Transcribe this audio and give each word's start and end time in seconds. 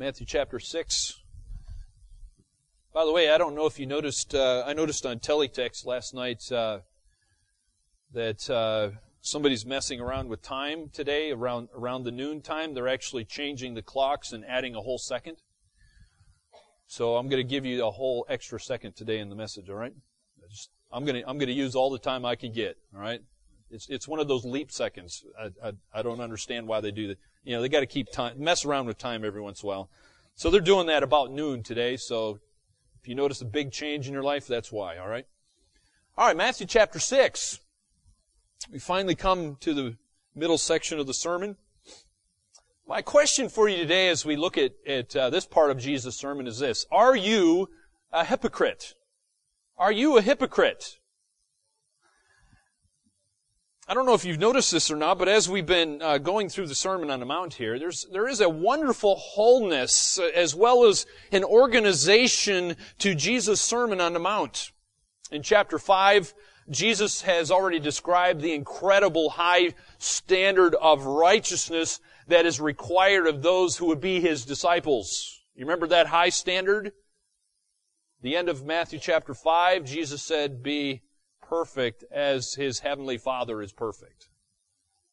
Matthew 0.00 0.24
chapter 0.24 0.58
6. 0.58 1.20
By 2.94 3.04
the 3.04 3.12
way, 3.12 3.28
I 3.28 3.36
don't 3.36 3.54
know 3.54 3.66
if 3.66 3.78
you 3.78 3.84
noticed, 3.84 4.34
uh, 4.34 4.64
I 4.66 4.72
noticed 4.72 5.04
on 5.04 5.18
teletext 5.18 5.84
last 5.84 6.14
night 6.14 6.50
uh, 6.50 6.78
that 8.14 8.48
uh, 8.48 8.92
somebody's 9.20 9.66
messing 9.66 10.00
around 10.00 10.30
with 10.30 10.40
time 10.40 10.88
today 10.90 11.32
around, 11.32 11.68
around 11.76 12.04
the 12.04 12.12
noon 12.12 12.40
time. 12.40 12.72
They're 12.72 12.88
actually 12.88 13.26
changing 13.26 13.74
the 13.74 13.82
clocks 13.82 14.32
and 14.32 14.42
adding 14.46 14.74
a 14.74 14.80
whole 14.80 14.96
second. 14.96 15.36
So 16.86 17.16
I'm 17.16 17.28
going 17.28 17.46
to 17.46 17.48
give 17.48 17.66
you 17.66 17.84
a 17.84 17.90
whole 17.90 18.24
extra 18.26 18.58
second 18.58 18.96
today 18.96 19.18
in 19.18 19.28
the 19.28 19.36
message, 19.36 19.68
all 19.68 19.76
right? 19.76 19.92
Just, 20.50 20.70
I'm 20.90 21.04
going 21.04 21.16
to, 21.20 21.28
I'm 21.28 21.36
going 21.36 21.48
to 21.48 21.52
use 21.52 21.74
all 21.74 21.90
the 21.90 21.98
time 21.98 22.24
I 22.24 22.36
can 22.36 22.54
get, 22.54 22.78
all 22.94 23.02
right? 23.02 23.20
It's, 23.70 23.86
it's 23.90 24.08
one 24.08 24.18
of 24.18 24.28
those 24.28 24.46
leap 24.46 24.72
seconds. 24.72 25.26
I, 25.38 25.68
I, 25.68 25.72
I 25.92 26.00
don't 26.00 26.20
understand 26.20 26.66
why 26.66 26.80
they 26.80 26.90
do 26.90 27.08
that. 27.08 27.18
You 27.42 27.56
know, 27.56 27.62
they 27.62 27.68
got 27.68 27.80
to 27.80 27.86
keep 27.86 28.10
time, 28.12 28.42
mess 28.42 28.64
around 28.64 28.86
with 28.86 28.98
time 28.98 29.24
every 29.24 29.40
once 29.40 29.62
in 29.62 29.66
a 29.66 29.68
while. 29.68 29.90
So 30.34 30.50
they're 30.50 30.60
doing 30.60 30.86
that 30.86 31.02
about 31.02 31.32
noon 31.32 31.62
today. 31.62 31.96
So 31.96 32.38
if 33.00 33.08
you 33.08 33.14
notice 33.14 33.40
a 33.40 33.46
big 33.46 33.72
change 33.72 34.06
in 34.06 34.12
your 34.12 34.22
life, 34.22 34.46
that's 34.46 34.70
why, 34.70 34.98
all 34.98 35.08
right? 35.08 35.26
All 36.18 36.26
right, 36.26 36.36
Matthew 36.36 36.66
chapter 36.66 36.98
6. 36.98 37.60
We 38.70 38.78
finally 38.78 39.14
come 39.14 39.56
to 39.60 39.72
the 39.72 39.96
middle 40.34 40.58
section 40.58 40.98
of 40.98 41.06
the 41.06 41.14
sermon. 41.14 41.56
My 42.86 43.02
question 43.02 43.48
for 43.48 43.68
you 43.68 43.78
today 43.78 44.08
as 44.08 44.24
we 44.24 44.36
look 44.36 44.58
at, 44.58 44.72
at 44.86 45.16
uh, 45.16 45.30
this 45.30 45.46
part 45.46 45.70
of 45.70 45.78
Jesus' 45.78 46.16
sermon 46.16 46.46
is 46.46 46.58
this. 46.58 46.84
Are 46.90 47.16
you 47.16 47.70
a 48.12 48.24
hypocrite? 48.24 48.94
Are 49.78 49.92
you 49.92 50.18
a 50.18 50.22
hypocrite? 50.22 50.98
I 53.90 53.94
don't 53.94 54.06
know 54.06 54.14
if 54.14 54.24
you've 54.24 54.38
noticed 54.38 54.70
this 54.70 54.88
or 54.88 54.94
not, 54.94 55.18
but 55.18 55.26
as 55.26 55.48
we've 55.48 55.66
been 55.66 56.00
uh, 56.00 56.18
going 56.18 56.48
through 56.48 56.68
the 56.68 56.76
Sermon 56.76 57.10
on 57.10 57.18
the 57.18 57.26
Mount 57.26 57.54
here, 57.54 57.76
there's, 57.76 58.06
there 58.12 58.28
is 58.28 58.40
a 58.40 58.48
wonderful 58.48 59.16
wholeness 59.16 60.16
uh, 60.16 60.30
as 60.32 60.54
well 60.54 60.84
as 60.84 61.06
an 61.32 61.42
organization 61.42 62.76
to 63.00 63.16
Jesus' 63.16 63.60
Sermon 63.60 64.00
on 64.00 64.12
the 64.12 64.20
Mount. 64.20 64.70
In 65.32 65.42
chapter 65.42 65.76
5, 65.76 66.32
Jesus 66.70 67.22
has 67.22 67.50
already 67.50 67.80
described 67.80 68.40
the 68.40 68.54
incredible 68.54 69.30
high 69.30 69.74
standard 69.98 70.76
of 70.76 71.06
righteousness 71.06 71.98
that 72.28 72.46
is 72.46 72.60
required 72.60 73.26
of 73.26 73.42
those 73.42 73.76
who 73.76 73.86
would 73.86 74.00
be 74.00 74.20
his 74.20 74.44
disciples. 74.44 75.42
You 75.56 75.64
remember 75.64 75.88
that 75.88 76.06
high 76.06 76.28
standard? 76.28 76.92
The 78.22 78.36
end 78.36 78.48
of 78.48 78.64
Matthew 78.64 79.00
chapter 79.00 79.34
5, 79.34 79.84
Jesus 79.84 80.22
said, 80.22 80.62
be 80.62 81.02
perfect 81.50 82.04
as 82.12 82.54
his 82.54 82.78
heavenly 82.78 83.18
Father 83.18 83.60
is 83.60 83.72
perfect. 83.72 84.28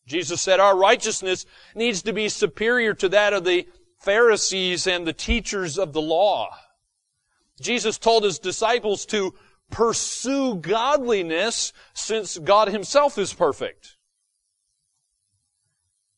Jesus 0.06 0.40
said 0.40 0.60
our 0.60 0.78
righteousness 0.78 1.48
needs 1.74 2.04
to 2.04 2.14
be 2.14 2.30
superior 2.30 2.94
to 2.94 3.10
that 3.10 3.34
of 3.34 3.44
the 3.44 3.68
Pharisees 4.00 4.86
and 4.86 5.06
the 5.06 5.14
teachers 5.14 5.80
of 5.80 5.94
the 5.94 6.02
law. 6.02 6.56
Jesus 7.60 7.98
told 7.98 8.24
his 8.24 8.38
disciples 8.38 9.06
to 9.08 9.34
pursue 9.72 10.56
godliness 10.56 11.74
since 11.94 12.38
God 12.38 12.70
himself 12.70 13.18
is 13.18 13.34
perfect. 13.34 13.98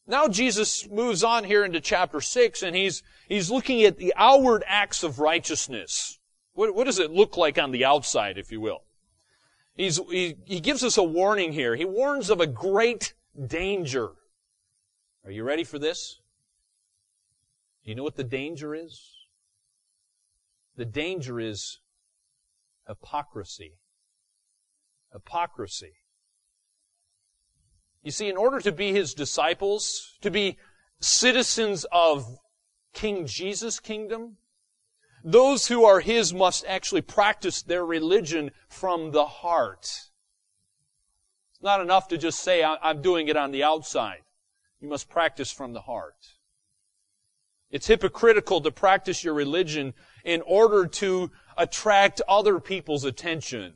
Now 0.06 0.28
Jesus 0.28 0.88
moves 0.90 1.24
on 1.24 1.46
here 1.46 1.64
into 1.64 1.80
chapter 1.80 2.20
6 2.20 2.62
and 2.62 2.76
he's, 2.76 3.04
he's 3.30 3.50
looking 3.50 3.84
at 3.84 3.98
the 3.98 4.14
outward 4.18 4.66
acts 4.68 5.02
of 5.02 5.20
righteousness. 5.20 6.20
What, 6.54 6.76
what 6.76 6.84
does 6.84 7.00
it 7.00 7.10
look 7.10 7.38
like 7.38 7.58
on 7.58 7.72
the 7.72 7.86
outside, 7.86 8.38
if 8.38 8.52
you 8.52 8.60
will? 8.60 8.84
He's, 9.80 9.98
he, 10.10 10.36
he 10.44 10.60
gives 10.60 10.84
us 10.84 10.98
a 10.98 11.04
warning 11.04 11.54
here. 11.54 11.74
He 11.74 11.86
warns 11.86 12.30
of 12.30 12.42
a 12.42 12.48
great 12.48 13.14
danger. 13.48 14.10
Are 15.24 15.32
you 15.32 15.46
ready 15.46 15.64
for 15.64 15.80
this? 15.80 16.20
Do 17.86 17.90
you 17.90 17.96
know 17.96 18.04
what 18.04 18.18
the 18.18 18.26
danger 18.26 18.76
is? 18.76 19.10
The 20.76 20.84
danger 20.84 21.40
is 21.40 21.80
hypocrisy. 22.90 23.76
Hypocrisy. 25.14 25.94
You 28.04 28.12
see, 28.12 28.28
in 28.28 28.36
order 28.36 28.60
to 28.60 28.74
be 28.74 28.92
his 28.92 29.14
disciples, 29.14 30.18
to 30.20 30.30
be 30.30 30.58
citizens 31.00 31.86
of 31.90 32.28
King 32.92 33.26
Jesus' 33.26 33.80
kingdom, 33.80 34.36
those 35.24 35.68
who 35.68 35.86
are 35.86 36.00
His 36.00 36.34
must 36.34 36.66
actually 36.68 37.02
practice 37.02 37.62
their 37.62 37.86
religion 37.86 38.52
from 38.68 39.12
the 39.12 39.26
heart. 39.26 40.10
It's 41.52 41.62
not 41.62 41.82
enough 41.82 42.08
to 42.10 42.18
just 42.18 42.40
say, 42.40 42.64
I'm 42.64 43.02
doing 43.02 43.28
it 43.28 43.36
on 43.36 43.52
the 43.52 43.64
outside. 43.64 44.22
You 44.80 44.88
must 44.88 45.10
practice 45.10 45.52
from 45.52 45.74
the 45.74 45.82
heart. 45.82 46.16
It's 47.70 47.88
hypocritical 47.88 48.62
to 48.62 48.72
practice 48.72 49.24
your 49.24 49.34
religion 49.34 49.94
in 50.24 50.42
order 50.42 50.88
to 50.88 51.32
attract 51.58 52.22
other 52.28 52.60
people's 52.60 53.04
attention. 53.04 53.74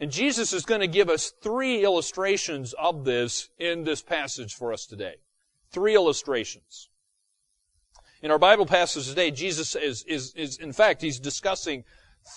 And 0.00 0.10
Jesus 0.10 0.52
is 0.52 0.64
going 0.64 0.80
to 0.80 0.88
give 0.88 1.08
us 1.08 1.32
three 1.42 1.84
illustrations 1.84 2.72
of 2.72 3.04
this 3.04 3.50
in 3.58 3.84
this 3.84 4.02
passage 4.02 4.54
for 4.54 4.72
us 4.72 4.86
today. 4.86 5.16
Three 5.70 5.94
illustrations. 5.94 6.87
In 8.20 8.32
our 8.32 8.38
Bible 8.38 8.66
passage 8.66 9.06
today, 9.06 9.30
Jesus 9.30 9.76
is, 9.76 10.02
is, 10.04 10.34
is, 10.34 10.56
in 10.56 10.72
fact, 10.72 11.02
he's 11.02 11.20
discussing 11.20 11.84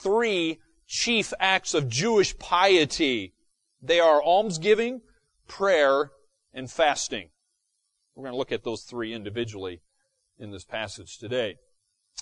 three 0.04 0.60
chief 0.88 1.34
acts 1.40 1.74
of 1.74 1.90
Jewish 1.90 2.38
piety. 2.38 3.34
They 3.82 4.00
are 4.00 4.22
almsgiving, 4.22 5.02
prayer, 5.48 6.12
and 6.54 6.70
fasting. 6.70 7.30
We're 8.16 8.26
going 8.26 8.34
to 8.34 8.38
look 8.38 8.52
at 8.52 8.64
those 8.64 8.84
three 8.84 9.12
individually 9.12 9.82
in 10.38 10.52
this 10.52 10.66
passage 10.66 11.18
today. 11.18 11.56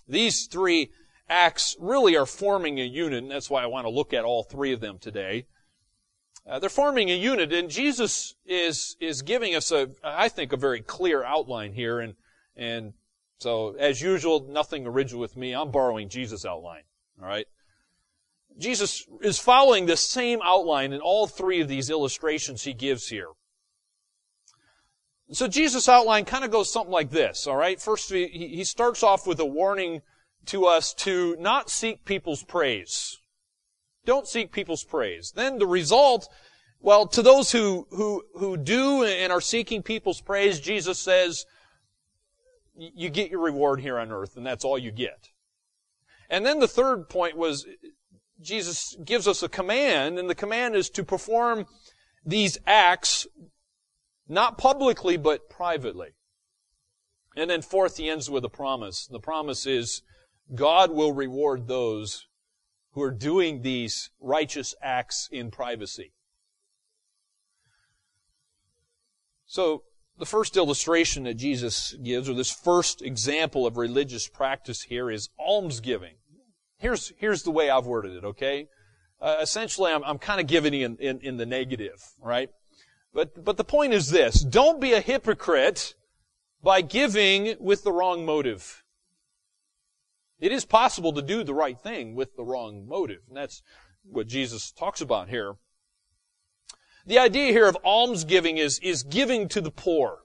These 0.08 0.47
three 0.47 0.91
acts 1.28 1.76
really 1.80 2.16
are 2.16 2.26
forming 2.26 2.80
a 2.80 2.86
unit, 2.86 3.24
and 3.24 3.31
that's 3.31 3.50
why 3.50 3.64
I 3.64 3.68
want 3.68 3.86
to 3.86 3.91
look 3.91 4.14
at 4.14 4.24
all 4.24 4.44
three 4.44 4.72
of 4.72 4.80
them 4.80 5.00
today. 5.00 5.47
Uh, 6.47 6.59
they're 6.59 6.70
forming 6.70 7.12
a 7.12 7.16
unit, 7.16 7.52
and 7.52 7.70
Jesus 7.70 8.36
is 8.46 8.96
is 9.00 9.22
giving 9.22 9.53
us 9.53 9.72
a, 9.72 9.90
I 10.03 10.30
think, 10.30 10.53
a 10.53 10.58
very 10.58 10.81
clear 10.81 11.24
outline 11.24 11.74
here, 11.74 12.00
and 12.00 12.16
and 12.56 12.94
so, 13.39 13.75
as 13.79 14.01
usual, 14.01 14.45
nothing 14.50 14.85
original 14.85 15.22
with 15.22 15.38
me. 15.38 15.53
I'm 15.53 15.72
borrowing 15.72 16.09
Jesus' 16.09 16.45
outline. 16.45 16.83
All 17.22 17.27
right? 17.27 17.47
Jesus 18.57 19.05
is 19.22 19.39
following 19.39 19.85
the 19.85 19.95
same 19.95 20.39
outline 20.44 20.91
in 20.91 21.00
all 21.00 21.25
three 21.25 21.61
of 21.61 21.69
these 21.69 21.89
illustrations 21.89 22.63
he 22.63 22.73
gives 22.73 23.07
here. 23.07 23.29
So 25.31 25.47
Jesus' 25.47 25.88
outline 25.88 26.25
kind 26.25 26.44
of 26.44 26.51
goes 26.51 26.72
something 26.72 26.91
like 26.91 27.11
this, 27.11 27.45
all 27.45 27.55
right? 27.55 27.79
First, 27.79 28.09
he 28.09 28.63
starts 28.63 29.03
off 29.03 29.28
with 29.28 29.39
a 29.39 29.45
warning 29.45 30.01
to 30.47 30.66
us 30.66 30.94
to 30.95 31.38
not 31.39 31.69
seek 31.69 32.03
people's 32.03 32.44
praise. 32.44 33.19
Don't 34.05 34.28
seek 34.28 34.51
people's 34.51 34.83
praise. 34.83 35.31
Then 35.35 35.59
the 35.59 35.67
result, 35.67 36.28
well, 36.81 37.05
to 37.07 37.22
those 37.22 37.51
who, 37.51 37.85
who, 37.91 38.23
who 38.33 38.57
do 38.57 39.03
and 39.03 39.31
are 39.31 39.39
seeking 39.39 39.83
people's 39.83 40.19
praise, 40.19 40.59
Jesus 40.59 40.97
says, 40.97 41.45
you 42.79 43.09
get 43.09 43.29
your 43.29 43.41
reward 43.41 43.81
here 43.81 44.00
on 44.00 44.12
earth, 44.12 44.38
and 44.38 44.45
that's 44.45 44.63
all 44.63 44.78
you 44.78 44.91
get. 44.91 45.29
And 46.29 46.45
then 46.45 46.59
the 46.59 46.67
third 46.67 47.09
point 47.09 47.35
was 47.35 47.66
Jesus 48.41 48.95
gives 49.03 49.28
us 49.28 49.44
a 49.44 49.50
command, 49.50 50.17
and 50.17 50.29
the 50.29 50.35
command 50.35 50.75
is 50.75 50.90
to 50.91 51.03
perform 51.03 51.66
these 52.25 52.57
acts 52.66 53.28
not 54.28 54.57
publicly 54.57 55.17
but 55.17 55.50
privately. 55.50 56.09
And 57.35 57.50
then 57.50 57.62
fourth, 57.62 57.97
he 57.97 58.09
ends 58.09 58.29
with 58.29 58.45
a 58.45 58.50
promise. 58.50 59.07
The 59.07 59.19
promise 59.19 59.66
is 59.66 60.01
God 60.53 60.91
will 60.91 61.13
reward 61.13 61.67
those 61.67 62.28
who 62.94 63.01
are 63.01 63.11
doing 63.11 63.61
these 63.61 64.09
righteous 64.19 64.73
acts 64.81 65.29
in 65.31 65.51
privacy. 65.51 66.11
So, 69.46 69.84
the 70.19 70.25
first 70.25 70.57
illustration 70.57 71.24
that 71.24 71.35
Jesus 71.35 71.94
gives, 72.03 72.30
or 72.30 72.34
this 72.34 72.52
first 72.52 73.02
example 73.02 73.66
of 73.66 73.78
religious 73.78 74.28
practice 74.28 74.84
here, 74.84 75.09
is 75.09 75.29
almsgiving. 75.40 76.16
Here's, 76.78 77.14
here's 77.17 77.43
the 77.43 77.52
way 77.52 77.70
I've 77.70 77.85
worded 77.85 78.16
it, 78.16 78.23
okay? 78.26 78.67
Uh, 79.22 79.38
essentially, 79.41 79.91
I'm, 79.91 80.03
I'm 80.03 80.17
kind 80.17 80.40
of 80.40 80.47
giving 80.47 80.73
in, 80.73 80.97
in, 80.97 81.20
in 81.22 81.38
the 81.38 81.46
negative, 81.46 82.03
right? 82.22 82.49
But, 83.14 83.43
but 83.43 83.58
the 83.58 83.64
point 83.64 83.93
is 83.93 84.11
this. 84.11 84.41
Don't 84.41 84.79
be 84.79 84.93
a 84.93 85.02
hypocrite 85.02 85.96
by 86.61 86.82
giving 86.82 87.55
with 87.59 87.84
the 87.84 87.91
wrong 87.91 88.26
motive. 88.26 88.84
It 90.40 90.52
is 90.52 90.66
possible 90.66 91.14
to 91.14 91.22
do 91.22 91.43
the 91.43 91.53
right 91.53 91.79
thing 91.79 92.16
with 92.16 92.35
the 92.35 92.43
wrong 92.43 92.88
motive. 92.88 93.22
And 93.28 93.38
that's 93.38 93.61
what 94.03 94.28
Jesus 94.28 94.72
talks 94.72 95.02
about 95.02 95.29
here. 95.29 95.55
The 97.09 97.17
idea 97.17 97.52
here 97.52 97.67
of 97.67 97.76
almsgiving 97.84 98.59
is, 98.59 98.78
is 98.84 99.02
giving 99.02 99.47
to 99.50 99.61
the 99.61 99.72
poor. 99.72 100.20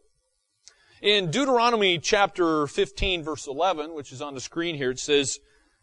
In 1.01 1.31
Deuteronomy 1.31 1.99
chapter 1.99 2.67
15 2.67 3.23
verse 3.23 3.47
11, 3.47 3.95
which 3.95 4.13
is 4.13 4.21
on 4.21 4.35
the 4.35 4.41
screen 4.41 4.75
here, 4.75 4.91
it 4.91 4.99
says, 4.99 5.39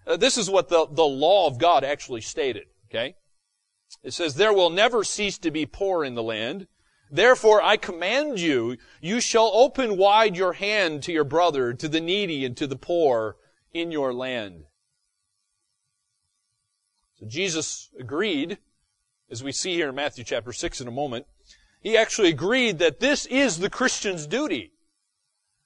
uh, 0.05 0.15
this 0.15 0.37
is 0.37 0.47
what 0.47 0.69
the, 0.69 0.85
the 0.91 1.03
law 1.03 1.47
of 1.47 1.57
God 1.57 1.83
actually 1.83 2.21
stated, 2.21 2.67
okay? 2.91 3.15
It 4.03 4.13
says, 4.13 4.35
there 4.35 4.53
will 4.53 4.69
never 4.69 5.03
cease 5.03 5.39
to 5.39 5.49
be 5.49 5.65
poor 5.65 6.05
in 6.05 6.13
the 6.13 6.21
land. 6.21 6.67
Therefore 7.09 7.63
I 7.63 7.77
command 7.77 8.39
you, 8.39 8.77
you 9.01 9.19
shall 9.21 9.49
open 9.55 9.97
wide 9.97 10.37
your 10.37 10.53
hand 10.53 11.01
to 11.03 11.11
your 11.11 11.23
brother, 11.23 11.73
to 11.73 11.87
the 11.87 11.99
needy 11.99 12.45
and 12.45 12.55
to 12.57 12.67
the 12.67 12.75
poor 12.75 13.37
in 13.73 13.91
your 13.91 14.13
land. 14.13 14.65
So 17.15 17.25
Jesus 17.25 17.89
agreed, 17.99 18.59
as 19.31 19.43
we 19.43 19.51
see 19.51 19.73
here 19.73 19.89
in 19.89 19.95
Matthew 19.95 20.23
chapter 20.23 20.51
6 20.51 20.81
in 20.81 20.87
a 20.87 20.91
moment, 20.91 21.25
he 21.81 21.97
actually 21.97 22.29
agreed 22.29 22.79
that 22.79 22.99
this 22.99 23.25
is 23.27 23.57
the 23.57 23.69
Christian's 23.69 24.27
duty. 24.27 24.73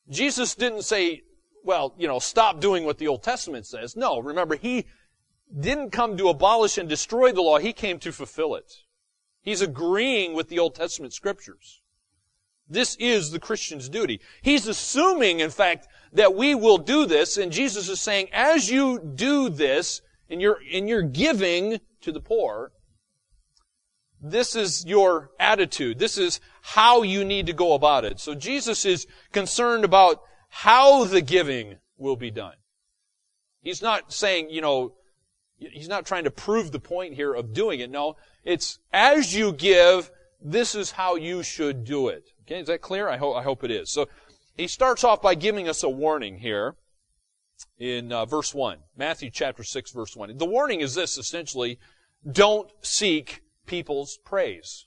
Jesus 0.10 0.56
didn't 0.56 0.84
say, 0.84 1.24
well, 1.64 1.94
you 1.98 2.08
know, 2.08 2.20
stop 2.20 2.62
doing 2.62 2.86
what 2.86 3.00
the 3.00 3.08
Old 3.08 3.24
Testament 3.24 3.66
says. 3.66 3.96
No, 3.96 4.20
remember, 4.20 4.56
he 4.56 4.86
didn't 5.60 5.90
come 5.90 6.16
to 6.18 6.30
abolish 6.30 6.78
and 6.78 6.88
destroy 6.88 7.32
the 7.32 7.42
law, 7.42 7.58
he 7.58 7.74
came 7.74 8.00
to 8.00 8.12
fulfill 8.12 8.56
it. 8.56 8.72
He's 9.42 9.62
agreeing 9.62 10.34
with 10.34 10.50
the 10.50 10.60
Old 10.60 10.76
Testament 10.76 11.14
scriptures. 11.14 11.82
This 12.68 12.96
is 12.96 13.32
the 13.32 13.40
Christian's 13.40 13.90
duty. 13.90 14.22
He's 14.42 14.68
assuming, 14.68 15.40
in 15.40 15.52
fact, 15.52 15.88
that 16.14 16.34
we 16.34 16.56
will 16.56 16.78
do 16.78 17.06
this, 17.06 17.38
and 17.38 17.52
Jesus 17.52 17.90
is 17.90 18.00
saying, 18.00 18.30
as 18.32 18.72
you 18.72 19.00
do 19.00 19.50
this, 19.50 20.02
in 20.30 20.40
your, 20.40 20.58
in 20.64 20.88
your 20.88 21.04
giving 21.04 21.80
to 22.02 22.12
the 22.12 22.20
poor, 22.20 22.72
this 24.22 24.56
is 24.56 24.86
your 24.86 25.32
attitude. 25.40 26.00
This 26.00 26.18
is 26.18 26.40
how 26.62 27.04
you 27.04 27.24
need 27.24 27.48
to 27.48 27.54
go 27.54 27.74
about 27.74 28.06
it. 28.06 28.20
So 28.20 28.34
Jesus 28.34 28.86
is 28.86 29.08
concerned 29.32 29.86
about 29.86 30.22
how 30.50 31.04
the 31.04 31.22
giving 31.22 31.78
will 31.98 32.16
be 32.16 32.32
done. 32.32 32.56
He's 33.62 33.82
not 33.82 34.14
saying, 34.14 34.50
you 34.50 34.62
know, 34.62 34.94
he's 35.58 35.88
not 35.88 36.06
trying 36.06 36.26
to 36.26 36.32
prove 36.32 36.72
the 36.72 36.80
point 36.80 37.16
here 37.16 37.34
of 37.34 37.54
doing 37.54 37.80
it. 37.80 37.90
No, 37.90 38.16
it's 38.44 38.80
as 38.94 39.36
you 39.36 39.52
give, 39.52 40.12
this 40.42 40.76
is 40.76 40.92
how 40.92 41.16
you 41.16 41.44
should 41.44 41.84
do 41.84 42.08
it. 42.08 42.30
Okay, 42.44 42.60
is 42.60 42.68
that 42.68 42.82
clear? 42.82 43.10
I 43.10 43.18
hope, 43.18 43.36
I 43.36 43.44
hope 43.44 43.64
it 43.64 43.72
is. 43.72 43.92
So 43.92 44.08
he 44.56 44.68
starts 44.68 45.04
off 45.04 45.22
by 45.22 45.36
giving 45.36 45.68
us 45.68 45.84
a 45.84 45.90
warning 45.90 46.38
here 46.38 46.76
in 47.78 48.12
uh, 48.12 48.26
verse 48.26 48.54
1. 48.54 48.78
Matthew 48.96 49.30
chapter 49.30 49.64
6 49.64 49.92
verse 49.92 50.16
1. 50.16 50.38
The 50.38 50.46
warning 50.46 50.82
is 50.82 50.96
this 50.96 51.18
essentially, 51.18 51.80
don't 52.30 52.70
seek 52.82 53.42
people's 53.66 54.18
praise. 54.24 54.86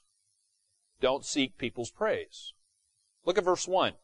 Don't 1.00 1.24
seek 1.24 1.58
people's 1.58 1.90
praise. 1.90 2.52
Look 3.24 3.38
at 3.38 3.44
verse 3.44 3.68
1. 3.68 3.94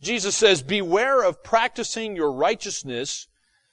Jesus 0.00 0.36
says, 0.36 0.62
beware 0.62 1.22
of 1.22 1.42
practicing 1.42 2.16
your 2.16 2.32
righteousness 2.32 3.28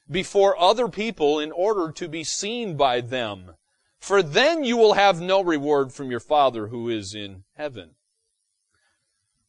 before 0.09 0.59
other 0.59 0.87
people 0.87 1.39
in 1.39 1.51
order 1.51 1.91
to 1.91 2.07
be 2.07 2.23
seen 2.23 2.77
by 2.77 3.01
them 3.01 3.51
for 4.01 4.23
then 4.23 4.63
you 4.63 4.77
will 4.77 4.93
have 4.93 5.21
no 5.21 5.43
reward 5.43 5.93
from 5.93 6.09
your 6.09 6.19
Father 6.19 6.67
who 6.67 6.89
is 6.89 7.13
in 7.13 7.43
heaven. 7.55 7.91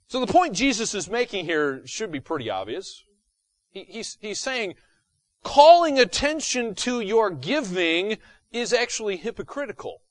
So 0.08 0.20
the 0.20 0.30
point 0.30 0.54
Jesus 0.54 0.94
is 0.94 1.08
making 1.08 1.46
here 1.46 1.80
should 1.86 2.12
be 2.12 2.20
pretty 2.20 2.50
obvious. 2.50 3.02
He, 3.70 3.84
he's, 3.88 4.18
he's 4.20 4.38
saying, 4.38 4.74
calling 5.42 5.98
attention 5.98 6.74
to 6.76 7.00
your 7.00 7.30
giving 7.30 8.18
is 8.52 8.74
actually 8.74 9.16
hypocritical. 9.16 10.02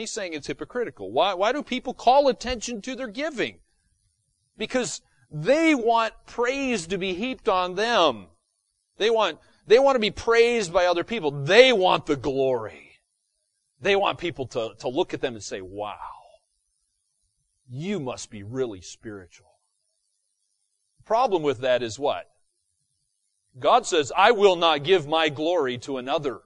He's 0.00 0.10
saying 0.10 0.32
it's 0.32 0.46
hypocritical. 0.46 1.12
Why, 1.12 1.34
why 1.34 1.52
do 1.52 1.62
people 1.62 1.92
call 1.92 2.28
attention 2.28 2.80
to 2.82 2.96
their 2.96 3.06
giving? 3.06 3.58
Because 4.56 5.02
they 5.30 5.74
want 5.74 6.14
praise 6.24 6.86
to 6.86 6.96
be 6.96 7.12
heaped 7.12 7.50
on 7.50 7.74
them. 7.74 8.28
They 8.96 9.10
want, 9.10 9.38
they 9.66 9.78
want 9.78 9.96
to 9.96 10.00
be 10.00 10.10
praised 10.10 10.72
by 10.72 10.86
other 10.86 11.04
people. 11.04 11.30
They 11.30 11.70
want 11.74 12.06
the 12.06 12.16
glory. 12.16 12.92
They 13.82 13.94
want 13.94 14.16
people 14.16 14.46
to, 14.46 14.72
to 14.78 14.88
look 14.88 15.12
at 15.12 15.20
them 15.20 15.34
and 15.34 15.44
say, 15.44 15.60
wow, 15.60 15.98
you 17.68 18.00
must 18.00 18.30
be 18.30 18.42
really 18.42 18.80
spiritual. 18.80 19.50
The 20.96 21.04
problem 21.04 21.42
with 21.42 21.58
that 21.58 21.82
is 21.82 21.98
what? 21.98 22.26
God 23.58 23.84
says, 23.84 24.12
I 24.16 24.30
will 24.30 24.56
not 24.56 24.82
give 24.82 25.06
my 25.06 25.28
glory 25.28 25.76
to 25.78 25.98
another. 25.98 26.40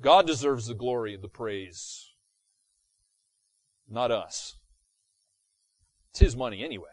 God 0.00 0.28
deserves 0.28 0.68
the 0.68 0.74
glory 0.74 1.14
and 1.14 1.24
the 1.24 1.28
praise. 1.28 2.09
Not 3.90 4.10
us. 4.10 4.56
It's 6.10 6.20
His 6.20 6.36
money 6.36 6.64
anyway. 6.64 6.86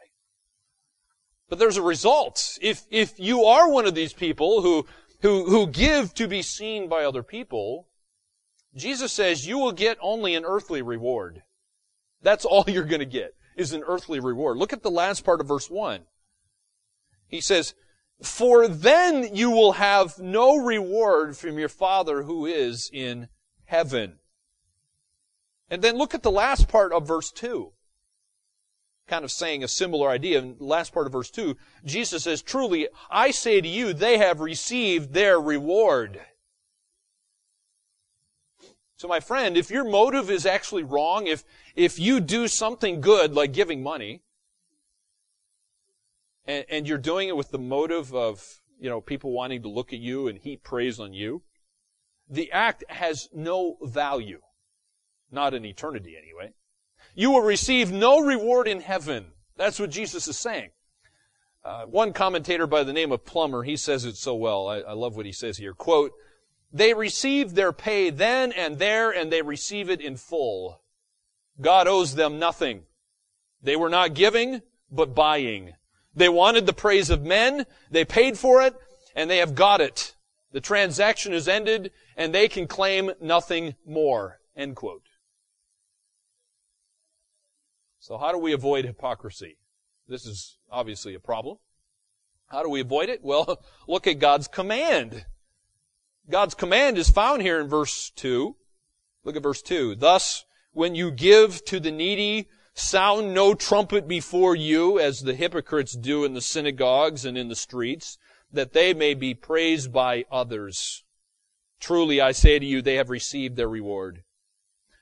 But 1.49 1.59
there's 1.59 1.77
a 1.77 1.81
result. 1.81 2.57
If, 2.61 2.83
if 2.89 3.19
you 3.19 3.45
are 3.45 3.69
one 3.69 3.85
of 3.85 3.95
these 3.95 4.13
people 4.13 4.61
who, 4.61 4.85
who, 5.21 5.45
who 5.45 5.67
give 5.67 6.13
to 6.15 6.27
be 6.27 6.41
seen 6.41 6.89
by 6.89 7.03
other 7.05 7.23
people, 7.23 7.87
Jesus 8.75 9.13
says 9.13 9.47
you 9.47 9.57
will 9.57 9.71
get 9.71 9.97
only 10.01 10.35
an 10.35 10.43
earthly 10.45 10.81
reward. 10.81 11.43
That's 12.21 12.45
all 12.45 12.65
you're 12.67 12.83
going 12.83 12.99
to 12.99 13.05
get 13.05 13.33
is 13.55 13.73
an 13.73 13.83
earthly 13.87 14.19
reward. 14.19 14.57
Look 14.57 14.71
at 14.71 14.83
the 14.83 14.91
last 14.91 15.23
part 15.23 15.41
of 15.41 15.47
verse 15.47 15.69
1. 15.69 16.01
He 17.27 17.41
says, 17.41 17.73
For 18.21 18.67
then 18.67 19.35
you 19.35 19.49
will 19.49 19.73
have 19.73 20.19
no 20.19 20.57
reward 20.57 21.35
from 21.35 21.57
your 21.57 21.69
Father 21.69 22.23
who 22.23 22.45
is 22.45 22.89
in 22.93 23.29
heaven. 23.65 24.19
And 25.69 25.81
then 25.81 25.97
look 25.97 26.13
at 26.13 26.23
the 26.23 26.31
last 26.31 26.67
part 26.67 26.93
of 26.93 27.07
verse 27.07 27.31
2. 27.31 27.71
Kind 29.07 29.23
of 29.23 29.31
saying 29.31 29.63
a 29.63 29.67
similar 29.67 30.09
idea. 30.09 30.39
In 30.39 30.57
the 30.57 30.63
last 30.63 30.93
part 30.93 31.05
of 31.05 31.13
verse 31.13 31.29
2, 31.29 31.55
Jesus 31.85 32.23
says, 32.23 32.41
Truly, 32.41 32.87
I 33.09 33.31
say 33.31 33.61
to 33.61 33.67
you, 33.67 33.93
they 33.93 34.17
have 34.17 34.39
received 34.39 35.13
their 35.13 35.39
reward. 35.39 36.21
So 38.97 39.07
my 39.07 39.19
friend, 39.19 39.55
if 39.55 39.69
your 39.69 39.83
motive 39.83 40.31
is 40.31 40.45
actually 40.45 40.83
wrong, 40.83 41.27
if, 41.27 41.43
if 41.75 41.99
you 41.99 42.19
do 42.19 42.47
something 42.47 42.99
good 42.99 43.33
like 43.33 43.53
giving 43.53 43.83
money, 43.83 44.23
and, 46.45 46.65
and 46.69 46.87
you're 46.87 46.97
doing 46.97 47.27
it 47.27 47.37
with 47.37 47.51
the 47.51 47.59
motive 47.59 48.15
of, 48.15 48.43
you 48.79 48.89
know, 48.89 48.99
people 48.99 49.31
wanting 49.31 49.61
to 49.61 49.69
look 49.69 49.93
at 49.93 49.99
you 49.99 50.27
and 50.27 50.39
heap 50.39 50.63
praise 50.63 50.99
on 50.99 51.13
you, 51.13 51.43
the 52.29 52.51
act 52.51 52.83
has 52.89 53.29
no 53.33 53.77
value. 53.83 54.41
Not 55.31 55.53
in 55.53 55.65
eternity 55.65 56.15
anyway. 56.17 56.53
You 57.15 57.31
will 57.31 57.41
receive 57.41 57.91
no 57.91 58.19
reward 58.19 58.67
in 58.67 58.81
heaven. 58.81 59.27
That's 59.55 59.79
what 59.79 59.89
Jesus 59.89 60.27
is 60.27 60.37
saying. 60.37 60.69
Uh, 61.65 61.85
one 61.85 62.13
commentator 62.13 62.67
by 62.67 62.83
the 62.83 62.93
name 62.93 63.11
of 63.11 63.25
Plummer, 63.25 63.63
he 63.63 63.75
says 63.75 64.05
it 64.05 64.15
so 64.15 64.35
well. 64.35 64.67
I, 64.67 64.79
I 64.79 64.93
love 64.93 65.17
what 65.17 65.25
he 65.25 65.31
says 65.31 65.57
here. 65.57 65.73
Quote, 65.73 66.13
they 66.71 66.93
receive 66.93 67.55
their 67.55 67.73
pay 67.73 68.09
then 68.09 68.51
and 68.51 68.77
there, 68.77 69.11
and 69.11 69.31
they 69.31 69.41
receive 69.41 69.89
it 69.89 70.01
in 70.01 70.17
full. 70.17 70.81
God 71.59 71.87
owes 71.87 72.15
them 72.15 72.39
nothing. 72.39 72.83
They 73.61 73.75
were 73.75 73.89
not 73.89 74.13
giving, 74.13 74.61
but 74.91 75.15
buying. 75.15 75.73
They 76.15 76.29
wanted 76.29 76.65
the 76.65 76.73
praise 76.73 77.09
of 77.09 77.23
men, 77.23 77.65
they 77.89 78.05
paid 78.05 78.37
for 78.37 78.61
it, 78.61 78.75
and 79.15 79.29
they 79.29 79.37
have 79.37 79.55
got 79.55 79.81
it. 79.81 80.15
The 80.51 80.61
transaction 80.61 81.33
is 81.33 81.47
ended, 81.47 81.91
and 82.15 82.33
they 82.33 82.47
can 82.47 82.67
claim 82.67 83.11
nothing 83.21 83.75
more. 83.85 84.39
End 84.55 84.75
quote. 84.75 85.06
So 88.07 88.17
how 88.17 88.31
do 88.31 88.37
we 88.37 88.53
avoid 88.53 88.85
hypocrisy? 88.85 89.57
This 90.07 90.25
is 90.25 90.59
obviously 90.71 91.13
a 91.13 91.19
problem. 91.19 91.57
How 92.47 92.63
do 92.63 92.69
we 92.69 92.79
avoid 92.79 93.09
it? 93.09 93.19
Well, 93.21 93.61
look 93.89 94.07
at 94.07 94.19
God's 94.19 94.47
command. 94.47 95.25
God's 96.29 96.53
command 96.53 96.97
is 96.97 97.09
found 97.09 97.41
here 97.41 97.59
in 97.59 97.67
verse 97.67 98.09
2. 98.11 98.55
Look 99.25 99.35
at 99.35 99.43
verse 99.43 99.61
2. 99.61 99.95
Thus, 99.95 100.45
when 100.71 100.95
you 100.95 101.11
give 101.11 101.65
to 101.65 101.81
the 101.81 101.91
needy, 101.91 102.47
sound 102.73 103.33
no 103.33 103.53
trumpet 103.53 104.07
before 104.07 104.55
you, 104.55 104.97
as 104.97 105.23
the 105.23 105.35
hypocrites 105.35 105.91
do 105.91 106.23
in 106.23 106.33
the 106.33 106.39
synagogues 106.39 107.25
and 107.25 107.37
in 107.37 107.49
the 107.49 107.57
streets, 107.57 108.17
that 108.53 108.71
they 108.71 108.93
may 108.93 109.15
be 109.15 109.33
praised 109.33 109.91
by 109.91 110.23
others. 110.31 111.03
Truly, 111.81 112.21
I 112.21 112.31
say 112.31 112.57
to 112.57 112.65
you, 112.65 112.81
they 112.81 112.95
have 112.95 113.09
received 113.09 113.57
their 113.57 113.67
reward. 113.67 114.23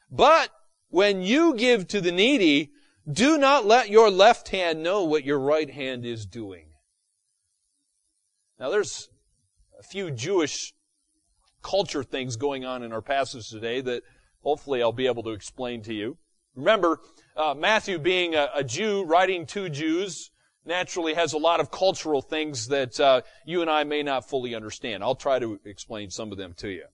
But 0.09 0.49
when 0.89 1.21
you 1.21 1.53
give 1.53 1.87
to 1.89 2.01
the 2.01 2.11
needy, 2.11 2.71
do 3.11 3.37
not 3.37 3.65
let 3.65 3.89
your 3.89 4.09
left 4.09 4.49
hand 4.49 4.81
know 4.81 5.03
what 5.03 5.23
your 5.23 5.39
right 5.39 5.69
hand 5.69 6.05
is 6.05 6.25
doing. 6.25 6.65
Now 8.59 8.69
there's 8.69 9.09
a 9.79 9.83
few 9.83 10.11
Jewish 10.11 10.73
culture 11.61 12.03
things 12.03 12.35
going 12.35 12.63
on 12.65 12.83
in 12.83 12.93
our 12.93 13.01
passage 13.01 13.49
today 13.49 13.81
that 13.81 14.03
hopefully 14.41 14.81
I'll 14.81 14.91
be 14.91 15.07
able 15.07 15.23
to 15.23 15.31
explain 15.31 15.81
to 15.83 15.93
you. 15.93 16.17
Remember, 16.55 16.99
uh, 17.35 17.53
Matthew 17.57 17.99
being 17.99 18.35
a, 18.35 18.49
a, 18.55 18.63
Jew 18.63 19.03
writing 19.03 19.45
to 19.47 19.67
Jews 19.67 20.31
naturally 20.65 21.15
has 21.15 21.33
a 21.33 21.37
lot 21.37 21.59
of 21.59 21.69
cultural 21.69 22.21
things 22.21 22.67
that 22.67 22.99
uh, 22.99 23.21
you 23.45 23.61
and 23.61 23.69
I 23.69 23.83
may 23.83 24.03
not 24.03 24.29
fully 24.29 24.55
understand. 24.55 25.03
I'll 25.03 25.15
try 25.15 25.39
to 25.39 25.59
explain 25.65 26.11
some 26.11 26.31
of 26.31 26.37
them 26.37 26.53
to 26.57 26.69
you. 26.69 26.85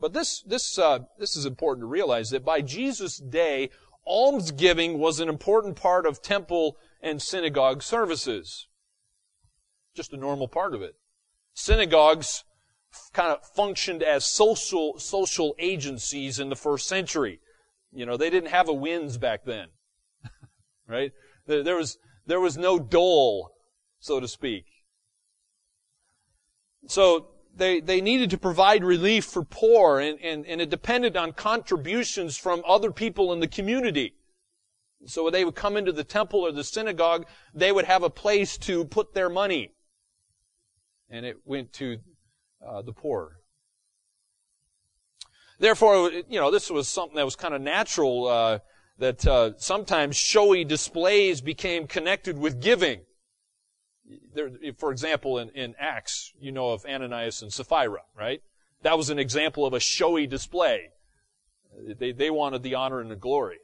But 0.00 0.14
this 0.14 0.42
this 0.42 0.78
uh, 0.78 1.00
this 1.18 1.36
is 1.36 1.44
important 1.44 1.82
to 1.82 1.86
realize 1.86 2.30
that 2.30 2.44
by 2.44 2.62
Jesus' 2.62 3.18
day, 3.18 3.68
almsgiving 4.06 4.98
was 4.98 5.20
an 5.20 5.28
important 5.28 5.76
part 5.76 6.06
of 6.06 6.22
temple 6.22 6.76
and 7.02 7.20
synagogue 7.20 7.82
services. 7.82 8.68
Just 9.94 10.12
a 10.12 10.16
normal 10.16 10.48
part 10.48 10.74
of 10.74 10.82
it. 10.82 10.94
Synagogues 11.54 12.44
kind 13.12 13.32
of 13.32 13.44
functioned 13.54 14.02
as 14.02 14.24
social, 14.24 14.98
social 14.98 15.54
agencies 15.58 16.38
in 16.38 16.48
the 16.48 16.56
first 16.56 16.88
century. 16.88 17.40
You 17.92 18.06
know, 18.06 18.16
they 18.16 18.30
didn't 18.30 18.50
have 18.50 18.68
a 18.68 18.72
WINZ 18.72 19.18
back 19.18 19.44
then. 19.44 19.68
right? 20.88 21.12
There 21.46 21.76
was, 21.76 21.98
there 22.26 22.40
was 22.40 22.56
no 22.56 22.78
dole, 22.78 23.50
so 23.98 24.20
to 24.20 24.28
speak. 24.28 24.64
So 26.86 27.28
they, 27.60 27.80
they 27.80 28.00
needed 28.00 28.30
to 28.30 28.38
provide 28.38 28.82
relief 28.82 29.24
for 29.26 29.44
poor 29.44 30.00
and, 30.00 30.18
and, 30.20 30.46
and 30.46 30.60
it 30.60 30.70
depended 30.70 31.16
on 31.16 31.32
contributions 31.32 32.36
from 32.36 32.62
other 32.66 32.90
people 32.90 33.32
in 33.32 33.40
the 33.40 33.46
community. 33.46 34.14
So 35.06 35.24
when 35.24 35.32
they 35.32 35.44
would 35.44 35.54
come 35.54 35.76
into 35.76 35.92
the 35.92 36.04
temple 36.04 36.40
or 36.40 36.52
the 36.52 36.64
synagogue, 36.64 37.26
they 37.54 37.72
would 37.72 37.84
have 37.84 38.02
a 38.02 38.10
place 38.10 38.58
to 38.58 38.84
put 38.84 39.14
their 39.14 39.28
money. 39.28 39.72
And 41.08 41.24
it 41.24 41.38
went 41.44 41.72
to 41.74 41.98
uh, 42.66 42.82
the 42.82 42.92
poor. 42.92 43.36
Therefore, 45.58 46.10
you 46.10 46.40
know, 46.40 46.50
this 46.50 46.70
was 46.70 46.88
something 46.88 47.16
that 47.16 47.24
was 47.24 47.36
kind 47.36 47.54
of 47.54 47.60
natural, 47.60 48.26
uh, 48.26 48.58
that 48.98 49.26
uh, 49.26 49.52
sometimes 49.58 50.16
showy 50.16 50.64
displays 50.64 51.40
became 51.40 51.86
connected 51.86 52.38
with 52.38 52.60
giving. 52.60 53.00
There, 54.34 54.50
for 54.76 54.90
example, 54.90 55.38
in, 55.38 55.50
in 55.50 55.74
Acts, 55.78 56.32
you 56.40 56.52
know 56.52 56.70
of 56.70 56.84
Ananias 56.84 57.42
and 57.42 57.52
Sapphira, 57.52 58.02
right? 58.16 58.42
That 58.82 58.96
was 58.96 59.10
an 59.10 59.18
example 59.18 59.66
of 59.66 59.74
a 59.74 59.80
showy 59.80 60.26
display. 60.26 60.88
They, 61.98 62.12
they 62.12 62.30
wanted 62.30 62.62
the 62.62 62.74
honor 62.74 63.00
and 63.00 63.10
the 63.10 63.16
glory. 63.16 63.58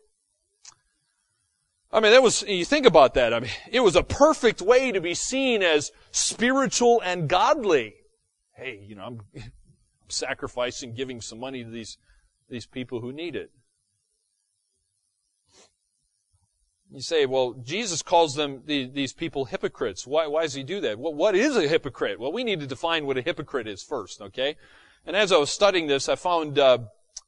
I 1.93 2.01
mean, 2.01 2.13
that 2.13 2.23
was, 2.23 2.43
you 2.43 2.65
think 2.65 2.85
about 2.85 3.15
that. 3.15 3.33
I 3.33 3.41
mean, 3.41 3.51
it 3.71 3.81
was 3.81 3.97
a 3.97 4.03
perfect 4.03 4.61
way 4.61 4.93
to 4.93 5.01
be 5.01 5.15
seen 5.15 5.63
as 5.63 5.93
spiritual 6.11 7.01
and 7.05 7.29
godly. 7.29 7.95
Hey, 8.55 8.85
you 8.87 8.97
know, 8.97 9.05
I'm, 9.05 9.21
I'm 9.35 9.53
sacrificing, 10.09 10.95
giving 10.95 11.21
some 11.21 11.41
money 11.41 11.65
to 11.65 11.71
these, 11.71 11.99
these 12.49 12.67
people 12.67 13.01
who 13.01 13.13
need 13.13 13.37
it. 13.37 13.51
You 16.97 17.03
say, 17.03 17.27
well, 17.27 17.53
Jesus 17.63 18.01
calls 18.01 18.35
them, 18.37 18.63
these 18.65 19.13
people 19.13 19.45
hypocrites. 19.45 20.07
Why, 20.07 20.29
why 20.29 20.45
does 20.45 20.55
he 20.55 20.63
do 20.63 20.81
that? 20.81 20.99
Well, 20.99 21.13
what 21.13 21.35
is 21.35 21.55
a 21.55 21.69
hypocrite? 21.69 22.19
Well, 22.19 22.33
we 22.33 22.43
need 22.43 22.61
to 22.61 22.67
define 22.67 23.05
what 23.05 23.19
a 23.19 23.21
hypocrite 23.21 23.69
is 23.69 23.83
first, 23.83 24.23
okay? 24.23 24.57
And 25.05 25.15
as 25.15 25.31
I 25.31 25.37
was 25.37 25.51
studying 25.51 25.89
this, 25.89 26.09
I 26.09 26.15
found 26.15 26.59
uh, 26.59 26.79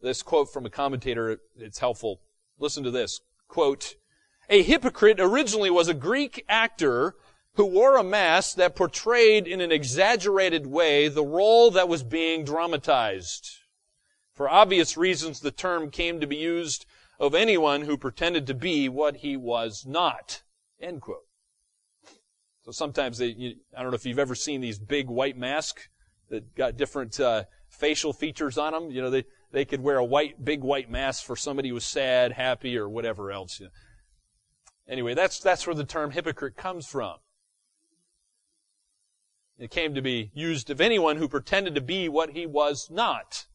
this 0.00 0.22
quote 0.22 0.50
from 0.50 0.64
a 0.64 0.70
commentator. 0.70 1.38
It's 1.58 1.80
helpful. 1.80 2.22
Listen 2.58 2.82
to 2.84 2.90
this. 2.90 3.20
Quote, 3.46 3.96
a 4.48 4.62
hypocrite 4.62 5.20
originally 5.20 5.68
was 5.68 5.88
a 5.88 5.94
Greek 5.94 6.46
actor 6.48 7.16
who 7.56 7.66
wore 7.66 7.98
a 7.98 8.02
mask 8.02 8.56
that 8.56 8.74
portrayed 8.74 9.46
in 9.46 9.60
an 9.60 9.70
exaggerated 9.70 10.66
way 10.66 11.08
the 11.08 11.22
role 11.22 11.70
that 11.72 11.90
was 11.90 12.02
being 12.02 12.42
dramatized. 12.42 13.50
For 14.32 14.48
obvious 14.48 14.96
reasons, 14.96 15.40
the 15.40 15.50
term 15.50 15.90
came 15.90 16.20
to 16.20 16.26
be 16.26 16.36
used 16.36 16.86
of 17.18 17.34
anyone 17.34 17.82
who 17.82 17.96
pretended 17.96 18.46
to 18.46 18.54
be 18.54 18.88
what 18.88 19.16
he 19.16 19.36
was 19.36 19.84
not. 19.86 20.42
End 20.80 21.00
quote. 21.00 21.26
So 22.62 22.70
sometimes 22.70 23.18
they, 23.18 23.28
you, 23.28 23.54
I 23.76 23.82
don't 23.82 23.90
know 23.90 23.96
if 23.96 24.06
you've 24.06 24.18
ever 24.18 24.34
seen 24.34 24.60
these 24.60 24.78
big 24.78 25.08
white 25.08 25.36
masks 25.36 25.88
that 26.30 26.54
got 26.54 26.76
different 26.76 27.18
uh, 27.18 27.44
facial 27.68 28.12
features 28.12 28.58
on 28.58 28.72
them. 28.72 28.90
You 28.90 29.02
know, 29.02 29.10
they 29.10 29.24
they 29.50 29.64
could 29.64 29.80
wear 29.80 29.96
a 29.96 30.04
white, 30.04 30.44
big 30.44 30.62
white 30.62 30.90
mask 30.90 31.24
for 31.24 31.36
somebody 31.36 31.68
who 31.68 31.74
was 31.74 31.84
sad, 31.84 32.32
happy, 32.32 32.76
or 32.76 32.88
whatever 32.88 33.32
else. 33.32 33.60
You 33.60 33.66
know. 33.66 33.72
Anyway, 34.88 35.14
that's, 35.14 35.38
that's 35.38 35.66
where 35.66 35.76
the 35.76 35.84
term 35.84 36.10
hypocrite 36.10 36.56
comes 36.56 36.86
from. 36.86 37.16
It 39.58 39.70
came 39.70 39.94
to 39.94 40.02
be 40.02 40.30
used 40.34 40.70
of 40.70 40.80
anyone 40.80 41.16
who 41.16 41.28
pretended 41.28 41.74
to 41.74 41.80
be 41.80 42.08
what 42.08 42.30
he 42.30 42.46
was 42.46 42.88
not. 42.90 43.46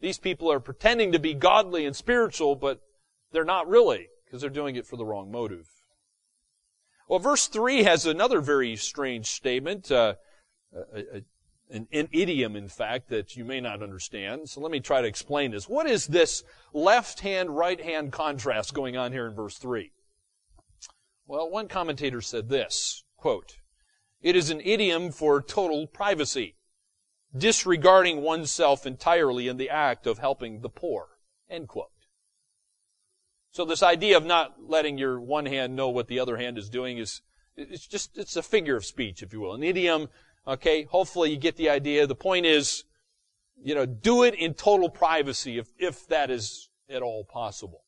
These 0.00 0.18
people 0.18 0.50
are 0.50 0.58
pretending 0.58 1.12
to 1.12 1.18
be 1.18 1.34
godly 1.34 1.86
and 1.86 1.94
spiritual, 1.94 2.56
but 2.56 2.80
they're 3.32 3.44
not 3.44 3.68
really, 3.68 4.08
because 4.24 4.40
they're 4.40 4.50
doing 4.50 4.76
it 4.76 4.86
for 4.86 4.96
the 4.96 5.04
wrong 5.04 5.30
motive. 5.30 5.68
Well, 7.08 7.18
verse 7.18 7.46
3 7.46 7.82
has 7.82 8.06
another 8.06 8.40
very 8.40 8.76
strange 8.76 9.26
statement, 9.26 9.90
uh, 9.90 10.14
a, 10.74 10.98
a, 10.98 11.22
an, 11.70 11.88
an 11.92 12.08
idiom, 12.12 12.56
in 12.56 12.68
fact, 12.68 13.08
that 13.08 13.36
you 13.36 13.44
may 13.44 13.60
not 13.60 13.82
understand. 13.82 14.48
So 14.48 14.60
let 14.60 14.70
me 14.70 14.80
try 14.80 15.00
to 15.00 15.08
explain 15.08 15.50
this. 15.50 15.68
What 15.68 15.86
is 15.86 16.06
this 16.06 16.44
left 16.72 17.20
hand, 17.20 17.56
right 17.56 17.80
hand 17.80 18.12
contrast 18.12 18.74
going 18.74 18.96
on 18.96 19.12
here 19.12 19.26
in 19.26 19.34
verse 19.34 19.58
3? 19.58 19.92
Well, 21.26 21.50
one 21.50 21.68
commentator 21.68 22.20
said 22.20 22.48
this, 22.48 23.04
quote, 23.16 23.56
It 24.20 24.36
is 24.36 24.50
an 24.50 24.60
idiom 24.62 25.12
for 25.12 25.40
total 25.40 25.86
privacy, 25.86 26.56
disregarding 27.36 28.22
oneself 28.22 28.86
entirely 28.86 29.48
in 29.48 29.56
the 29.56 29.70
act 29.70 30.06
of 30.06 30.18
helping 30.18 30.60
the 30.60 30.68
poor, 30.68 31.08
end 31.48 31.68
quote. 31.68 31.88
So 33.52 33.66
this 33.66 33.82
idea 33.82 34.16
of 34.16 34.24
not 34.24 34.54
letting 34.66 34.96
your 34.96 35.20
one 35.20 35.44
hand 35.44 35.76
know 35.76 35.90
what 35.90 36.08
the 36.08 36.18
other 36.20 36.38
hand 36.38 36.56
is 36.56 36.70
doing 36.70 36.96
is, 36.96 37.20
it's 37.54 37.86
just, 37.86 38.16
it's 38.16 38.34
a 38.34 38.42
figure 38.42 38.76
of 38.76 38.84
speech, 38.84 39.22
if 39.22 39.34
you 39.34 39.40
will. 39.40 39.52
An 39.52 39.62
idiom, 39.62 40.08
okay, 40.48 40.84
hopefully 40.84 41.30
you 41.30 41.36
get 41.36 41.56
the 41.56 41.68
idea. 41.68 42.06
The 42.06 42.14
point 42.14 42.46
is, 42.46 42.84
you 43.62 43.74
know, 43.74 43.84
do 43.84 44.24
it 44.24 44.34
in 44.34 44.54
total 44.54 44.88
privacy 44.88 45.58
if, 45.58 45.68
if 45.78 46.08
that 46.08 46.30
is 46.30 46.70
at 46.88 47.02
all 47.02 47.24
possible. 47.24 47.84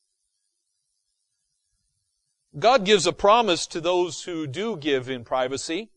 God 2.59 2.85
gives 2.85 3.06
a 3.06 3.12
promise 3.12 3.66
to 3.68 3.80
those 3.80 4.25
who 4.25 4.47
do 4.47 4.76
give 4.76 5.09
in 5.09 5.25
privacy, 5.25 5.90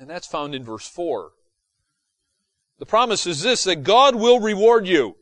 and 0.00 0.08
that's 0.08 0.26
found 0.26 0.54
in 0.54 0.64
verse 0.64 0.88
4. 0.88 1.32
The 2.78 2.86
promise 2.86 3.26
is 3.26 3.42
this, 3.42 3.64
that 3.64 3.82
God 3.82 4.14
will 4.14 4.40
reward 4.40 4.86
you. 4.86 5.16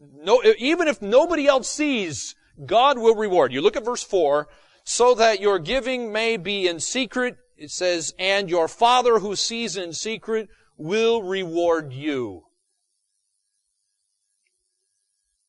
No, 0.00 0.42
even 0.56 0.88
if 0.88 1.02
nobody 1.02 1.46
else 1.46 1.68
sees, 1.68 2.34
God 2.64 2.98
will 2.98 3.14
reward 3.14 3.52
you. 3.52 3.60
Look 3.60 3.76
at 3.76 3.84
verse 3.84 4.02
4. 4.02 4.48
So 4.84 5.14
that 5.14 5.40
your 5.40 5.58
giving 5.58 6.12
may 6.12 6.36
be 6.36 6.68
in 6.68 6.78
secret, 6.78 7.38
it 7.56 7.70
says, 7.70 8.14
and 8.18 8.50
your 8.50 8.68
Father 8.68 9.18
who 9.18 9.34
sees 9.34 9.76
in 9.76 9.94
secret 9.94 10.48
will 10.76 11.22
reward 11.22 11.92
you. 11.92 12.44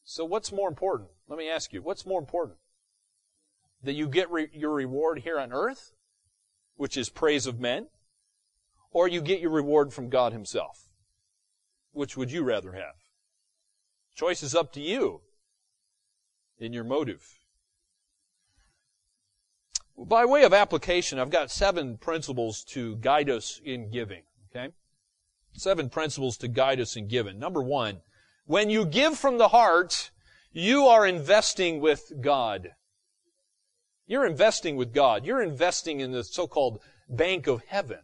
So 0.05 0.23
what's 0.23 0.53
more 0.53 0.69
important? 0.69 1.09
Let 1.27 1.37
me 1.37 1.49
ask 1.49 1.73
you, 1.73 1.81
what's 1.81 2.05
more 2.05 2.19
important? 2.19 2.59
that 3.85 3.93
you 3.93 4.07
get 4.07 4.29
re- 4.31 4.49
your 4.53 4.73
reward 4.73 5.19
here 5.19 5.39
on 5.39 5.53
earth, 5.53 5.93
which 6.75 6.97
is 6.97 7.09
praise 7.09 7.47
of 7.47 7.59
men, 7.59 7.87
or 8.91 9.07
you 9.07 9.21
get 9.21 9.39
your 9.39 9.51
reward 9.51 9.93
from 9.93 10.09
God 10.09 10.33
Himself. 10.33 10.89
Which 11.91 12.17
would 12.17 12.31
you 12.31 12.43
rather 12.43 12.73
have? 12.73 12.95
Choice 14.15 14.43
is 14.43 14.55
up 14.55 14.73
to 14.73 14.81
you 14.81 15.21
in 16.59 16.73
your 16.73 16.83
motive. 16.83 17.39
By 19.97 20.25
way 20.25 20.43
of 20.43 20.53
application, 20.53 21.19
I've 21.19 21.29
got 21.29 21.51
seven 21.51 21.97
principles 21.97 22.63
to 22.69 22.97
guide 22.97 23.29
us 23.29 23.61
in 23.63 23.89
giving. 23.89 24.23
Okay? 24.49 24.73
Seven 25.53 25.89
principles 25.89 26.37
to 26.37 26.47
guide 26.47 26.79
us 26.79 26.95
in 26.95 27.07
giving. 27.07 27.39
Number 27.39 27.61
one, 27.61 28.01
when 28.45 28.69
you 28.69 28.85
give 28.85 29.17
from 29.17 29.37
the 29.37 29.47
heart, 29.49 30.11
you 30.51 30.87
are 30.87 31.05
investing 31.05 31.79
with 31.79 32.11
God. 32.21 32.71
You're 34.05 34.25
investing 34.25 34.75
with 34.75 34.93
God. 34.93 35.25
You're 35.25 35.41
investing 35.41 35.99
in 35.99 36.11
the 36.11 36.23
so-called 36.23 36.79
bank 37.09 37.47
of 37.47 37.63
heaven. 37.67 37.99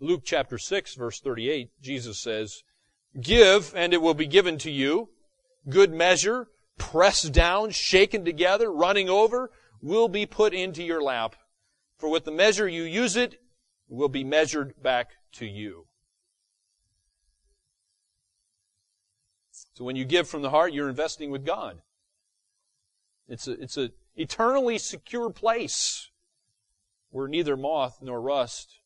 Luke 0.00 0.22
chapter 0.24 0.58
6 0.58 0.94
verse 0.94 1.20
38, 1.20 1.70
Jesus 1.80 2.20
says, 2.20 2.62
Give 3.20 3.72
and 3.74 3.92
it 3.92 4.02
will 4.02 4.14
be 4.14 4.26
given 4.26 4.58
to 4.58 4.70
you. 4.70 5.08
Good 5.68 5.92
measure, 5.92 6.48
pressed 6.78 7.32
down, 7.32 7.70
shaken 7.70 8.24
together, 8.24 8.72
running 8.72 9.08
over, 9.08 9.50
will 9.82 10.08
be 10.08 10.26
put 10.26 10.54
into 10.54 10.82
your 10.82 11.02
lap. 11.02 11.36
For 11.98 12.08
with 12.08 12.24
the 12.24 12.30
measure 12.30 12.68
you 12.68 12.84
use 12.84 13.16
it, 13.16 13.40
will 13.88 14.08
be 14.08 14.24
measured 14.24 14.80
back 14.82 15.10
to 15.32 15.46
you. 15.46 15.86
So 19.74 19.84
when 19.84 19.96
you 19.96 20.04
give 20.04 20.28
from 20.28 20.42
the 20.42 20.50
heart, 20.50 20.72
you're 20.72 20.88
investing 20.88 21.30
with 21.30 21.44
God. 21.44 21.82
It's 23.28 23.46
a, 23.46 23.52
it's 23.52 23.76
a, 23.76 23.90
eternally 24.16 24.78
secure 24.78 25.30
place 25.30 26.10
where 27.10 27.28
neither 27.28 27.56
moth 27.56 27.98
nor 28.02 28.20
rust 28.20 28.80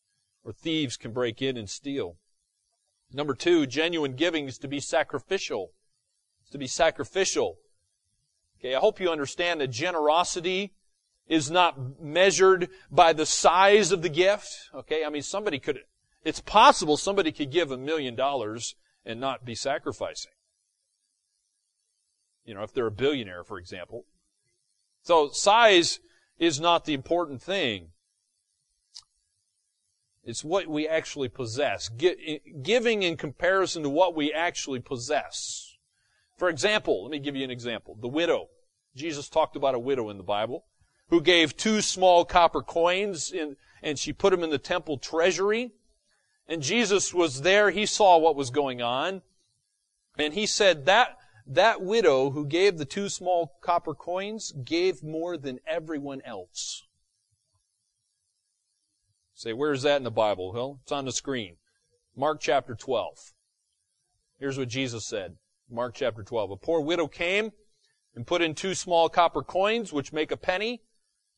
or 0.45 0.53
thieves 0.53 0.97
can 0.97 1.13
break 1.13 1.41
in 1.41 1.57
and 1.57 1.71
steal. 1.71 2.17
Number 3.13 3.35
two, 3.35 3.67
genuine 3.67 4.17
giving 4.17 4.47
is 4.47 4.59
to 4.59 4.69
be 4.69 4.81
sacrificial. 4.81 5.73
It's 6.43 6.51
to 6.51 6.59
be 6.59 6.67
sacrificial. 6.67 7.59
Okay, 8.62 8.76
I 8.76 8.78
hope 8.78 9.00
you 9.00 9.11
understand 9.11 9.61
that 9.61 9.69
generosity 9.69 10.73
is 11.26 11.50
not 11.50 12.00
measured 12.00 12.69
by 12.90 13.12
the 13.12 13.26
size 13.26 13.90
of 13.90 14.02
the 14.02 14.09
gift. 14.09 14.71
Okay, 14.73 15.04
I 15.04 15.11
mean 15.11 15.23
somebody 15.23 15.59
could, 15.59 15.81
it's 16.25 16.40
possible 16.40 16.97
somebody 16.97 17.33
could 17.33 17.50
give 17.50 17.73
a 17.73 17.76
million 17.76 18.14
dollars 18.14 18.76
and 19.04 19.21
not 19.21 19.45
be 19.45 19.57
sacrificing. 19.57 20.33
You 22.45 22.54
know, 22.54 22.62
if 22.62 22.73
they're 22.73 22.87
a 22.87 22.92
billionaire, 22.92 23.42
for 23.45 23.59
example. 23.59 24.04
So 25.02 25.31
size 25.31 25.99
is 26.38 26.61
not 26.61 26.85
the 26.85 26.95
important 26.95 27.42
thing. 27.42 27.88
It's 30.25 30.45
what 30.45 30.69
we 30.69 30.87
actually 30.87 31.28
possess. 31.28 31.88
Giving 31.88 33.02
in 33.02 33.16
comparison 33.16 33.83
to 33.83 33.88
what 33.88 34.14
we 34.14 34.33
actually 34.33 34.78
possess. 34.78 35.62
For 36.37 36.49
example, 36.49 37.03
let 37.03 37.11
me 37.11 37.19
give 37.19 37.37
you 37.37 37.45
an 37.45 37.51
example. 37.51 37.97
The 38.01 38.09
widow. 38.09 38.49
Jesus 38.95 39.29
talked 39.29 39.57
about 39.57 39.75
a 39.75 39.79
widow 39.79 40.11
in 40.11 40.19
the 40.19 40.23
Bible 40.23 40.65
who 41.09 41.21
gave 41.21 41.57
two 41.57 41.81
small 41.81 42.25
copper 42.25 42.62
coins 42.62 43.33
in, 43.33 43.57
and 43.83 43.99
she 43.99 44.12
put 44.12 44.31
them 44.31 44.43
in 44.43 44.51
the 44.51 44.59
temple 44.59 44.99
treasury. 44.99 45.73
And 46.49 46.62
Jesus 46.62 47.15
was 47.15 47.43
there. 47.43 47.71
He 47.71 47.87
saw 47.87 48.19
what 48.19 48.37
was 48.37 48.51
going 48.51 48.83
on. 48.83 49.23
And 50.19 50.35
he 50.35 50.47
said 50.47 50.87
that, 50.87 51.19
that 51.47 51.83
widow 51.83 52.31
who 52.31 52.47
gave 52.47 52.79
the 52.79 52.85
two 52.85 53.09
small 53.09 53.59
copper 53.61 53.95
coins 53.95 54.53
gave 54.65 55.03
more 55.03 55.37
than 55.37 55.61
everyone 55.67 56.21
else. 56.23 56.87
Say, 59.35 59.53
where's 59.53 59.83
that 59.83 59.97
in 59.97 60.05
the 60.05 60.11
Bible? 60.11 60.53
Well, 60.53 60.79
it's 60.83 60.93
on 60.93 61.05
the 61.05 61.12
screen. 61.12 61.57
Mark 62.15 62.41
chapter 62.41 62.75
12. 62.75 63.33
Here's 64.39 64.59
what 64.59 64.69
Jesus 64.69 65.07
said. 65.07 65.37
Mark 65.73 65.95
chapter 65.95 66.23
12. 66.23 66.50
A 66.50 66.57
poor 66.57 66.81
widow 66.81 67.09
came 67.09 67.52
and 68.14 68.26
put 68.26 68.43
in 68.43 68.55
two 68.55 68.75
small 68.75 69.09
copper 69.09 69.43
coins, 69.43 69.93
which 69.93 70.12
make 70.12 70.31
a 70.31 70.37
penny. 70.37 70.83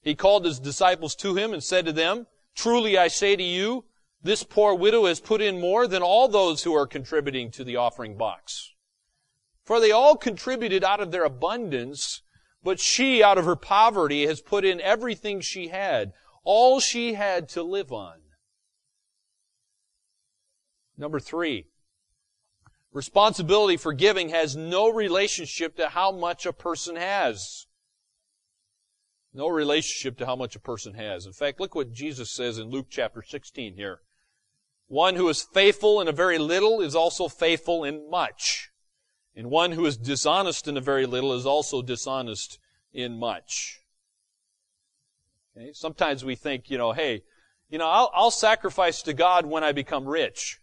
He 0.03 0.15
called 0.15 0.45
his 0.45 0.59
disciples 0.59 1.15
to 1.17 1.37
him 1.37 1.53
and 1.53 1.63
said 1.63 1.87
to 1.87 1.93
them, 1.93 2.27
Truly 2.55 2.99
I 2.99 3.09
say 3.09 3.37
to 3.37 3.43
you, 3.43 3.85
this 4.23 4.43
poor 4.43 4.75
widow 4.75 5.07
has 5.07 5.21
put 5.21 5.41
in 5.41 5.61
more 5.61 5.87
than 5.87 6.03
all 6.03 6.29
those 6.29 6.65
who 6.65 6.75
are 6.75 6.87
contributing 6.87 7.51
to 7.53 7.65
the 7.65 7.77
offering 7.77 8.17
box. 8.17 8.73
For 9.65 9.81
they 9.81 9.93
all 9.93 10.17
contributed 10.17 10.83
out 10.83 11.01
of 11.01 11.11
their 11.11 11.25
abundance, 11.25 12.23
but 12.63 12.81
she 12.81 13.23
out 13.23 13.39
of 13.39 13.45
her 13.45 13.57
poverty 13.57 14.27
has 14.27 14.41
put 14.41 14.65
in 14.65 14.81
everything 14.81 15.41
she 15.41 15.69
had, 15.69 16.13
all 16.43 16.81
she 16.81 17.15
had 17.15 17.49
to 17.51 17.63
live 17.63 17.93
on. 17.93 18.17
Number 20.97 21.21
three, 21.21 21.67
responsibility 22.95 23.77
for 23.77 23.93
giving 23.93 24.31
has 24.31 24.57
no 24.57 24.89
relationship 24.89 25.77
to 25.77 25.91
how 25.91 26.13
much 26.13 26.47
a 26.47 26.53
person 26.53 26.97
has. 26.97 27.67
No 29.35 29.49
relationship 29.49 30.17
to 30.19 30.27
how 30.27 30.37
much 30.37 30.55
a 30.55 30.61
person 30.61 30.95
has. 30.95 31.27
In 31.27 31.33
fact, 31.33 31.61
look 31.61 31.75
what 31.75 31.93
Jesus 31.93 32.31
says 32.31 32.57
in 32.57 32.71
Luke 32.71 32.87
chapter 32.89 33.21
16 33.21 33.75
here. 33.75 33.99
One 34.87 35.17
who 35.17 35.29
is 35.29 35.43
faithful 35.43 36.01
in 36.01 36.07
a 36.07 36.13
very 36.13 36.39
little 36.39 36.81
is 36.81 36.95
also 36.95 37.27
faithful 37.27 37.83
in 37.83 38.09
much. 38.09 38.71
And 39.35 39.51
one 39.51 39.73
who 39.73 39.85
is 39.87 39.97
dishonest 39.97 40.69
in 40.69 40.77
a 40.77 40.81
very 40.81 41.05
little 41.05 41.33
is 41.33 41.45
also 41.45 41.83
dishonest 41.83 42.61
in 42.93 43.19
much. 43.19 43.81
Okay? 45.57 45.73
Sometimes 45.73 46.25
we 46.25 46.37
think, 46.37 46.71
you 46.71 46.79
know, 46.79 46.93
hey, 46.93 47.23
you 47.69 47.79
know, 47.79 47.89
I'll, 47.89 48.13
I'll 48.15 48.31
sacrifice 48.31 49.03
to 49.03 49.13
God 49.15 49.47
when 49.47 49.65
I 49.65 49.73
become 49.73 50.07
rich. 50.07 50.61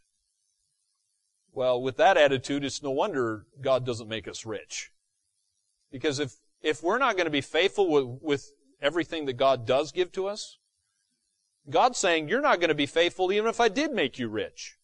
Well, 1.54 1.82
with 1.82 1.98
that 1.98 2.18
attitude, 2.18 2.64
it's 2.64 2.82
no 2.82 2.92
wonder 2.92 3.46
God 3.62 3.86
doesn't 3.86 4.08
make 4.08 4.28
us 4.28 4.46
rich. 4.46 4.92
Because 5.92 6.20
if, 6.20 6.36
if 6.62 6.82
we're 6.82 6.98
not 6.98 7.18
going 7.18 7.26
to 7.26 7.32
be 7.32 7.42
faithful 7.42 7.90
with, 7.90 8.22
with 8.22 8.54
everything 8.82 9.26
that 9.26 9.34
God 9.34 9.66
does 9.66 9.92
give 9.92 10.12
to 10.14 10.28
us, 10.28 10.58
God's 11.70 11.98
saying, 11.98 12.30
you're 12.30 12.42
not 12.42 12.60
going 12.60 12.70
to 12.70 12.76
be 12.76 12.86
faithful 12.86 13.32
even 13.32 13.50
if 13.50 13.60
I 13.60 13.68
did 13.68 13.92
make 13.92 14.18
you 14.18 14.28
rich. 14.30 14.78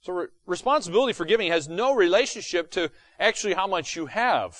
So 0.00 0.12
re- 0.12 0.26
responsibility 0.46 1.12
for 1.12 1.24
giving 1.24 1.50
has 1.50 1.68
no 1.68 1.94
relationship 1.94 2.70
to 2.72 2.90
actually 3.20 3.54
how 3.54 3.66
much 3.66 3.96
you 3.96 4.06
have. 4.06 4.58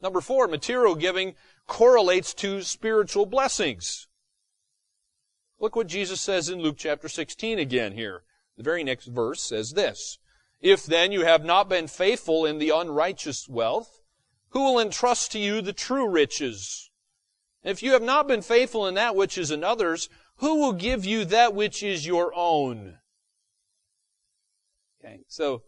Number 0.00 0.20
four, 0.20 0.48
material 0.48 0.94
giving 0.94 1.34
correlates 1.66 2.32
to 2.34 2.62
spiritual 2.62 3.26
blessings. 3.26 4.08
Look 5.60 5.74
what 5.74 5.88
Jesus 5.88 6.20
says 6.20 6.48
in 6.48 6.60
Luke 6.60 6.76
chapter 6.78 7.08
16 7.08 7.58
again 7.58 7.92
here. 7.92 8.22
The 8.58 8.64
very 8.64 8.82
next 8.82 9.06
verse 9.06 9.40
says 9.40 9.72
this. 9.72 10.18
If 10.60 10.84
then 10.84 11.12
you 11.12 11.24
have 11.24 11.44
not 11.44 11.68
been 11.68 11.86
faithful 11.86 12.44
in 12.44 12.58
the 12.58 12.70
unrighteous 12.70 13.48
wealth, 13.48 14.00
who 14.50 14.64
will 14.64 14.80
entrust 14.80 15.30
to 15.32 15.38
you 15.38 15.62
the 15.62 15.72
true 15.72 16.08
riches? 16.08 16.90
If 17.62 17.82
you 17.82 17.92
have 17.92 18.02
not 18.02 18.26
been 18.26 18.42
faithful 18.42 18.86
in 18.86 18.94
that 18.94 19.14
which 19.14 19.38
is 19.38 19.52
another's, 19.52 20.08
who 20.38 20.56
will 20.56 20.72
give 20.72 21.04
you 21.04 21.24
that 21.26 21.54
which 21.54 21.84
is 21.84 22.04
your 22.04 22.32
own? 22.34 22.98
Okay, 25.00 25.20
so 25.28 25.62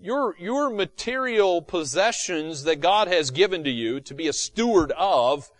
your, 0.00 0.34
your 0.38 0.70
material 0.70 1.60
possessions 1.60 2.64
that 2.64 2.80
God 2.80 3.08
has 3.08 3.30
given 3.30 3.62
to 3.64 3.70
you 3.70 4.00
to 4.00 4.14
be 4.14 4.26
a 4.26 4.32
steward 4.32 4.90
of, 4.92 5.50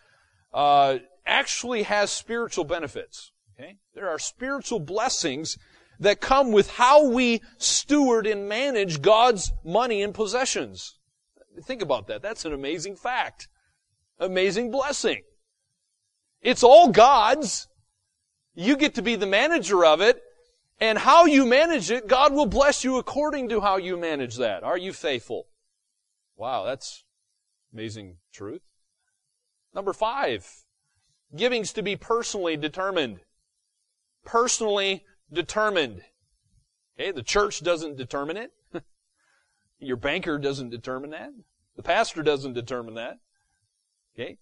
uh, 0.55 0.99
actually 1.27 1.83
has 1.83 2.11
spiritual 2.11 2.65
benefits. 2.65 3.33
Okay? 3.59 3.77
There 3.95 4.09
are 4.09 4.19
spiritual 4.19 4.81
blessings 4.81 5.59
that 6.01 6.21
come 6.21 6.53
with 6.53 6.71
how 6.73 7.09
we 7.09 7.43
steward 7.59 8.27
and 8.27 8.49
manage 8.49 9.03
God's 9.03 9.53
money 9.65 10.03
and 10.03 10.15
possessions. 10.15 10.99
Think 11.63 11.83
about 11.83 12.09
that. 12.09 12.23
That's 12.23 12.45
an 12.45 12.53
amazing 12.53 12.97
fact. 12.97 13.49
Amazing 14.19 14.71
blessing. 14.71 15.23
It's 16.43 16.63
all 16.63 16.89
God's. 16.89 17.69
You 18.55 18.77
get 18.77 18.95
to 18.95 19.03
be 19.03 19.17
the 19.17 19.27
manager 19.27 19.85
of 19.85 20.01
it. 20.01 20.21
And 20.81 20.99
how 20.99 21.27
you 21.27 21.47
manage 21.47 21.91
it, 21.91 22.09
God 22.09 22.33
will 22.33 22.47
bless 22.47 22.83
you 22.83 22.99
according 22.99 23.49
to 23.51 23.61
how 23.61 23.77
you 23.77 23.97
manage 23.97 24.37
that. 24.37 24.65
Are 24.65 24.77
you 24.77 24.93
faithful? 24.93 25.47
Wow, 26.37 26.65
that's 26.65 27.05
amazing 27.73 28.17
truth. 28.33 28.63
Number 29.73 29.93
five, 29.93 30.49
giving's 31.35 31.73
to 31.75 31.83
be 31.83 31.95
personally 31.95 32.57
determined. 32.57 33.21
Personally 34.25 35.05
determined. 35.33 36.03
Okay, 36.99 37.11
the 37.11 37.23
church 37.23 37.63
doesn't 37.63 37.97
determine 37.97 38.37
it. 38.37 38.53
Your 39.79 39.97
banker 39.97 40.39
doesn't 40.39 40.71
determine 40.71 41.11
that. 41.11 41.31
The 41.77 41.83
pastor 41.83 42.23
doesn't 42.23 42.53
determine 42.53 42.95
that. 42.95 43.19
Okay, 44.15 44.39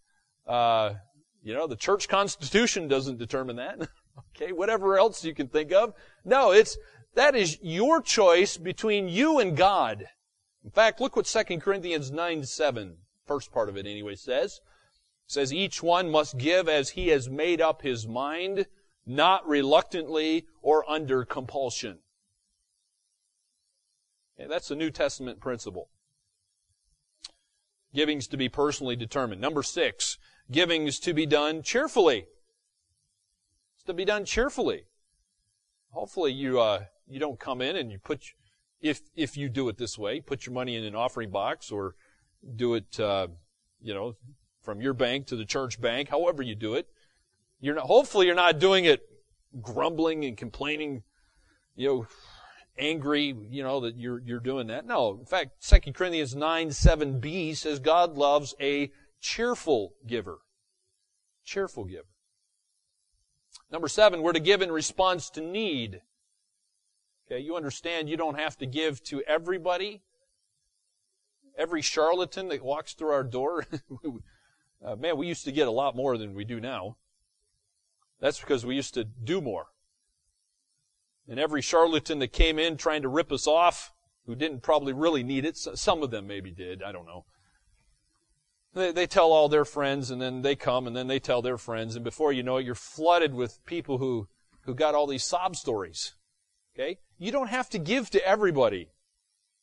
uh, 0.47 0.95
you 1.43 1.55
know 1.55 1.67
the 1.67 1.77
church 1.77 2.09
constitution 2.09 2.89
doesn't 2.89 3.19
determine 3.19 3.57
that. 3.57 3.79
okay, 4.37 4.53
whatever 4.53 4.99
else 4.99 5.25
you 5.25 5.35
can 5.35 5.49
think 5.49 5.73
of. 5.73 5.95
No, 6.25 6.53
it's 6.53 6.77
that 7.15 7.35
is 7.35 7.59
your 7.63 8.01
choice 8.01 8.57
between 8.57 9.09
you 9.09 9.39
and 9.39 9.57
God. 9.57 10.07
In 10.65 10.71
fact, 10.71 11.01
look 11.01 11.17
what 11.17 11.27
2 11.27 11.59
Corinthians 11.59 12.11
9 12.11 12.45
7, 12.45 12.97
first 13.27 13.53
part 13.53 13.69
of 13.69 13.77
it 13.77 13.87
anyway, 13.87 14.15
says. 14.15 14.61
It 15.27 15.33
says, 15.33 15.53
each 15.53 15.83
one 15.83 16.11
must 16.11 16.39
give 16.39 16.69
as 16.69 16.91
he 16.91 17.09
has 17.09 17.29
made 17.29 17.61
up 17.61 17.83
his 17.83 18.07
mind 18.07 18.67
not 19.07 19.47
reluctantly 19.49 20.47
or 20.61 20.89
under 20.91 21.25
compulsion. 21.25 21.99
Okay, 24.39 24.49
that's 24.49 24.71
a 24.71 24.77
New 24.77 24.91
Testament 24.91 25.41
principle. 25.41 25.89
Giving's 27.95 28.27
to 28.29 28.37
be 28.37 28.49
personally 28.49 28.97
determined. 28.97 29.41
Number 29.41 29.63
six, 29.63 30.19
giving's 30.51 30.99
to 31.01 31.13
be 31.13 31.27
done 31.27 31.63
cheerfully. 31.63 32.27
It's 33.75 33.85
to 33.85 33.95
be 33.95 34.05
done 34.05 34.25
cheerfully. 34.25 34.85
Hopefully 35.91 36.33
you, 36.33 36.59
uh, 36.59 36.85
you 37.07 37.21
don't 37.21 37.39
come 37.39 37.61
in 37.61 37.77
and 37.77 37.93
you 37.93 37.99
put, 37.99 38.23
if, 38.81 39.03
if 39.15 39.37
you 39.37 39.51
do 39.51 39.69
it 39.69 39.77
this 39.77 39.99
way, 39.99 40.21
put 40.21 40.47
your 40.47 40.55
money 40.55 40.75
in 40.77 40.85
an 40.85 40.95
offering 40.95 41.31
box 41.31 41.71
or 41.71 41.95
do 42.57 42.75
it, 42.75 42.99
uh, 42.99 43.29
you 43.81 43.93
know, 43.93 44.15
from 44.63 44.81
your 44.81 44.95
bank 44.95 45.27
to 45.27 45.37
the 45.37 45.45
church 45.45 45.81
bank, 45.81 46.09
however 46.09 46.43
you 46.43 46.55
do 46.55 46.75
it. 46.75 46.89
You're 47.63 47.77
not, 47.77 47.87
hopefully 47.87 48.27
you're 48.27 48.35
not 48.35 48.59
doing 48.59 48.85
it 48.85 49.01
grumbling 49.63 50.25
and 50.25 50.37
complaining, 50.37 51.05
you 51.77 51.89
know, 51.89 52.07
angry, 52.77 53.37
you 53.51 53.63
know, 53.63 53.81
that 53.83 53.97
you're, 53.97 54.21
you're 54.21 54.41
doing 54.41 54.67
that. 54.67 54.85
No. 54.85 55.17
In 55.21 55.25
fact, 55.25 55.67
2 55.67 55.93
Corinthians 55.93 56.35
9, 56.35 56.71
7b 56.71 57.57
says 57.57 57.79
God 57.79 58.17
loves 58.17 58.55
a 58.61 58.91
cheerful 59.21 59.95
giver. 60.07 60.39
Cheerful 61.45 61.85
giver. 61.85 62.09
Number 63.71 63.89
seven, 63.89 64.23
we're 64.23 64.33
to 64.33 64.41
give 64.41 64.61
in 64.61 64.73
response 64.73 65.31
to 65.31 65.41
need. 65.41 66.03
Okay, 67.27 67.41
you 67.41 67.55
understand 67.55 68.09
you 68.09 68.17
don't 68.17 68.39
have 68.39 68.59
to 68.59 68.67
give 68.67 69.03
to 69.05 69.23
everybody. 69.23 70.03
Every 71.57 71.81
charlatan 71.81 72.49
that 72.49 72.65
walks 72.65 72.95
through 72.95 73.13
our 73.13 73.23
door. 73.23 73.67
uh, 74.85 74.97
man, 74.97 75.17
we 75.17 75.29
used 75.29 75.45
to 75.45 75.53
get 75.53 75.69
a 75.69 75.71
lot 75.71 75.95
more 75.95 76.19
than 76.19 76.35
we 76.35 76.45
do 76.45 76.61
now. 76.61 76.97
That's 78.23 78.41
because 78.41 78.65
we 78.65 78.77
used 78.77 78.95
to 78.95 79.03
do 79.03 79.41
more. 79.41 79.67
And 81.29 81.41
every 81.41 81.61
charlatan 81.61 82.21
that 82.21 82.33
came 82.33 82.57
in 82.57 82.77
trying 82.77 83.03
to 83.03 83.09
rip 83.09 83.33
us 83.33 83.49
off, 83.49 83.93
who 84.27 84.37
didn't 84.37 84.63
probably 84.63 84.93
really 84.93 85.25
need 85.25 85.45
it, 85.45 85.57
some 85.57 86.05
of 86.05 86.13
them 86.13 86.29
maybe 86.29 86.53
did, 86.53 86.85
I 86.85 86.93
don't 86.93 87.05
know. 87.05 87.25
They, 88.75 88.93
they 88.93 89.07
tell 89.09 89.33
all 89.33 89.49
their 89.49 89.65
friends, 89.65 90.13
and 90.13 90.23
then 90.23 90.43
they 90.43 90.55
come, 90.55 90.87
and 90.87 90.97
then 90.97 91.09
they 91.09 91.19
tell 91.19 91.43
their 91.43 91.59
friends, 91.59 91.97
and 91.97 92.05
before 92.05 92.33
you 92.33 92.45
know 92.45 92.59
it, 92.59 92.65
you're 92.65 92.77
flooded 92.77 93.35
with 93.35 93.65
people 93.67 93.99
who, 93.99 94.29
who 94.63 94.75
got 94.75 94.95
all 94.95 95.09
these 95.09 95.25
sob 95.25 95.57
stories. 95.57 96.15
Okay? 96.75 96.99
You 97.19 97.33
don't 97.33 97.49
have 97.49 97.69
to 97.71 97.79
give 97.79 98.09
to 98.11 98.25
everybody. 98.25 98.91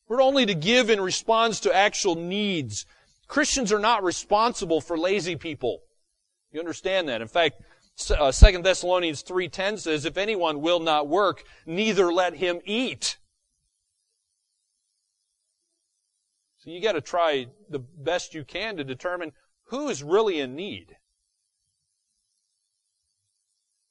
We're 0.06 0.22
only 0.22 0.44
to 0.44 0.54
give 0.54 0.90
in 0.90 1.00
response 1.00 1.60
to 1.60 1.74
actual 1.74 2.14
needs. 2.14 2.84
Christians 3.26 3.72
are 3.72 3.78
not 3.78 4.04
responsible 4.04 4.82
for 4.82 4.98
lazy 4.98 5.36
people. 5.36 5.80
You 6.52 6.60
understand 6.60 7.08
that? 7.08 7.22
In 7.22 7.28
fact, 7.28 7.62
uh, 8.08 8.32
2 8.32 8.62
Thessalonians 8.62 9.22
3.10 9.22 9.78
says, 9.78 10.04
If 10.04 10.16
anyone 10.16 10.60
will 10.60 10.80
not 10.80 11.08
work, 11.08 11.44
neither 11.66 12.12
let 12.12 12.36
him 12.36 12.60
eat. 12.64 13.18
So 16.58 16.70
you 16.70 16.80
got 16.80 16.92
to 16.92 17.00
try 17.00 17.46
the 17.68 17.78
best 17.78 18.34
you 18.34 18.44
can 18.44 18.76
to 18.76 18.84
determine 18.84 19.32
who 19.64 19.88
is 19.88 20.02
really 20.02 20.40
in 20.40 20.54
need. 20.54 20.96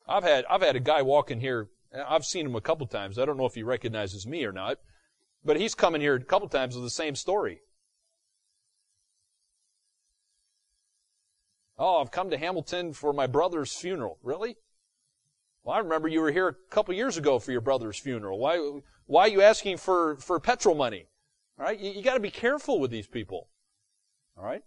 I've 0.07 0.23
had 0.23 0.45
I've 0.49 0.61
had 0.61 0.75
a 0.75 0.79
guy 0.79 1.01
walk 1.01 1.31
in 1.31 1.39
here. 1.39 1.69
I've 2.07 2.25
seen 2.25 2.45
him 2.45 2.55
a 2.55 2.61
couple 2.61 2.85
times. 2.87 3.17
I 3.17 3.25
don't 3.25 3.37
know 3.37 3.45
if 3.45 3.55
he 3.55 3.63
recognizes 3.63 4.27
me 4.27 4.43
or 4.43 4.51
not, 4.51 4.77
but 5.43 5.57
he's 5.57 5.75
come 5.75 5.95
in 5.95 6.01
here 6.01 6.15
a 6.15 6.23
couple 6.23 6.47
times 6.47 6.75
with 6.75 6.83
the 6.83 6.89
same 6.89 7.15
story. 7.15 7.61
Oh, 11.79 12.01
I've 12.01 12.11
come 12.11 12.29
to 12.29 12.37
Hamilton 12.37 12.91
for 12.91 13.13
my 13.13 13.25
brother's 13.25 13.73
funeral. 13.73 14.19
Really? 14.21 14.57
Well, 15.63 15.77
I 15.77 15.79
remember 15.79 16.09
you 16.09 16.19
were 16.19 16.31
here 16.31 16.49
a 16.49 16.53
couple 16.69 16.93
years 16.93 17.15
ago 17.15 17.39
for 17.39 17.53
your 17.53 17.61
brother's 17.61 17.97
funeral. 17.97 18.37
Why, 18.37 18.81
why 19.05 19.23
are 19.23 19.29
you 19.29 19.41
asking 19.41 19.77
for, 19.77 20.17
for 20.17 20.41
petrol 20.41 20.75
money? 20.75 21.07
All 21.57 21.65
right? 21.65 21.79
You, 21.79 21.91
you 21.91 22.03
got 22.03 22.15
to 22.15 22.19
be 22.19 22.31
careful 22.31 22.81
with 22.81 22.91
these 22.91 23.07
people. 23.07 23.47
All 24.37 24.43
right? 24.43 24.61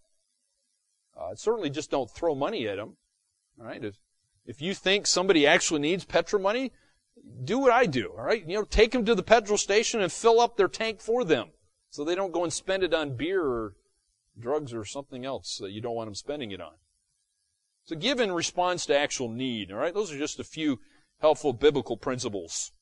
Uh, 1.19 1.35
certainly 1.35 1.69
just 1.69 1.91
don't 1.91 2.11
throw 2.11 2.35
money 2.35 2.67
at 2.67 2.77
them. 2.77 2.97
All 3.61 3.67
right? 3.67 3.85
If, 3.85 3.97
if 4.47 4.63
you 4.63 4.73
think 4.73 5.07
somebody 5.07 5.47
actually 5.47 5.81
needs 5.81 6.07
petrol 6.07 6.43
money, 6.43 6.73
do 7.45 7.59
what 7.59 7.73
I 7.73 7.85
do. 7.85 8.15
All 8.17 8.25
right? 8.25 8.43
You 8.49 8.57
know, 8.57 8.65
take 8.65 8.93
them 8.93 9.05
to 9.05 9.15
the 9.15 9.23
petrol 9.23 9.59
station 9.59 10.01
and 10.01 10.11
fill 10.11 10.41
up 10.41 10.57
their 10.57 10.69
tank 10.69 11.01
for 11.01 11.25
them 11.25 11.49
so 11.91 12.05
they 12.05 12.15
don't 12.15 12.33
go 12.33 12.43
and 12.43 12.53
spend 12.53 12.83
it 12.83 12.95
on 12.95 13.19
beer 13.19 13.43
or 13.43 13.75
drugs 14.39 14.73
or 14.73 14.87
something 14.87 15.27
else 15.27 15.59
that 15.59 15.73
you 15.73 15.83
don't 15.83 15.95
want 15.95 16.07
them 16.07 16.15
spending 16.15 16.53
it 16.53 16.61
on. 16.61 16.73
So 17.85 17.97
give 17.97 18.21
in 18.21 18.33
response 18.33 18.87
to 18.87 18.97
actual 18.97 19.29
need. 19.29 19.73
All 19.73 19.79
right. 19.79 19.95
Those 19.95 20.13
are 20.13 20.19
just 20.19 20.39
a 20.39 20.45
few 20.45 20.79
helpful 21.21 21.53
biblical 21.53 21.97
principles. 21.97 22.73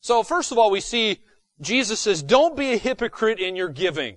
So 0.00 0.22
first 0.22 0.52
of 0.52 0.58
all, 0.58 0.70
we 0.70 0.80
see 0.80 1.18
Jesus 1.60 2.00
says, 2.00 2.22
don't 2.22 2.56
be 2.56 2.72
a 2.72 2.78
hypocrite 2.78 3.38
in 3.38 3.54
your 3.54 3.68
giving. 3.68 4.16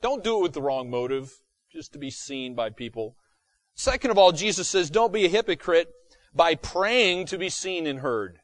Don't 0.00 0.22
do 0.22 0.38
it 0.38 0.42
with 0.42 0.52
the 0.52 0.62
wrong 0.62 0.90
motive, 0.90 1.32
just 1.72 1.92
to 1.92 1.98
be 1.98 2.10
seen 2.10 2.54
by 2.54 2.70
people. 2.70 3.16
Second 3.74 4.10
of 4.10 4.18
all, 4.18 4.32
Jesus 4.32 4.68
says, 4.68 4.90
don't 4.90 5.12
be 5.12 5.24
a 5.24 5.28
hypocrite 5.28 5.88
by 6.34 6.54
praying 6.54 7.26
to 7.26 7.38
be 7.38 7.48
seen 7.48 7.86
and 7.86 8.00
heard. 8.00 8.38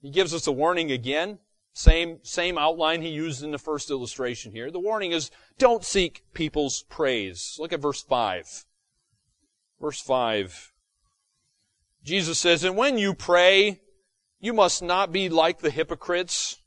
He 0.00 0.10
gives 0.10 0.32
us 0.34 0.46
a 0.46 0.52
warning 0.52 0.92
again. 0.92 1.38
Same, 1.76 2.20
same 2.22 2.56
outline 2.56 3.02
he 3.02 3.10
used 3.10 3.42
in 3.44 3.50
the 3.50 3.58
first 3.58 3.90
illustration 3.90 4.50
here. 4.50 4.70
The 4.70 4.80
warning 4.80 5.12
is, 5.12 5.30
don't 5.58 5.84
seek 5.84 6.24
people's 6.32 6.84
praise. 6.84 7.58
Look 7.60 7.70
at 7.70 7.82
verse 7.82 8.00
5. 8.00 8.64
Verse 9.78 10.00
5. 10.00 10.72
Jesus 12.02 12.38
says, 12.38 12.64
And 12.64 12.78
when 12.78 12.96
you 12.96 13.12
pray, 13.12 13.82
you 14.40 14.54
must 14.54 14.82
not 14.82 15.12
be 15.12 15.28
like 15.28 15.58
the 15.58 15.68
hypocrites, 15.68 16.62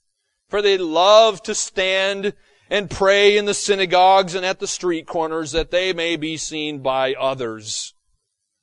for 0.47 0.61
they 0.61 0.77
love 0.77 1.41
to 1.41 1.55
stand 1.55 2.33
and 2.69 2.87
pray 2.87 3.35
in 3.35 3.45
the 3.45 3.55
synagogues 3.55 4.35
and 4.35 4.45
at 4.45 4.59
the 4.59 4.67
street 4.67 5.07
corners 5.07 5.53
that 5.53 5.71
they 5.71 5.91
may 5.91 6.17
be 6.17 6.37
seen 6.37 6.83
by 6.83 7.15
others. 7.15 7.95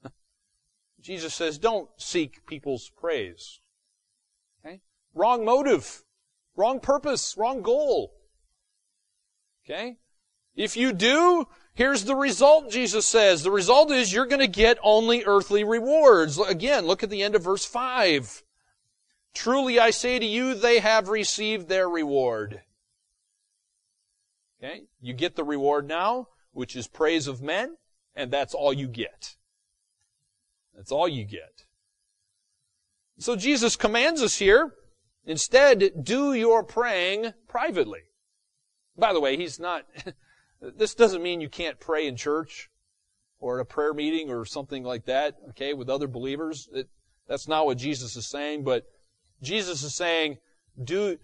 Jesus 1.01 1.35
says, 1.35 1.59
don't 1.59 1.91
seek 1.97 2.47
people's 2.47 2.89
praise. 2.97 3.59
Okay? 4.65 4.81
Wrong 5.13 5.45
motive. 5.45 6.05
Wrong 6.57 6.81
purpose, 6.81 7.37
wrong 7.37 7.63
goal. 7.63 8.15
Okay? 9.65 9.99
If 10.55 10.77
you 10.77 10.93
do, 10.93 11.47
here's 11.75 12.05
the 12.05 12.17
result, 12.17 12.71
Jesus 12.71 13.07
says. 13.07 13.43
The 13.43 13.51
result 13.51 13.91
is 13.91 14.13
you're 14.13 14.27
going 14.27 14.41
to 14.41 14.47
get 14.47 14.79
only 14.83 15.23
earthly 15.25 15.65
rewards. 15.65 16.39
Again, 16.39 16.87
look 16.87 17.03
at 17.03 17.11
the 17.11 17.23
end 17.23 17.35
of 17.35 17.45
verse 17.45 17.67
5. 17.67 18.43
Truly 19.35 19.79
I 19.79 19.91
say 19.91 20.19
to 20.19 20.25
you, 20.25 20.55
they 20.55 20.79
have 20.79 21.11
received 21.11 21.69
their 21.69 21.89
reward. 21.89 22.63
Okay? 24.59 24.85
You 25.01 25.13
get 25.13 25.37
the 25.37 25.45
reward 25.45 25.87
now, 25.87 26.29
which 26.53 26.75
is 26.75 26.89
praise 26.89 27.27
of 27.27 27.43
men, 27.43 27.77
and 28.15 28.31
that's 28.31 28.55
all 28.55 28.73
you 28.73 28.89
get. 28.89 29.37
That's 30.75 30.91
all 30.91 31.07
you 31.07 31.25
get. 31.25 31.65
So 33.19 33.37
Jesus 33.37 33.77
commands 33.77 34.23
us 34.23 34.37
here 34.37 34.73
Instead, 35.27 36.05
do 36.05 36.33
your 36.33 36.63
praying 36.63 37.35
privately. 37.49 38.03
By 38.97 39.13
the 39.13 39.21
way, 39.21 39.37
he's 39.37 39.59
not, 39.59 39.85
this 40.61 40.95
doesn't 40.95 41.23
mean 41.23 41.41
you 41.41 41.49
can't 41.49 41.81
pray 41.81 42.07
in 42.07 42.17
church 42.17 42.71
or 43.41 43.59
at 43.59 43.63
a 43.63 43.65
prayer 43.65 43.93
meeting 43.93 44.31
or 44.31 44.45
something 44.45 44.85
like 44.85 45.05
that, 45.07 45.37
okay, 45.51 45.75
with 45.75 45.91
other 45.91 46.07
believers. 46.07 46.69
It, 46.73 46.89
that's 47.29 47.49
not 47.49 47.67
what 47.67 47.77
Jesus 47.77 48.17
is 48.17 48.29
saying, 48.29 48.63
but 48.63 48.85
Jesus 49.43 49.83
is 49.83 49.95
saying, 49.95 50.39
do, 50.83 51.19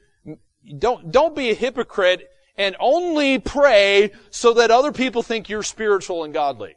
don't, 0.79 1.13
don't 1.13 1.37
be 1.37 1.51
a 1.51 1.55
hypocrite 1.55 2.29
and 2.57 2.77
only 2.81 3.39
pray 3.39 4.11
so 4.31 4.53
that 4.55 4.71
other 4.71 4.93
people 4.93 5.23
think 5.23 5.49
you're 5.49 5.63
spiritual 5.63 6.25
and 6.25 6.35
godly. 6.35 6.75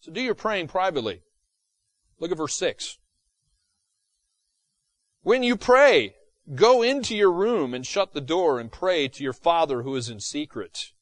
So 0.00 0.12
do 0.12 0.20
your 0.20 0.34
praying 0.34 0.68
privately. 0.68 1.22
Look 2.20 2.30
at 2.30 2.38
verse 2.38 2.54
6. 2.54 2.96
When 5.22 5.42
you 5.42 5.56
pray, 5.56 6.14
go 6.54 6.82
into 6.82 7.14
your 7.14 7.32
room 7.32 7.74
and 7.74 7.86
shut 7.86 8.14
the 8.14 8.20
door 8.20 8.58
and 8.58 8.72
pray 8.72 9.06
to 9.08 9.22
your 9.22 9.34
Father 9.34 9.82
who 9.82 9.94
is 9.94 10.08
in 10.08 10.20
secret. 10.20 10.92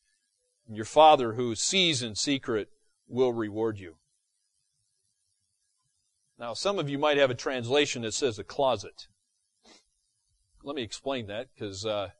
And 0.66 0.76
your 0.76 0.84
Father 0.84 1.34
who 1.34 1.54
sees 1.54 2.02
in 2.02 2.14
secret 2.16 2.68
will 3.06 3.32
reward 3.32 3.78
you. 3.78 3.96
Now, 6.38 6.54
some 6.54 6.78
of 6.78 6.88
you 6.88 6.98
might 6.98 7.16
have 7.16 7.30
a 7.30 7.34
translation 7.34 8.02
that 8.02 8.14
says 8.14 8.38
a 8.38 8.44
closet. 8.44 9.08
Let 10.62 10.76
me 10.76 10.82
explain 10.82 11.26
that 11.28 11.48
because 11.54 11.86
uh, 11.86 12.10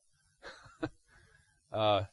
uh, 1.72 2.04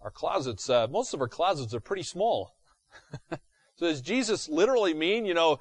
our 0.00 0.10
closets, 0.10 0.68
uh, 0.70 0.86
most 0.88 1.14
of 1.14 1.20
our 1.20 1.28
closets 1.28 1.74
are 1.74 1.80
pretty 1.80 2.02
small. 2.02 2.54
so 3.30 3.38
does 3.80 4.00
Jesus 4.00 4.48
literally 4.48 4.94
mean, 4.94 5.26
you 5.26 5.34
know, 5.34 5.58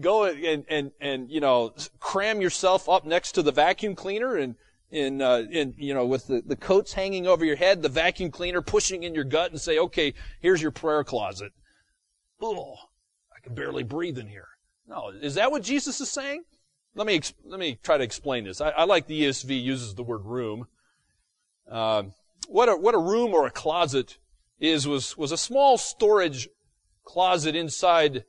go 0.00 0.24
and, 0.24 0.64
and, 0.68 0.92
and, 1.00 1.30
you 1.30 1.40
know, 1.40 1.74
cram 2.00 2.40
yourself 2.40 2.88
up 2.88 3.04
next 3.04 3.32
to 3.32 3.42
the 3.42 3.52
vacuum 3.52 3.94
cleaner 3.94 4.36
and, 4.36 4.54
in, 4.90 5.20
uh, 5.20 5.44
in, 5.50 5.74
you 5.76 5.92
know, 5.94 6.06
with 6.06 6.26
the, 6.26 6.42
the 6.44 6.56
coats 6.56 6.92
hanging 6.94 7.26
over 7.26 7.44
your 7.44 7.56
head, 7.56 7.82
the 7.82 7.88
vacuum 7.88 8.30
cleaner 8.30 8.62
pushing 8.62 9.02
in 9.02 9.14
your 9.14 9.24
gut 9.24 9.50
and 9.50 9.60
say, 9.60 9.78
okay, 9.78 10.14
here's 10.40 10.62
your 10.62 10.70
prayer 10.70 11.04
closet. 11.04 11.52
Oh, 12.40 12.74
I 13.36 13.40
can 13.42 13.54
barely 13.54 13.82
breathe 13.82 14.18
in 14.18 14.28
here. 14.28 14.48
No, 14.86 15.10
is 15.10 15.34
that 15.34 15.50
what 15.50 15.62
Jesus 15.62 16.00
is 16.00 16.10
saying? 16.10 16.44
Let 16.94 17.06
me, 17.06 17.20
let 17.44 17.60
me 17.60 17.78
try 17.82 17.98
to 17.98 18.04
explain 18.04 18.44
this. 18.44 18.60
I, 18.60 18.70
I 18.70 18.84
like 18.84 19.06
the 19.06 19.24
ESV 19.24 19.62
uses 19.62 19.94
the 19.94 20.02
word 20.02 20.24
room. 20.24 20.66
Uh, 21.70 22.04
what 22.48 22.68
a, 22.68 22.76
what 22.76 22.94
a 22.94 22.98
room 22.98 23.34
or 23.34 23.46
a 23.46 23.50
closet 23.50 24.16
is 24.58 24.88
was, 24.88 25.16
was 25.18 25.32
a 25.32 25.36
small 25.36 25.76
storage 25.76 26.48
closet 27.04 27.54
inside 27.54 28.24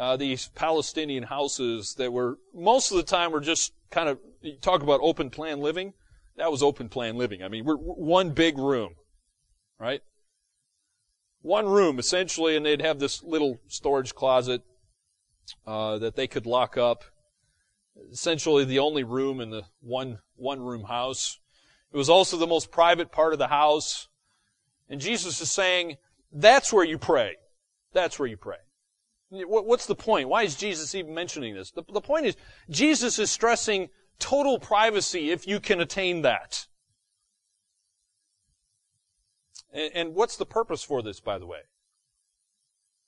uh, 0.00 0.16
these 0.16 0.48
Palestinian 0.54 1.24
houses 1.24 1.94
that 1.98 2.10
were 2.10 2.38
most 2.54 2.90
of 2.90 2.96
the 2.96 3.02
time 3.02 3.32
were 3.32 3.40
just 3.40 3.74
kind 3.90 4.08
of 4.08 4.18
you 4.40 4.56
talk 4.56 4.82
about 4.82 5.00
open 5.02 5.28
plan 5.28 5.60
living. 5.60 5.92
That 6.38 6.50
was 6.50 6.62
open 6.62 6.88
plan 6.88 7.16
living. 7.18 7.42
I 7.42 7.48
mean, 7.48 7.66
we're, 7.66 7.76
we're 7.76 7.94
one 7.94 8.30
big 8.30 8.56
room, 8.56 8.94
right? 9.78 10.00
One 11.42 11.68
room 11.68 11.98
essentially, 11.98 12.56
and 12.56 12.64
they'd 12.64 12.80
have 12.80 12.98
this 12.98 13.22
little 13.22 13.60
storage 13.68 14.14
closet 14.14 14.62
uh, 15.66 15.98
that 15.98 16.16
they 16.16 16.26
could 16.26 16.46
lock 16.46 16.78
up. 16.78 17.04
Essentially, 18.10 18.64
the 18.64 18.78
only 18.78 19.04
room 19.04 19.38
in 19.38 19.50
the 19.50 19.64
one 19.82 20.20
one 20.34 20.62
room 20.62 20.84
house. 20.84 21.38
It 21.92 21.98
was 21.98 22.08
also 22.08 22.38
the 22.38 22.46
most 22.46 22.70
private 22.70 23.12
part 23.12 23.34
of 23.34 23.38
the 23.38 23.48
house. 23.48 24.08
And 24.88 24.98
Jesus 24.98 25.42
is 25.42 25.52
saying, 25.52 25.98
that's 26.32 26.72
where 26.72 26.84
you 26.84 26.96
pray. 26.96 27.36
That's 27.92 28.18
where 28.18 28.28
you 28.28 28.38
pray. 28.38 28.56
What's 29.30 29.86
the 29.86 29.94
point? 29.94 30.28
Why 30.28 30.42
is 30.42 30.56
Jesus 30.56 30.94
even 30.94 31.14
mentioning 31.14 31.54
this? 31.54 31.70
The, 31.70 31.84
the 31.92 32.00
point 32.00 32.26
is, 32.26 32.36
Jesus 32.68 33.18
is 33.18 33.30
stressing 33.30 33.88
total 34.18 34.58
privacy 34.58 35.30
if 35.30 35.46
you 35.46 35.60
can 35.60 35.80
attain 35.80 36.22
that. 36.22 36.66
And, 39.72 39.92
and 39.94 40.14
what's 40.14 40.36
the 40.36 40.46
purpose 40.46 40.82
for 40.82 41.00
this, 41.00 41.20
by 41.20 41.38
the 41.38 41.46
way? 41.46 41.60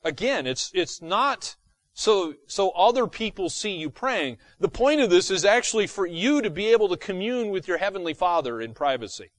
Again, 0.05 0.47
it's, 0.47 0.71
it's 0.75 1.03
not 1.03 1.57
so, 1.93 2.35
so 2.47 2.71
other 2.71 3.07
people 3.09 3.51
see 3.51 3.73
you 3.73 3.91
praying. 3.91 4.39
The 4.61 4.69
point 4.69 5.01
of 5.01 5.11
this 5.11 5.31
is 5.31 5.45
actually 5.45 5.89
for 5.89 6.07
you 6.07 6.41
to 6.41 6.51
be 6.51 6.69
able 6.69 6.89
to 6.89 6.97
commune 6.97 7.51
with 7.51 7.67
your 7.67 7.79
Heavenly 7.79 8.15
Father 8.15 8.61
in 8.61 8.75
privacy. 8.75 9.31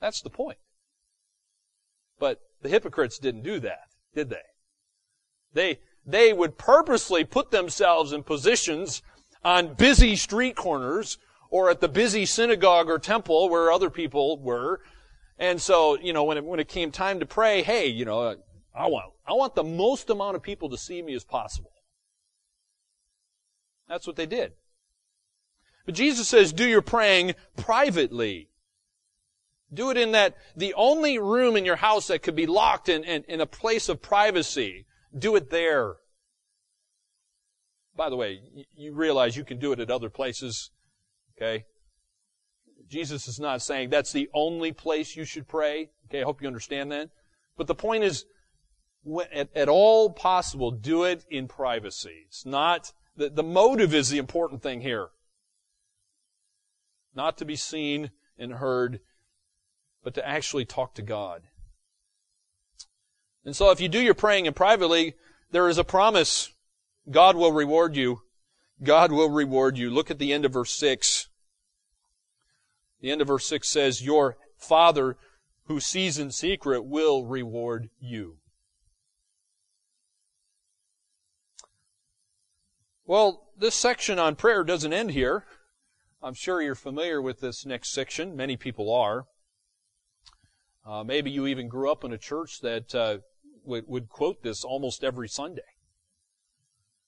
That's 0.00 0.20
the 0.20 0.30
point. 0.30 0.58
But 2.18 2.40
the 2.62 2.68
hypocrites 2.68 3.18
didn't 3.18 3.42
do 3.42 3.60
that, 3.60 3.88
did 4.14 4.30
they? 4.30 4.42
They, 5.54 5.78
they 6.04 6.32
would 6.32 6.58
purposely 6.58 7.24
put 7.24 7.50
themselves 7.50 8.12
in 8.12 8.22
positions 8.22 9.02
on 9.42 9.74
busy 9.74 10.16
street 10.16 10.56
corners 10.56 11.18
or 11.50 11.70
at 11.70 11.80
the 11.80 11.88
busy 11.88 12.26
synagogue 12.26 12.88
or 12.88 12.98
temple 12.98 13.48
where 13.48 13.72
other 13.72 13.90
people 13.90 14.38
were. 14.40 14.80
And 15.38 15.60
so, 15.60 15.98
you 15.98 16.12
know, 16.12 16.24
when 16.24 16.36
it, 16.36 16.44
when 16.44 16.60
it 16.60 16.68
came 16.68 16.90
time 16.90 17.20
to 17.20 17.26
pray, 17.26 17.62
hey, 17.62 17.86
you 17.86 18.04
know, 18.04 18.20
uh, 18.20 18.34
I 18.74 18.88
want, 18.88 19.12
I 19.26 19.32
want 19.32 19.54
the 19.54 19.64
most 19.64 20.10
amount 20.10 20.36
of 20.36 20.42
people 20.42 20.68
to 20.70 20.78
see 20.78 21.00
me 21.00 21.14
as 21.14 21.24
possible. 21.24 21.70
That's 23.88 24.06
what 24.06 24.16
they 24.16 24.26
did. 24.26 24.52
But 25.86 25.94
Jesus 25.94 26.28
says, 26.28 26.52
do 26.52 26.66
your 26.66 26.82
praying 26.82 27.34
privately. 27.56 28.48
Do 29.72 29.90
it 29.90 29.96
in 29.96 30.12
that, 30.12 30.36
the 30.56 30.74
only 30.74 31.18
room 31.18 31.56
in 31.56 31.64
your 31.64 31.76
house 31.76 32.06
that 32.08 32.22
could 32.22 32.36
be 32.36 32.46
locked 32.46 32.88
in, 32.88 33.04
in, 33.04 33.24
in 33.28 33.40
a 33.40 33.46
place 33.46 33.88
of 33.88 34.00
privacy. 34.00 34.86
Do 35.16 35.36
it 35.36 35.50
there. 35.50 35.96
By 37.96 38.10
the 38.10 38.16
way, 38.16 38.40
you 38.74 38.92
realize 38.92 39.36
you 39.36 39.44
can 39.44 39.58
do 39.58 39.72
it 39.72 39.80
at 39.80 39.90
other 39.90 40.10
places. 40.10 40.70
Okay? 41.36 41.64
Jesus 42.88 43.28
is 43.28 43.38
not 43.38 43.62
saying 43.62 43.90
that's 43.90 44.12
the 44.12 44.28
only 44.34 44.72
place 44.72 45.16
you 45.16 45.24
should 45.24 45.48
pray. 45.48 45.90
Okay, 46.06 46.20
I 46.20 46.24
hope 46.24 46.42
you 46.42 46.48
understand 46.48 46.92
that. 46.92 47.10
But 47.56 47.66
the 47.66 47.74
point 47.74 48.04
is, 48.04 48.24
at, 49.32 49.68
all 49.68 50.10
possible, 50.10 50.70
do 50.70 51.04
it 51.04 51.24
in 51.30 51.46
privacy. 51.46 52.24
It's 52.26 52.44
not, 52.44 52.92
the, 53.16 53.30
the 53.30 53.42
motive 53.42 53.94
is 53.94 54.08
the 54.08 54.18
important 54.18 54.62
thing 54.62 54.80
here. 54.80 55.08
Not 57.14 57.38
to 57.38 57.44
be 57.44 57.56
seen 57.56 58.10
and 58.38 58.54
heard, 58.54 59.00
but 60.02 60.14
to 60.14 60.26
actually 60.26 60.64
talk 60.64 60.94
to 60.94 61.02
God. 61.02 61.42
And 63.44 63.54
so 63.54 63.70
if 63.70 63.80
you 63.80 63.88
do 63.88 64.00
your 64.00 64.14
praying 64.14 64.46
in 64.46 64.54
privately, 64.54 65.14
there 65.50 65.68
is 65.68 65.78
a 65.78 65.84
promise. 65.84 66.52
God 67.10 67.36
will 67.36 67.52
reward 67.52 67.96
you. 67.96 68.22
God 68.82 69.12
will 69.12 69.30
reward 69.30 69.76
you. 69.78 69.90
Look 69.90 70.10
at 70.10 70.18
the 70.18 70.32
end 70.32 70.44
of 70.44 70.52
verse 70.52 70.72
6. 70.72 71.28
The 73.00 73.10
end 73.10 73.20
of 73.20 73.28
verse 73.28 73.46
6 73.46 73.68
says, 73.68 74.02
Your 74.02 74.36
Father 74.56 75.16
who 75.66 75.80
sees 75.80 76.18
in 76.18 76.30
secret 76.30 76.82
will 76.82 77.24
reward 77.24 77.88
you. 78.00 78.38
Well, 83.06 83.48
this 83.58 83.74
section 83.74 84.18
on 84.18 84.36
prayer 84.36 84.64
doesn't 84.64 84.92
end 84.92 85.10
here. 85.10 85.44
I'm 86.22 86.34
sure 86.34 86.62
you're 86.62 86.74
familiar 86.74 87.20
with 87.20 87.40
this 87.40 87.66
next 87.66 87.92
section. 87.92 88.34
Many 88.34 88.56
people 88.56 88.92
are. 88.92 89.26
Uh, 90.86 91.04
maybe 91.04 91.30
you 91.30 91.46
even 91.46 91.68
grew 91.68 91.90
up 91.90 92.04
in 92.04 92.12
a 92.12 92.18
church 92.18 92.60
that 92.60 92.94
uh, 92.94 93.18
would, 93.64 93.88
would 93.88 94.08
quote 94.08 94.42
this 94.42 94.64
almost 94.64 95.04
every 95.04 95.28
Sunday. 95.28 95.62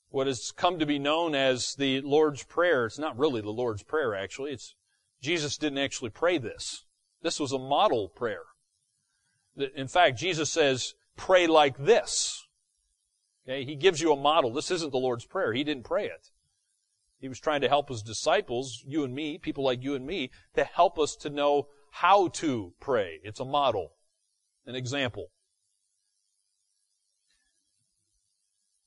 What 0.09 0.27
has 0.27 0.53
come 0.53 0.79
to 0.79 0.87
be 0.87 0.99
known 0.99 1.35
as 1.35 1.75
the 1.75 2.01
Lord's 2.01 2.43
Prayer. 2.43 2.87
It's 2.87 2.99
not 2.99 3.19
really 3.19 3.41
the 3.41 3.51
Lord's 3.51 3.83
Prayer, 3.83 4.15
actually. 4.15 4.53
It's 4.53 4.75
Jesus 5.21 5.57
didn't 5.59 5.79
actually 5.79 6.11
pray 6.11 6.39
this. 6.39 6.85
This 7.23 7.41
was 7.41 7.53
a 7.53 7.59
model 7.59 8.09
prayer. 8.09 8.45
In 9.75 9.89
fact, 9.89 10.19
Jesus 10.19 10.51
says, 10.51 10.95
pray 11.17 11.47
like 11.47 11.77
this. 11.79 12.47
Okay, 13.49 13.65
he 13.65 13.75
gives 13.75 14.01
you 14.01 14.13
a 14.13 14.21
model. 14.21 14.53
This 14.53 14.71
isn't 14.71 14.93
the 14.93 14.99
Lord's 14.99 15.25
Prayer. 15.25 15.53
He 15.53 15.65
didn't 15.65 15.85
pray 15.85 16.07
it. 16.07 16.31
He 17.19 17.29
was 17.29 17.41
trying 17.41 17.63
to 17.63 17.69
help 17.69 17.89
his 17.89 18.03
disciples, 18.03 18.85
you 18.87 19.03
and 19.03 19.15
me, 19.15 19.39
people 19.39 19.65
like 19.65 19.83
you 19.83 19.95
and 19.95 20.07
me, 20.07 20.31
to 20.55 20.65
help 20.65 20.99
us 20.99 21.17
to 21.17 21.31
know 21.31 21.69
how 21.91 22.29
to 22.29 22.75
pray. 22.79 23.21
It's 23.25 23.41
a 23.41 23.45
model, 23.45 23.93
an 24.67 24.75
example. 24.75 25.29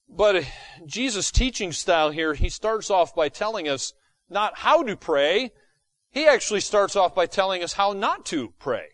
But 0.10 0.44
Jesus' 0.86 1.32
teaching 1.32 1.72
style 1.72 2.10
here, 2.10 2.34
he 2.34 2.50
starts 2.50 2.90
off 2.90 3.16
by 3.16 3.30
telling 3.30 3.68
us 3.68 3.94
not 4.30 4.58
how 4.60 4.84
to 4.84 4.96
pray, 4.96 5.52
he 6.12 6.28
actually 6.28 6.62
starts 6.62 6.96
off 6.96 7.14
by 7.14 7.28
telling 7.28 7.64
us 7.64 7.74
how 7.74 7.94
not 7.94 8.26
to 8.28 8.54
pray. 8.60 8.88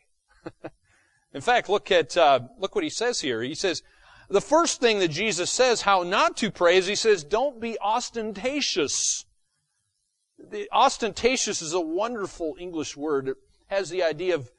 In 1.34 1.42
fact, 1.42 1.70
look 1.70 1.92
at 1.92 2.16
uh, 2.18 2.42
look 2.60 2.76
what 2.76 2.84
he 2.84 2.90
says 2.90 3.22
here. 3.22 3.42
He 3.42 3.56
says, 3.56 3.82
the 4.30 4.42
first 4.42 4.82
thing 4.82 5.00
that 5.00 5.10
Jesus 5.10 5.52
says 5.52 5.82
how 5.82 6.04
not 6.04 6.38
to 6.38 6.52
pray 6.52 6.78
is 6.78 6.88
he 6.88 6.96
says, 6.96 7.24
don't 7.24 7.62
be 7.62 7.78
ostentatious. 7.80 9.26
The 10.38 10.68
ostentatious 10.72 11.62
is 11.62 11.74
a 11.74 11.80
wonderful 11.80 12.56
English 12.60 12.98
word. 12.98 13.30
It 13.30 13.38
has 13.68 13.90
the 13.90 14.04
idea 14.04 14.36
of 14.36 14.52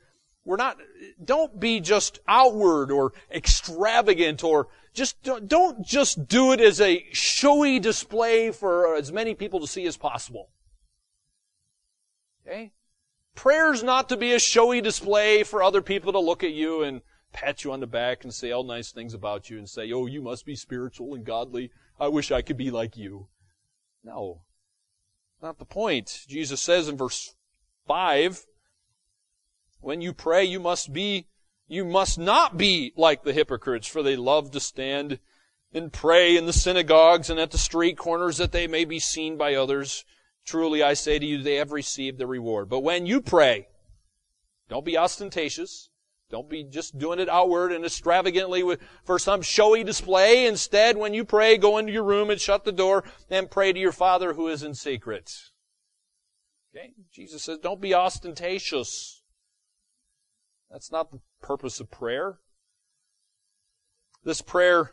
we're 0.46 0.56
not, 0.56 0.78
don't 1.22 1.58
be 1.58 1.80
just 1.80 2.20
outward 2.28 2.92
or 2.92 3.12
extravagant 3.34 4.44
or 4.44 4.68
just, 4.94 5.16
don't 5.22 5.84
just 5.84 6.28
do 6.28 6.52
it 6.52 6.60
as 6.60 6.80
a 6.80 7.04
showy 7.12 7.80
display 7.80 8.52
for 8.52 8.94
as 8.94 9.12
many 9.12 9.34
people 9.34 9.60
to 9.60 9.66
see 9.66 9.86
as 9.86 9.96
possible. 9.96 10.48
Okay? 12.46 12.72
Prayer's 13.34 13.82
not 13.82 14.08
to 14.08 14.16
be 14.16 14.32
a 14.32 14.38
showy 14.38 14.80
display 14.80 15.42
for 15.42 15.62
other 15.62 15.82
people 15.82 16.12
to 16.12 16.20
look 16.20 16.44
at 16.44 16.52
you 16.52 16.82
and 16.82 17.02
pat 17.32 17.64
you 17.64 17.72
on 17.72 17.80
the 17.80 17.86
back 17.86 18.22
and 18.22 18.32
say 18.32 18.52
all 18.52 18.64
nice 18.64 18.92
things 18.92 19.14
about 19.14 19.50
you 19.50 19.58
and 19.58 19.68
say, 19.68 19.92
oh, 19.92 20.06
you 20.06 20.22
must 20.22 20.46
be 20.46 20.54
spiritual 20.54 21.12
and 21.12 21.24
godly. 21.24 21.72
I 21.98 22.06
wish 22.06 22.30
I 22.30 22.40
could 22.40 22.56
be 22.56 22.70
like 22.70 22.96
you. 22.96 23.26
No. 24.04 24.42
Not 25.42 25.58
the 25.58 25.64
point. 25.64 26.24
Jesus 26.28 26.62
says 26.62 26.88
in 26.88 26.96
verse 26.96 27.34
5, 27.88 28.46
when 29.86 30.00
you 30.00 30.12
pray, 30.12 30.42
you 30.42 30.58
must 30.58 30.92
be, 30.92 31.28
you 31.68 31.84
must 31.84 32.18
not 32.18 32.56
be 32.56 32.92
like 32.96 33.22
the 33.22 33.32
hypocrites, 33.32 33.86
for 33.86 34.02
they 34.02 34.16
love 34.16 34.50
to 34.50 34.58
stand 34.58 35.20
and 35.72 35.92
pray 35.92 36.36
in 36.36 36.44
the 36.44 36.52
synagogues 36.52 37.30
and 37.30 37.38
at 37.38 37.52
the 37.52 37.58
street 37.58 37.96
corners 37.96 38.38
that 38.38 38.50
they 38.50 38.66
may 38.66 38.84
be 38.84 38.98
seen 38.98 39.36
by 39.36 39.54
others. 39.54 40.04
Truly 40.44 40.82
I 40.82 40.94
say 40.94 41.20
to 41.20 41.24
you, 41.24 41.40
they 41.40 41.54
have 41.54 41.70
received 41.70 42.18
the 42.18 42.26
reward. 42.26 42.68
But 42.68 42.80
when 42.80 43.06
you 43.06 43.20
pray, 43.20 43.68
don't 44.68 44.84
be 44.84 44.98
ostentatious. 44.98 45.88
Don't 46.30 46.50
be 46.50 46.64
just 46.64 46.98
doing 46.98 47.20
it 47.20 47.28
outward 47.28 47.70
and 47.70 47.84
extravagantly 47.84 48.64
for 49.04 49.20
some 49.20 49.40
showy 49.40 49.84
display. 49.84 50.46
Instead, 50.46 50.96
when 50.96 51.14
you 51.14 51.24
pray, 51.24 51.56
go 51.56 51.78
into 51.78 51.92
your 51.92 52.02
room 52.02 52.30
and 52.30 52.40
shut 52.40 52.64
the 52.64 52.72
door 52.72 53.04
and 53.30 53.52
pray 53.52 53.72
to 53.72 53.78
your 53.78 53.92
Father 53.92 54.32
who 54.32 54.48
is 54.48 54.64
in 54.64 54.74
secret. 54.74 55.32
Okay? 56.74 56.94
Jesus 57.12 57.44
says, 57.44 57.58
don't 57.58 57.80
be 57.80 57.94
ostentatious. 57.94 59.15
That's 60.70 60.90
not 60.90 61.10
the 61.10 61.20
purpose 61.42 61.80
of 61.80 61.90
prayer. 61.90 62.38
This 64.24 64.42
prayer, 64.42 64.92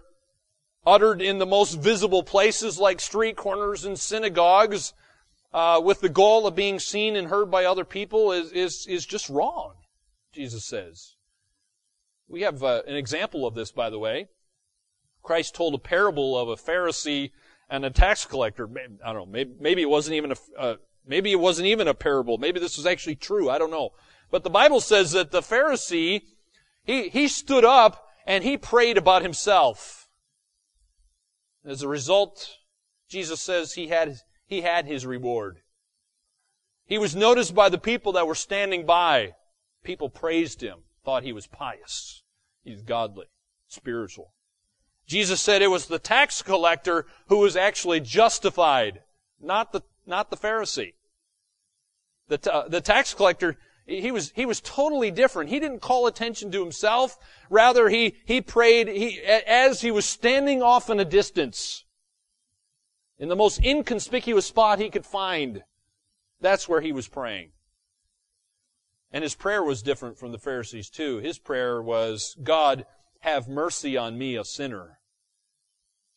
uttered 0.86 1.22
in 1.22 1.40
the 1.40 1.46
most 1.46 1.76
visible 1.76 2.24
places 2.24 2.78
like 2.78 3.00
street 3.00 3.36
corners 3.36 3.86
and 3.86 3.98
synagogues, 3.98 4.94
uh, 5.54 5.82
with 5.84 6.02
the 6.02 6.10
goal 6.10 6.48
of 6.48 6.56
being 6.56 6.80
seen 6.80 7.16
and 7.16 7.28
heard 7.28 7.50
by 7.50 7.66
other 7.66 7.86
people, 7.86 8.32
is, 8.32 8.52
is, 8.52 8.86
is 8.88 9.06
just 9.06 9.30
wrong, 9.30 9.74
Jesus 10.34 10.66
says. 10.66 11.16
We 12.28 12.42
have 12.42 12.64
uh, 12.64 12.82
an 12.88 12.96
example 12.96 13.46
of 13.46 13.54
this, 13.54 13.72
by 13.72 13.90
the 13.90 14.00
way. 14.00 14.28
Christ 15.22 15.56
told 15.56 15.74
a 15.74 15.80
parable 15.80 16.38
of 16.38 16.50
a 16.50 16.56
Pharisee 16.56 17.32
and 17.70 17.86
a 17.86 17.90
tax 17.90 18.26
collector. 18.26 18.70
I 19.04 19.14
don't 19.14 19.16
know. 19.16 19.26
Maybe, 19.26 19.52
maybe 19.60 19.82
it 19.82 19.90
wasn't 19.90 20.16
even 20.16 20.32
a. 20.32 20.60
Uh, 20.60 20.76
maybe 21.06 21.32
it 21.32 21.40
wasn't 21.40 21.68
even 21.68 21.88
a 21.88 21.94
parable. 21.94 22.38
Maybe 22.38 22.60
this 22.60 22.78
was 22.78 22.86
actually 22.86 23.16
true. 23.16 23.50
I 23.50 23.58
don't 23.58 23.72
know. 23.72 23.92
But 24.34 24.44
the 24.44 24.50
Bible 24.50 24.82
says 24.82 25.12
that 25.12 25.30
the 25.30 25.42
Pharisee, 25.42 26.24
he 26.84 27.10
he 27.10 27.28
stood 27.28 27.64
up 27.64 28.08
and 28.26 28.44
he 28.44 28.58
prayed 28.58 28.98
about 28.98 29.22
himself. 29.22 30.10
As 31.64 31.84
a 31.84 31.88
result, 31.88 32.58
Jesus 33.08 33.40
says 33.40 33.74
he 33.74 33.90
had 33.90 34.16
he 34.48 34.62
had 34.62 34.88
his 34.88 35.06
reward. 35.06 35.60
He 36.88 36.98
was 36.98 37.16
noticed 37.16 37.54
by 37.54 37.70
the 37.70 37.78
people 37.78 38.14
that 38.14 38.26
were 38.26 38.34
standing 38.34 38.88
by. 38.88 39.36
People 39.84 40.10
praised 40.10 40.62
him 40.62 40.80
thought 41.06 41.22
he 41.22 41.32
was 41.32 41.46
pious. 41.46 42.24
He's 42.64 42.82
godly, 42.82 43.28
spiritual. 43.68 44.34
Jesus 45.06 45.42
said 45.42 45.62
it 45.62 45.68
was 45.68 45.86
the 45.86 46.00
tax 46.00 46.42
collector 46.42 47.06
who 47.28 47.38
was 47.38 47.56
actually 47.56 48.00
justified, 48.00 49.02
not 49.40 49.74
the, 49.74 49.82
not 50.08 50.32
the 50.32 50.38
Pharisee. 50.38 50.94
The, 52.30 52.66
the 52.68 52.82
tax 52.82 53.14
collector, 53.14 53.60
he 53.86 54.12
was, 54.12 54.32
he 54.36 54.46
was 54.46 54.62
totally 54.62 55.12
different. 55.12 55.50
He 55.50 55.60
didn't 55.60 55.82
call 55.82 56.08
attention 56.08 56.52
to 56.52 56.62
himself. 56.62 57.18
Rather, 57.50 57.90
he, 57.90 58.16
he 58.26 58.40
prayed, 58.40 58.88
he, 58.88 59.20
as 59.22 59.82
he 59.82 59.92
was 59.92 60.06
standing 60.06 60.62
off 60.62 60.90
in 60.90 61.00
a 61.00 61.06
distance, 61.06 61.84
in 63.20 63.30
the 63.30 63.36
most 63.36 63.64
inconspicuous 63.64 64.46
spot 64.46 64.80
he 64.80 64.90
could 64.90 65.06
find. 65.06 65.64
That's 66.40 66.68
where 66.68 66.82
he 66.82 66.92
was 66.92 67.08
praying. 67.08 67.52
And 69.12 69.24
his 69.24 69.36
prayer 69.36 69.64
was 69.64 69.84
different 69.84 70.18
from 70.18 70.32
the 70.32 70.40
Pharisees 70.40 70.90
too. 70.90 71.20
His 71.20 71.38
prayer 71.38 71.82
was, 71.82 72.36
God, 72.42 72.86
have 73.20 73.48
mercy 73.48 73.96
on 73.96 74.18
me, 74.18 74.36
a 74.36 74.44
sinner. 74.44 75.00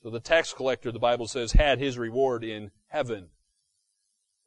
So 0.02 0.10
the 0.10 0.20
tax 0.20 0.52
collector, 0.52 0.92
the 0.92 0.98
Bible 0.98 1.26
says, 1.26 1.52
had 1.52 1.78
his 1.78 1.98
reward 1.98 2.44
in 2.44 2.70
heaven. 2.88 3.28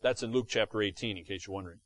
That's 0.01 0.23
in 0.23 0.31
Luke 0.31 0.47
chapter 0.47 0.81
18, 0.81 1.17
in 1.17 1.25
case 1.25 1.45
you're 1.45 1.53
wondering. 1.53 1.79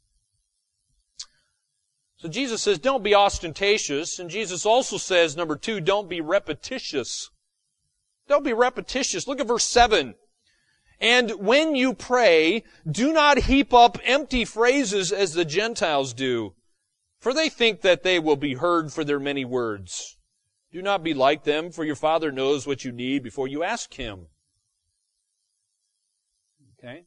So 2.24 2.30
Jesus 2.30 2.62
says, 2.62 2.80
don't 2.80 3.04
be 3.04 3.14
ostentatious. 3.14 4.18
And 4.18 4.30
Jesus 4.30 4.66
also 4.66 4.96
says, 4.96 5.36
number 5.36 5.58
two, 5.58 5.82
don't 5.82 6.08
be 6.08 6.22
repetitious. 6.22 7.30
Don't 8.30 8.46
be 8.46 8.54
repetitious. 8.54 9.28
Look 9.28 9.42
at 9.42 9.48
verse 9.48 9.66
7. 9.66 10.16
And 11.02 11.32
when 11.32 11.76
you 11.76 11.94
pray, 11.94 12.64
do 12.90 13.12
not 13.12 13.40
heap 13.40 13.74
up 13.74 13.98
empty 14.06 14.46
phrases 14.46 15.12
as 15.12 15.34
the 15.34 15.44
Gentiles 15.44 16.14
do, 16.14 16.54
for 17.20 17.34
they 17.34 17.50
think 17.50 17.82
that 17.82 18.04
they 18.04 18.20
will 18.20 18.38
be 18.38 18.54
heard 18.54 18.94
for 18.94 19.04
their 19.04 19.20
many 19.20 19.44
words. 19.44 20.18
Do 20.72 20.82
not 20.82 21.04
be 21.04 21.14
like 21.14 21.44
them, 21.44 21.72
for 21.72 21.84
your 21.84 21.98
Father 21.98 22.32
knows 22.32 22.66
what 22.66 22.86
you 22.86 22.94
need 22.94 23.22
before 23.22 23.50
you 23.50 23.64
ask 23.64 23.94
Him. 23.96 24.28
Okay? 26.80 27.04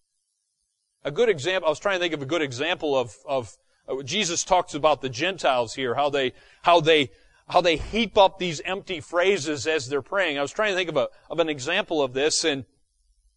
A 1.04 1.10
good 1.10 1.30
example, 1.30 1.68
I 1.68 1.70
was 1.70 1.80
trying 1.80 2.00
to 2.00 2.00
think 2.00 2.12
of 2.12 2.20
a 2.20 2.26
good 2.26 2.42
example 2.42 2.94
of, 2.94 3.16
of, 3.26 3.56
Jesus 4.04 4.44
talks 4.44 4.74
about 4.74 5.00
the 5.00 5.08
Gentiles 5.08 5.74
here, 5.74 5.94
how 5.94 6.10
they, 6.10 6.32
how 6.62 6.80
they, 6.80 7.10
how 7.48 7.60
they 7.60 7.76
heap 7.76 8.18
up 8.18 8.38
these 8.38 8.60
empty 8.64 9.00
phrases 9.00 9.66
as 9.66 9.88
they're 9.88 10.02
praying. 10.02 10.38
I 10.38 10.42
was 10.42 10.52
trying 10.52 10.72
to 10.72 10.76
think 10.76 10.88
of 10.88 10.96
a, 10.96 11.08
of 11.30 11.38
an 11.38 11.48
example 11.48 12.02
of 12.02 12.12
this 12.12 12.44
and, 12.44 12.64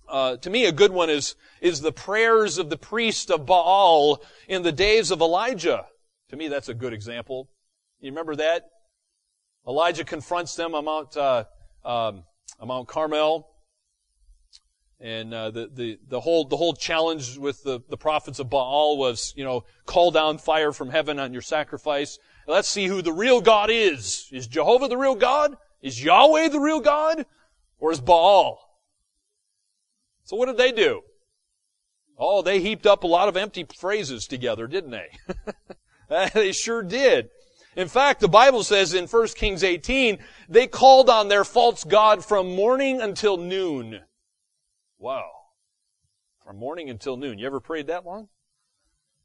uh, 0.08 0.38
to 0.38 0.50
me, 0.50 0.66
a 0.66 0.72
good 0.72 0.92
one 0.92 1.10
is, 1.10 1.36
is 1.62 1.82
the 1.82 1.92
prayers 1.92 2.58
of 2.58 2.72
the 2.72 2.78
priest 2.78 3.30
of 3.30 3.46
Baal 3.46 4.24
in 4.48 4.64
the 4.64 4.72
days 4.72 5.12
of 5.12 5.22
Elijah. 5.22 5.86
To 6.30 6.36
me, 6.36 6.48
that's 6.48 6.68
a 6.68 6.74
good 6.74 6.94
example. 6.94 7.48
You 8.00 8.10
remember 8.12 8.36
that? 8.38 8.70
Elijah 9.68 10.04
confronts 10.04 10.56
them 10.56 10.74
on 10.74 10.86
Mount, 10.86 11.16
uh, 11.16 11.44
um, 11.86 12.24
on 12.60 12.68
Mount 12.70 12.88
Carmel. 12.88 13.49
And 15.02 15.34
uh, 15.34 15.52
the, 15.52 15.70
the, 15.74 16.00
the, 16.10 16.20
whole, 16.20 16.46
the 16.46 16.58
whole 16.58 16.74
challenge 16.74 17.38
with 17.38 17.64
the, 17.64 17.80
the 17.90 17.96
prophets 17.96 18.40
of 18.40 18.50
Baal 18.50 18.98
was, 18.98 19.34
you 19.38 19.46
know, 19.46 19.64
call 19.86 20.12
down 20.12 20.38
fire 20.38 20.74
from 20.74 20.90
heaven 20.90 21.20
on 21.20 21.32
your 21.32 21.42
sacrifice. 21.42 22.20
Let's 22.48 22.68
see 22.68 22.86
who 22.88 23.02
the 23.02 23.14
real 23.14 23.40
God 23.40 23.70
is. 23.70 24.28
Is 24.32 24.48
Jehovah 24.48 24.90
the 24.90 24.98
real 24.98 25.16
God? 25.16 25.56
Is 25.82 26.04
Yahweh 26.04 26.50
the 26.50 26.60
real 26.60 26.82
God? 26.82 27.26
Or 27.80 27.94
is 27.94 28.02
Baal? 28.02 28.60
So 30.26 30.36
what 30.36 30.48
did 30.48 30.58
they 30.58 30.74
do? 30.74 31.02
Oh, 32.18 32.42
they 32.42 32.60
heaped 32.60 32.86
up 32.86 33.04
a 33.04 33.08
lot 33.08 33.30
of 33.30 33.38
empty 33.38 33.66
phrases 33.80 34.28
together, 34.28 34.68
didn't 34.68 34.92
they? 34.92 35.10
they 36.34 36.52
sure 36.52 36.84
did. 36.84 37.30
In 37.78 37.88
fact, 37.88 38.20
the 38.20 38.28
Bible 38.28 38.64
says 38.66 38.94
in 38.94 39.08
1 39.08 39.28
Kings 39.30 39.64
18, 39.64 40.20
they 40.50 40.68
called 40.68 41.10
on 41.10 41.30
their 41.30 41.46
false 41.46 41.86
God 41.86 42.26
from 42.26 42.54
morning 42.54 43.00
until 43.00 43.38
noon. 43.38 44.02
Wow. 45.00 45.32
From 46.44 46.58
morning 46.58 46.90
until 46.90 47.16
noon. 47.16 47.40
You 47.40 47.48
ever 47.48 47.62
prayed 47.62 47.88
that 47.88 48.06
long? 48.06 48.28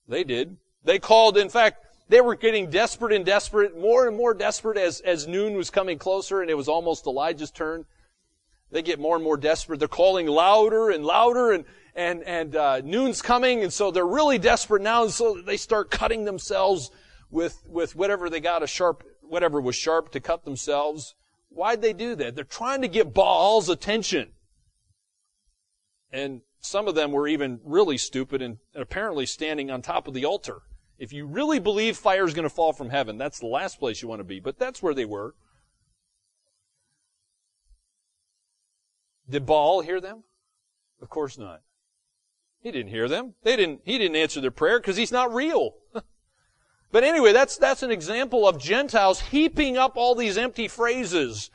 They 0.07 0.23
did. 0.23 0.57
They 0.85 1.01
called, 1.01 1.37
in 1.37 1.49
fact, 1.49 1.85
they 2.09 2.21
were 2.21 2.37
getting 2.37 2.71
desperate 2.71 3.13
and 3.13 3.25
desperate, 3.25 3.77
more 3.77 4.07
and 4.07 4.17
more 4.17 4.35
desperate 4.35 4.79
as, 4.79 5.01
as 5.01 5.27
noon 5.27 5.55
was 5.55 5.71
coming 5.71 5.99
closer 5.99 6.41
and 6.41 6.51
it 6.51 6.55
was 6.55 6.69
almost 6.69 7.07
Elijah's 7.07 7.51
turn. 7.51 7.87
They 8.71 8.83
get 8.83 9.01
more 9.01 9.17
and 9.17 9.25
more 9.25 9.37
desperate. 9.37 9.79
They're 9.79 9.89
calling 9.89 10.27
louder 10.27 10.91
and 10.91 11.05
louder 11.05 11.53
and, 11.53 11.65
and, 11.95 12.23
and, 12.23 12.55
uh, 12.55 12.81
noon's 12.85 13.23
coming 13.23 13.63
and 13.63 13.73
so 13.73 13.91
they're 13.91 14.07
really 14.07 14.39
desperate 14.39 14.83
now 14.83 15.05
and 15.05 15.13
so 15.13 15.41
they 15.41 15.57
start 15.57 15.91
cutting 15.91 16.25
themselves 16.25 16.91
with, 17.31 17.63
with 17.67 17.97
whatever 17.97 18.31
they 18.31 18.41
got 18.41 18.63
a 18.63 18.67
sharp, 18.67 19.03
whatever 19.23 19.61
was 19.61 19.75
sharp 19.75 20.13
to 20.13 20.21
cut 20.21 20.45
themselves. 20.45 21.15
Why'd 21.49 21.83
they 21.83 21.93
do 21.93 22.15
that? 22.17 22.35
They're 22.35 22.45
trying 22.45 22.83
to 22.83 22.89
get 22.89 23.15
Baal's 23.15 23.69
attention. 23.69 24.34
And 26.15 26.43
some 26.61 26.87
of 26.87 26.95
them 26.95 27.11
were 27.11 27.27
even 27.27 27.59
really 27.65 27.99
stupid 27.99 28.41
and 28.41 28.59
apparently 28.73 29.27
standing 29.27 29.69
on 29.69 29.83
top 29.83 30.07
of 30.07 30.15
the 30.15 30.25
altar. 30.25 30.63
If 30.97 31.13
you 31.13 31.27
really 31.27 31.59
believe 31.59 31.97
fire 31.97 32.25
is 32.25 32.35
going 32.35 32.45
to 32.45 32.55
fall 32.55 32.73
from 32.73 32.91
heaven, 32.91 33.19
that's 33.19 33.41
the 33.41 33.49
last 33.49 33.81
place 33.81 34.01
you 34.01 34.07
want 34.07 34.21
to 34.21 34.25
be. 34.25 34.39
But 34.39 34.57
that's 34.57 34.81
where 34.81 34.95
they 34.95 35.05
were. 35.05 35.35
Did 39.29 39.45
Baal 39.45 39.81
hear 39.81 40.01
them? 40.01 40.23
Of 41.03 41.09
course 41.09 41.37
not. 41.37 41.63
He 42.61 42.71
didn't 42.71 42.93
hear 42.93 43.09
them. 43.09 43.35
They 43.43 43.57
didn't, 43.57 43.81
he 43.85 43.99
didn't 43.99 44.17
answer 44.17 44.41
their 44.41 44.53
prayer 44.53 44.79
because 44.79 44.97
he's 44.97 45.13
not 45.13 45.35
real. 45.35 45.75
But 46.93 47.03
anyway, 47.03 47.33
that's, 47.33 47.57
that's 47.57 47.83
an 47.83 47.91
example 47.91 48.47
of 48.47 48.57
Gentiles 48.57 49.19
heaping 49.19 49.77
up 49.77 49.97
all 49.97 50.15
these 50.15 50.39
empty 50.39 50.69
phrases. 50.69 51.51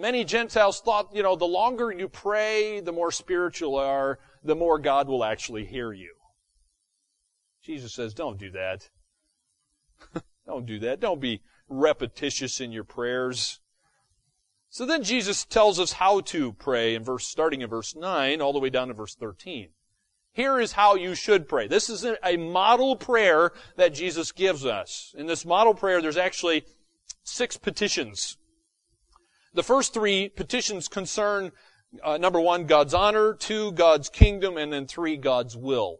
Many 0.00 0.24
Gentiles 0.24 0.80
thought, 0.80 1.14
you 1.14 1.22
know, 1.22 1.36
the 1.36 1.44
longer 1.44 1.92
you 1.92 2.08
pray, 2.08 2.80
the 2.80 2.92
more 2.92 3.12
spiritual 3.12 3.72
you 3.72 3.76
are, 3.76 4.18
the 4.42 4.56
more 4.56 4.78
God 4.78 5.08
will 5.08 5.22
actually 5.22 5.66
hear 5.66 5.92
you. 5.92 6.14
Jesus 7.62 7.92
says, 7.92 8.14
don't 8.14 8.38
do 8.38 8.50
that. 8.52 8.88
don't 10.46 10.64
do 10.64 10.78
that. 10.80 11.00
Don't 11.00 11.20
be 11.20 11.42
repetitious 11.68 12.60
in 12.60 12.72
your 12.72 12.84
prayers. 12.84 13.60
So 14.70 14.86
then 14.86 15.02
Jesus 15.02 15.44
tells 15.44 15.78
us 15.78 15.92
how 15.92 16.20
to 16.22 16.52
pray 16.52 16.94
in 16.94 17.04
verse, 17.04 17.26
starting 17.26 17.60
in 17.60 17.68
verse 17.68 17.94
9 17.94 18.40
all 18.40 18.52
the 18.52 18.58
way 18.58 18.70
down 18.70 18.88
to 18.88 18.94
verse 18.94 19.14
13. 19.14 19.68
Here 20.32 20.60
is 20.60 20.72
how 20.72 20.94
you 20.94 21.14
should 21.14 21.48
pray. 21.48 21.66
This 21.66 21.90
is 21.90 22.06
a 22.24 22.36
model 22.36 22.96
prayer 22.96 23.52
that 23.76 23.92
Jesus 23.92 24.32
gives 24.32 24.64
us. 24.64 25.12
In 25.18 25.26
this 25.26 25.44
model 25.44 25.74
prayer, 25.74 26.00
there's 26.00 26.16
actually 26.16 26.64
six 27.24 27.56
petitions. 27.56 28.38
The 29.52 29.62
first 29.62 29.92
three 29.92 30.28
petitions 30.28 30.88
concern, 30.88 31.52
uh, 32.02 32.18
number 32.18 32.40
one, 32.40 32.66
God's 32.66 32.94
honor, 32.94 33.34
two, 33.34 33.72
God's 33.72 34.08
kingdom, 34.08 34.56
and 34.56 34.72
then 34.72 34.86
three, 34.86 35.16
God's 35.16 35.56
will. 35.56 35.98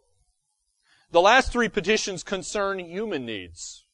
The 1.10 1.20
last 1.20 1.52
three 1.52 1.68
petitions 1.68 2.22
concern 2.22 2.78
human 2.78 3.26
needs. 3.26 3.84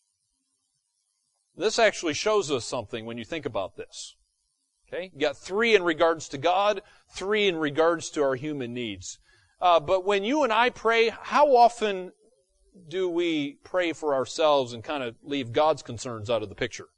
This 1.57 1.79
actually 1.79 2.12
shows 2.12 2.51
us 2.51 2.66
something 2.66 3.07
when 3.07 3.16
you 3.16 3.25
think 3.25 3.47
about 3.47 3.77
this. 3.77 4.16
Okay? 4.88 5.11
You 5.14 5.21
got 5.21 5.38
three 5.38 5.75
in 5.75 5.83
regards 5.83 6.29
to 6.29 6.38
God, 6.38 6.83
three 7.11 7.49
in 7.49 7.57
regards 7.57 8.11
to 8.11 8.23
our 8.23 8.35
human 8.35 8.75
needs. 8.75 9.19
Uh, 9.61 9.81
but 9.81 10.05
when 10.05 10.23
you 10.23 10.45
and 10.45 10.53
I 10.53 10.69
pray, 10.69 11.09
how 11.09 11.57
often 11.57 12.12
do 12.88 13.09
we 13.09 13.55
pray 13.64 13.95
for 13.95 14.14
ourselves 14.14 14.75
and 14.75 14.85
kind 14.85 15.03
of 15.03 15.16
leave 15.23 15.53
God's 15.53 15.83
concerns 15.83 16.29
out 16.29 16.42
of 16.42 16.51
the 16.51 16.55
picture? 16.55 16.88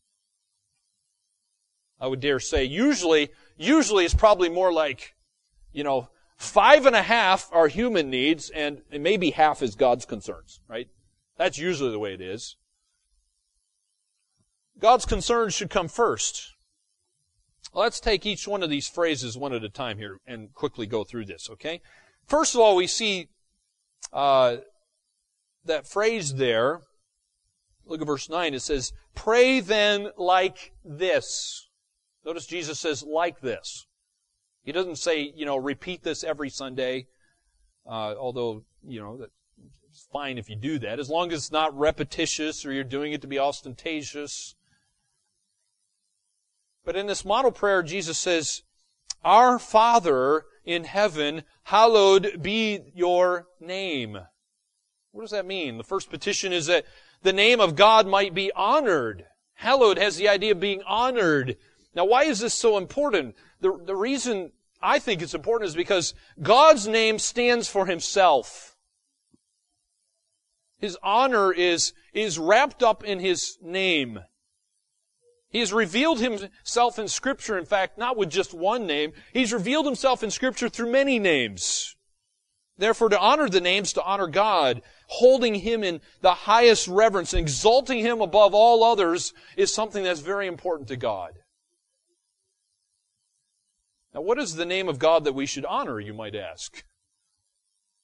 I 2.00 2.06
would 2.06 2.20
dare 2.20 2.40
say 2.40 2.64
usually, 2.64 3.30
usually 3.56 4.04
it's 4.04 4.14
probably 4.14 4.48
more 4.48 4.72
like, 4.72 5.14
you 5.72 5.84
know, 5.84 6.08
five 6.36 6.86
and 6.86 6.94
a 6.94 7.02
half 7.02 7.48
are 7.52 7.68
human 7.68 8.10
needs 8.10 8.50
and 8.50 8.82
maybe 8.90 9.30
half 9.30 9.62
is 9.62 9.74
God's 9.74 10.04
concerns, 10.04 10.60
right? 10.68 10.88
That's 11.36 11.58
usually 11.58 11.90
the 11.90 11.98
way 11.98 12.14
it 12.14 12.20
is. 12.20 12.56
God's 14.78 15.04
concerns 15.04 15.54
should 15.54 15.70
come 15.70 15.88
first. 15.88 16.54
Let's 17.74 18.00
take 18.00 18.24
each 18.24 18.46
one 18.46 18.62
of 18.62 18.70
these 18.70 18.88
phrases 18.88 19.36
one 19.36 19.52
at 19.52 19.64
a 19.64 19.68
time 19.68 19.98
here 19.98 20.20
and 20.26 20.54
quickly 20.54 20.86
go 20.86 21.04
through 21.04 21.26
this, 21.26 21.50
okay? 21.50 21.82
First 22.26 22.54
of 22.54 22.60
all, 22.60 22.76
we 22.76 22.86
see 22.86 23.28
uh, 24.12 24.58
that 25.64 25.86
phrase 25.86 26.34
there. 26.34 26.80
Look 27.84 28.00
at 28.00 28.06
verse 28.06 28.28
9. 28.28 28.54
It 28.54 28.60
says, 28.60 28.92
Pray 29.14 29.60
then 29.60 30.10
like 30.16 30.72
this. 30.84 31.67
Notice 32.28 32.44
Jesus 32.44 32.78
says, 32.78 33.02
like 33.02 33.40
this. 33.40 33.86
He 34.62 34.70
doesn't 34.70 34.98
say, 34.98 35.32
you 35.34 35.46
know, 35.46 35.56
repeat 35.56 36.02
this 36.02 36.22
every 36.22 36.50
Sunday, 36.50 37.06
uh, 37.86 38.16
although, 38.18 38.64
you 38.86 39.00
know, 39.00 39.26
it's 39.88 40.06
fine 40.12 40.36
if 40.36 40.50
you 40.50 40.54
do 40.54 40.78
that, 40.80 41.00
as 41.00 41.08
long 41.08 41.32
as 41.32 41.38
it's 41.38 41.52
not 41.52 41.74
repetitious 41.74 42.66
or 42.66 42.72
you're 42.74 42.84
doing 42.84 43.14
it 43.14 43.22
to 43.22 43.26
be 43.26 43.38
ostentatious. 43.38 44.56
But 46.84 46.96
in 46.96 47.06
this 47.06 47.24
model 47.24 47.50
prayer, 47.50 47.82
Jesus 47.82 48.18
says, 48.18 48.62
Our 49.24 49.58
Father 49.58 50.44
in 50.66 50.84
heaven, 50.84 51.44
hallowed 51.62 52.42
be 52.42 52.92
your 52.94 53.46
name. 53.58 54.18
What 55.12 55.22
does 55.22 55.30
that 55.30 55.46
mean? 55.46 55.78
The 55.78 55.82
first 55.82 56.10
petition 56.10 56.52
is 56.52 56.66
that 56.66 56.84
the 57.22 57.32
name 57.32 57.58
of 57.58 57.74
God 57.74 58.06
might 58.06 58.34
be 58.34 58.52
honored. 58.52 59.24
Hallowed 59.54 59.96
has 59.96 60.18
the 60.18 60.28
idea 60.28 60.52
of 60.52 60.60
being 60.60 60.82
honored. 60.86 61.56
Now, 61.98 62.04
why 62.04 62.26
is 62.26 62.38
this 62.38 62.54
so 62.54 62.78
important? 62.78 63.34
The, 63.60 63.76
the 63.84 63.96
reason 63.96 64.52
I 64.80 65.00
think 65.00 65.20
it's 65.20 65.34
important 65.34 65.68
is 65.68 65.74
because 65.74 66.14
God's 66.40 66.86
name 66.86 67.18
stands 67.18 67.66
for 67.66 67.86
Himself. 67.86 68.76
His 70.78 70.96
honor 71.02 71.52
is, 71.52 71.92
is 72.14 72.38
wrapped 72.38 72.84
up 72.84 73.02
in 73.02 73.18
His 73.18 73.58
name. 73.60 74.20
He 75.50 75.58
has 75.58 75.72
revealed 75.72 76.20
himself 76.20 77.00
in 77.00 77.08
scripture, 77.08 77.58
in 77.58 77.64
fact, 77.64 77.98
not 77.98 78.16
with 78.16 78.30
just 78.30 78.54
one 78.54 78.86
name. 78.86 79.12
He's 79.32 79.52
revealed 79.52 79.86
himself 79.86 80.22
in 80.22 80.30
scripture 80.30 80.68
through 80.68 80.92
many 80.92 81.18
names. 81.18 81.96
Therefore, 82.76 83.08
to 83.08 83.18
honor 83.18 83.48
the 83.48 83.60
names, 83.60 83.92
to 83.94 84.04
honor 84.04 84.28
God, 84.28 84.82
holding 85.08 85.56
him 85.56 85.82
in 85.82 86.00
the 86.20 86.34
highest 86.34 86.86
reverence 86.86 87.32
and 87.32 87.40
exalting 87.40 87.98
him 87.98 88.20
above 88.20 88.54
all 88.54 88.84
others 88.84 89.32
is 89.56 89.74
something 89.74 90.04
that's 90.04 90.20
very 90.20 90.46
important 90.46 90.86
to 90.88 90.96
God. 90.96 91.32
Now, 94.18 94.22
what 94.22 94.40
is 94.40 94.56
the 94.56 94.66
name 94.66 94.88
of 94.88 94.98
God 94.98 95.22
that 95.22 95.32
we 95.32 95.46
should 95.46 95.64
honor, 95.64 96.00
you 96.00 96.12
might 96.12 96.34
ask? 96.34 96.82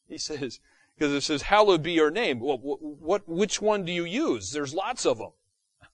He 0.07 0.17
says, 0.17 0.61
because 0.95 1.13
it 1.13 1.23
says, 1.23 1.43
hallowed 1.43 1.83
be 1.83 1.91
your 1.91 2.11
name. 2.11 2.39
Well, 2.39 2.59
what, 2.59 3.27
which 3.27 3.61
one 3.61 3.85
do 3.85 3.91
you 3.91 4.05
use? 4.05 4.53
There's 4.53 4.75
lots 4.75 5.05
of 5.05 5.19
them. 5.19 5.33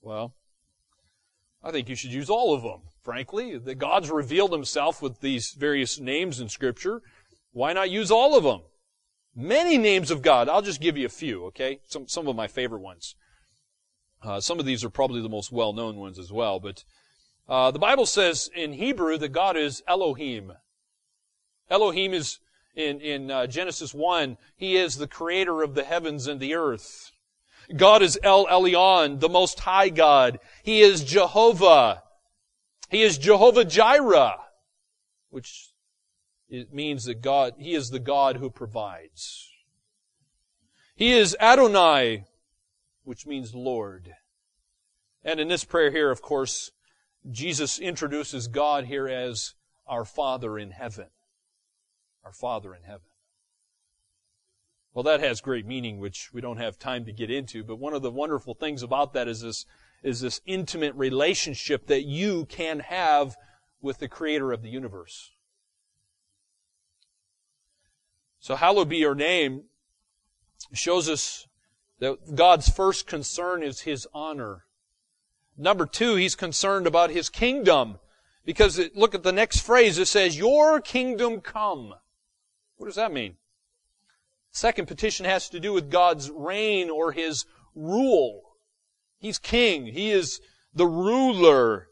Well, 0.00 0.34
I 1.62 1.70
think 1.70 1.88
you 1.88 1.96
should 1.96 2.12
use 2.12 2.30
all 2.30 2.54
of 2.54 2.62
them, 2.62 2.82
frankly. 3.02 3.58
The 3.58 3.74
God's 3.74 4.10
revealed 4.10 4.52
himself 4.52 5.02
with 5.02 5.20
these 5.20 5.50
various 5.50 5.98
names 5.98 6.40
in 6.40 6.48
scripture. 6.48 7.02
Why 7.52 7.72
not 7.74 7.90
use 7.90 8.10
all 8.10 8.38
of 8.38 8.44
them? 8.44 8.60
Many 9.34 9.76
names 9.76 10.10
of 10.10 10.22
God. 10.22 10.48
I'll 10.48 10.62
just 10.62 10.80
give 10.80 10.96
you 10.96 11.04
a 11.04 11.10
few, 11.10 11.44
okay? 11.46 11.80
Some, 11.88 12.06
some 12.08 12.28
of 12.28 12.36
my 12.36 12.46
favorite 12.46 12.80
ones. 12.80 13.16
Uh, 14.22 14.40
some 14.40 14.58
of 14.60 14.66
these 14.66 14.84
are 14.84 14.90
probably 14.90 15.20
the 15.20 15.28
most 15.28 15.52
well-known 15.52 15.96
ones 15.96 16.18
as 16.18 16.32
well, 16.32 16.58
but 16.58 16.84
uh, 17.48 17.70
the 17.70 17.78
Bible 17.78 18.06
says 18.06 18.50
in 18.54 18.72
Hebrew 18.72 19.18
that 19.18 19.32
God 19.32 19.56
is 19.56 19.82
Elohim. 19.86 20.52
Elohim 21.70 22.14
is 22.14 22.38
in, 22.74 23.00
in 23.00 23.30
uh, 23.30 23.46
Genesis 23.46 23.94
1, 23.94 24.36
He 24.56 24.76
is 24.76 24.96
the 24.96 25.06
creator 25.06 25.62
of 25.62 25.74
the 25.74 25.84
heavens 25.84 26.26
and 26.26 26.40
the 26.40 26.54
earth. 26.54 27.12
God 27.74 28.02
is 28.02 28.18
El 28.22 28.46
Elyon, 28.46 29.20
the 29.20 29.28
Most 29.28 29.60
High 29.60 29.88
God. 29.88 30.38
He 30.62 30.80
is 30.80 31.04
Jehovah. 31.04 32.02
He 32.90 33.02
is 33.02 33.16
Jehovah 33.16 33.64
Jireh, 33.64 34.36
which 35.30 35.70
means 36.72 37.04
that 37.04 37.22
God, 37.22 37.54
He 37.58 37.74
is 37.74 37.90
the 37.90 37.98
God 37.98 38.36
who 38.36 38.50
provides. 38.50 39.50
He 40.94 41.12
is 41.12 41.36
Adonai, 41.40 42.24
which 43.04 43.26
means 43.26 43.54
Lord. 43.54 44.14
And 45.24 45.40
in 45.40 45.48
this 45.48 45.64
prayer 45.64 45.90
here, 45.90 46.10
of 46.10 46.20
course, 46.20 46.70
Jesus 47.30 47.78
introduces 47.78 48.48
God 48.48 48.84
here 48.84 49.08
as 49.08 49.54
our 49.86 50.04
Father 50.04 50.58
in 50.58 50.70
heaven. 50.70 51.06
Our 52.24 52.32
Father 52.32 52.74
in 52.74 52.82
heaven. 52.82 53.06
Well, 54.92 55.02
that 55.04 55.20
has 55.20 55.40
great 55.40 55.66
meaning, 55.66 55.98
which 55.98 56.32
we 56.32 56.40
don't 56.40 56.58
have 56.58 56.78
time 56.78 57.04
to 57.06 57.12
get 57.12 57.30
into, 57.30 57.64
but 57.64 57.80
one 57.80 57.94
of 57.94 58.02
the 58.02 58.10
wonderful 58.10 58.54
things 58.54 58.82
about 58.82 59.12
that 59.14 59.26
is 59.26 59.40
this, 59.40 59.66
is 60.02 60.20
this 60.20 60.40
intimate 60.46 60.94
relationship 60.94 61.88
that 61.88 62.04
you 62.04 62.46
can 62.46 62.80
have 62.80 63.36
with 63.80 63.98
the 63.98 64.08
creator 64.08 64.52
of 64.52 64.62
the 64.62 64.68
universe. 64.68 65.32
So 68.38 68.54
hallowed 68.54 68.88
be 68.88 68.98
your 68.98 69.14
name 69.14 69.64
shows 70.72 71.08
us 71.08 71.48
that 71.98 72.34
God's 72.34 72.68
first 72.68 73.06
concern 73.06 73.62
is 73.62 73.80
His 73.80 74.06
honor. 74.14 74.64
Number 75.56 75.86
two, 75.86 76.16
He's 76.16 76.34
concerned 76.34 76.86
about 76.86 77.10
His 77.10 77.28
kingdom. 77.28 77.98
Because 78.44 78.78
it, 78.78 78.96
look 78.96 79.14
at 79.14 79.22
the 79.22 79.32
next 79.32 79.60
phrase, 79.60 79.98
it 79.98 80.06
says, 80.06 80.36
Your 80.36 80.80
kingdom 80.80 81.40
come. 81.40 81.94
What 82.76 82.86
does 82.86 82.96
that 82.96 83.12
mean? 83.12 83.36
Second 84.50 84.86
petition 84.86 85.26
has 85.26 85.48
to 85.48 85.60
do 85.60 85.72
with 85.72 85.90
God's 85.90 86.30
reign 86.30 86.90
or 86.90 87.12
His 87.12 87.46
rule. 87.74 88.42
He's 89.18 89.38
king. 89.38 89.86
He 89.86 90.10
is 90.10 90.40
the 90.74 90.86
ruler. 90.86 91.88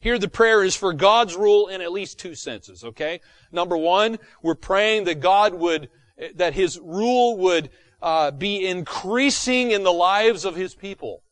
Here 0.00 0.18
the 0.18 0.28
prayer 0.28 0.62
is 0.62 0.76
for 0.76 0.92
God's 0.92 1.36
rule 1.36 1.68
in 1.68 1.80
at 1.80 1.92
least 1.92 2.18
two 2.18 2.34
senses, 2.34 2.84
okay? 2.84 3.20
Number 3.50 3.76
one, 3.76 4.18
we're 4.42 4.54
praying 4.54 5.04
that 5.04 5.20
God 5.20 5.54
would, 5.54 5.88
that 6.36 6.54
His 6.54 6.78
rule 6.78 7.36
would 7.38 7.70
uh, 8.00 8.30
be 8.30 8.66
increasing 8.66 9.70
in 9.70 9.82
the 9.82 9.92
lives 9.92 10.44
of 10.44 10.54
His 10.54 10.74
people. 10.74 11.22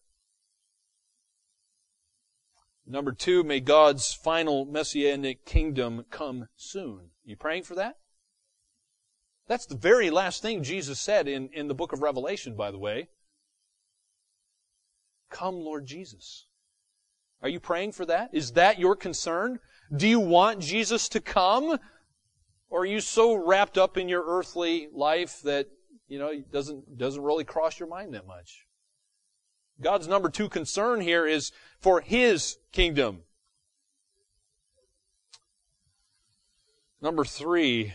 Number 2.86 3.12
two, 3.12 3.42
may 3.42 3.60
God's 3.60 4.14
final 4.14 4.64
messianic 4.64 5.44
kingdom 5.44 6.04
come 6.10 6.48
soon. 6.56 7.10
You 7.24 7.36
praying 7.36 7.64
for 7.64 7.74
that? 7.74 7.96
That's 9.48 9.66
the 9.66 9.76
very 9.76 10.10
last 10.10 10.42
thing 10.42 10.62
Jesus 10.62 11.00
said 11.00 11.26
in, 11.26 11.48
in 11.52 11.68
the 11.68 11.74
book 11.74 11.92
of 11.92 12.02
Revelation, 12.02 12.56
by 12.56 12.70
the 12.70 12.78
way. 12.78 13.08
Come, 15.30 15.56
Lord 15.56 15.86
Jesus. 15.86 16.46
Are 17.42 17.48
you 17.48 17.60
praying 17.60 17.92
for 17.92 18.06
that? 18.06 18.30
Is 18.32 18.52
that 18.52 18.78
your 18.78 18.96
concern? 18.96 19.58
Do 19.94 20.06
you 20.06 20.20
want 20.20 20.60
Jesus 20.60 21.08
to 21.10 21.20
come? 21.20 21.78
Or 22.68 22.80
are 22.80 22.86
you 22.86 23.00
so 23.00 23.34
wrapped 23.34 23.78
up 23.78 23.96
in 23.96 24.08
your 24.08 24.24
earthly 24.26 24.88
life 24.92 25.40
that, 25.42 25.68
you 26.08 26.18
know, 26.18 26.28
it 26.28 26.50
doesn't, 26.50 26.98
doesn't 26.98 27.22
really 27.22 27.44
cross 27.44 27.78
your 27.78 27.88
mind 27.88 28.14
that 28.14 28.26
much? 28.26 28.65
God's 29.80 30.08
number 30.08 30.28
two 30.28 30.48
concern 30.48 31.00
here 31.00 31.26
is 31.26 31.52
for 31.78 32.00
His 32.00 32.58
kingdom. 32.72 33.22
Number 37.00 37.24
three, 37.24 37.92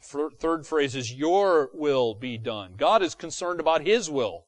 third 0.00 0.66
phrase 0.66 0.94
is 0.94 1.12
your 1.12 1.70
will 1.74 2.14
be 2.14 2.38
done. 2.38 2.74
God 2.76 3.02
is 3.02 3.14
concerned 3.14 3.58
about 3.58 3.84
His 3.86 4.08
will. 4.08 4.44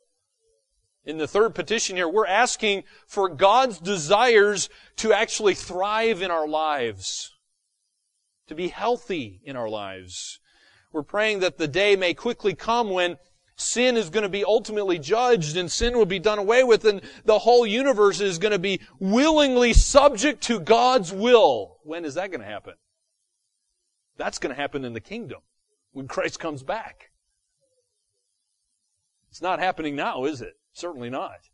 In 1.04 1.18
the 1.18 1.26
third 1.26 1.54
petition 1.54 1.96
here, 1.96 2.08
we're 2.08 2.26
asking 2.26 2.84
for 3.06 3.28
God's 3.28 3.78
desires 3.78 4.68
to 4.96 5.12
actually 5.12 5.54
thrive 5.54 6.22
in 6.22 6.30
our 6.30 6.46
lives, 6.46 7.34
to 8.46 8.54
be 8.54 8.68
healthy 8.68 9.40
in 9.42 9.56
our 9.56 9.68
lives. 9.68 10.38
We're 10.92 11.02
praying 11.02 11.40
that 11.40 11.58
the 11.58 11.68
day 11.68 11.96
may 11.96 12.14
quickly 12.14 12.54
come 12.54 12.90
when 12.90 13.16
sin 13.58 13.96
is 13.96 14.08
going 14.08 14.22
to 14.22 14.28
be 14.28 14.44
ultimately 14.44 14.98
judged 14.98 15.56
and 15.56 15.70
sin 15.70 15.96
will 15.96 16.06
be 16.06 16.18
done 16.18 16.38
away 16.38 16.62
with 16.62 16.84
and 16.84 17.02
the 17.24 17.40
whole 17.40 17.66
universe 17.66 18.20
is 18.20 18.38
going 18.38 18.52
to 18.52 18.58
be 18.58 18.80
willingly 19.00 19.72
subject 19.72 20.42
to 20.44 20.60
God's 20.60 21.12
will. 21.12 21.78
When 21.82 22.04
is 22.04 22.14
that 22.14 22.30
going 22.30 22.40
to 22.40 22.46
happen? 22.46 22.74
That's 24.16 24.38
going 24.38 24.54
to 24.54 24.60
happen 24.60 24.84
in 24.84 24.92
the 24.92 25.00
kingdom 25.00 25.40
when 25.92 26.08
Christ 26.08 26.38
comes 26.38 26.62
back. 26.62 27.10
It's 29.30 29.42
not 29.42 29.58
happening 29.58 29.96
now, 29.96 30.24
is 30.24 30.40
it? 30.40 30.54
Certainly 30.72 31.10
not. 31.10 31.48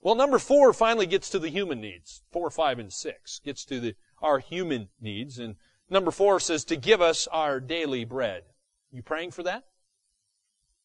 Well, 0.00 0.14
number 0.14 0.38
four 0.38 0.72
finally 0.72 1.06
gets 1.06 1.28
to 1.30 1.38
the 1.38 1.48
human 1.50 1.80
needs. 1.80 2.22
Four, 2.30 2.50
five, 2.50 2.78
and 2.78 2.92
six 2.92 3.40
gets 3.44 3.64
to 3.66 3.80
the, 3.80 3.94
our 4.22 4.38
human 4.38 4.88
needs. 5.00 5.38
And 5.38 5.56
number 5.90 6.10
four 6.10 6.40
says 6.40 6.64
to 6.66 6.76
give 6.76 7.00
us 7.00 7.26
our 7.28 7.60
daily 7.60 8.04
bread. 8.04 8.44
You 8.90 9.02
praying 9.02 9.32
for 9.32 9.42
that? 9.42 9.64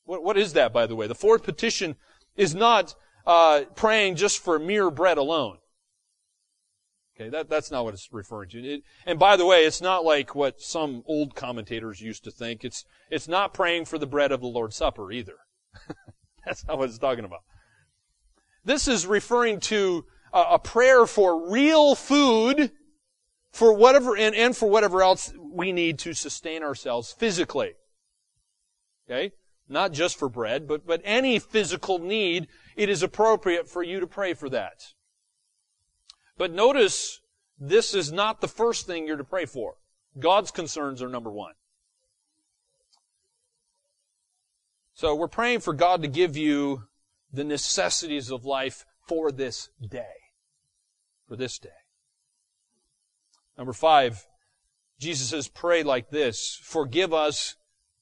What, 0.06 0.24
what 0.24 0.38
is 0.38 0.54
that, 0.54 0.74
by 0.74 0.86
the 0.88 0.96
way? 0.96 1.08
The 1.08 1.16
fourth 1.16 1.44
petition 1.44 1.96
is 2.36 2.56
not 2.56 2.96
uh, 3.26 3.64
praying 3.76 4.16
just 4.16 4.40
for 4.40 4.58
mere 4.60 4.90
bread 4.90 5.18
alone. 5.18 5.58
Okay, 7.16 7.30
that, 7.30 7.50
that's 7.50 7.70
not 7.70 7.84
what 7.84 7.94
it's 7.94 8.12
referring 8.12 8.50
to. 8.50 8.60
It, 8.60 8.84
and 9.06 9.20
by 9.20 9.36
the 9.36 9.46
way, 9.46 9.66
it's 9.66 9.82
not 9.82 10.04
like 10.04 10.34
what 10.34 10.62
some 10.62 11.04
old 11.06 11.36
commentators 11.36 12.02
used 12.02 12.24
to 12.24 12.32
think. 12.32 12.64
It's, 12.64 12.86
it's 13.10 13.28
not 13.28 13.54
praying 13.54 13.86
for 13.86 13.98
the 13.98 14.08
bread 14.08 14.32
of 14.32 14.42
the 14.42 14.48
Lord's 14.48 14.78
Supper 14.78 15.12
either. 15.12 15.38
that's 16.46 16.66
not 16.68 16.78
what 16.78 16.90
it's 16.90 16.98
talking 16.98 17.26
about. 17.26 17.42
This 18.64 18.88
is 18.88 19.06
referring 19.06 19.60
to 19.62 20.06
a, 20.34 20.42
a 20.52 20.60
prayer 20.60 21.06
for 21.06 21.52
real 21.52 21.96
food 21.96 22.72
for 23.52 23.74
whatever, 23.74 24.18
and, 24.18 24.34
and 24.34 24.56
for 24.56 24.70
whatever 24.70 25.04
else 25.04 25.34
we 25.38 25.72
need 25.72 26.00
to 26.00 26.14
sustain 26.14 26.64
ourselves 26.64 27.12
physically. 27.12 27.74
Okay? 29.10 29.34
Not 29.72 29.94
just 29.94 30.20
for 30.20 30.28
bread, 30.28 30.68
but, 30.68 30.86
but 30.86 31.02
any 31.06 31.40
physical 31.40 31.98
need, 31.98 32.50
it 32.76 32.90
is 32.90 33.02
appropriate 33.02 33.70
for 33.70 33.82
you 33.82 34.02
to 34.02 34.08
pray 34.08 34.34
for 34.34 34.50
that. 34.50 34.94
But 36.38 36.52
notice, 36.52 37.22
this 37.58 37.94
is 37.96 38.12
not 38.12 38.42
the 38.42 38.50
first 38.50 38.86
thing 38.86 39.08
you're 39.08 39.16
to 39.16 39.24
pray 39.24 39.46
for. 39.46 39.76
God's 40.20 40.52
concerns 40.52 41.02
are 41.02 41.08
number 41.08 41.32
one. 41.32 41.54
So 44.94 45.16
we're 45.16 45.30
praying 45.30 45.62
for 45.62 45.74
God 45.74 46.02
to 46.02 46.10
give 46.10 46.36
you 46.36 46.84
the 47.32 47.46
necessities 47.46 48.30
of 48.30 48.44
life 48.44 48.86
for 49.08 49.32
this 49.32 49.70
day. 49.82 50.18
For 51.30 51.38
this 51.38 51.58
day. 51.58 51.70
Number 53.58 53.74
five, 53.74 54.26
Jesus 55.00 55.30
says, 55.30 55.48
pray 55.48 55.82
like 55.82 56.10
this. 56.10 56.60
Forgive 56.62 57.14
us 57.14 57.56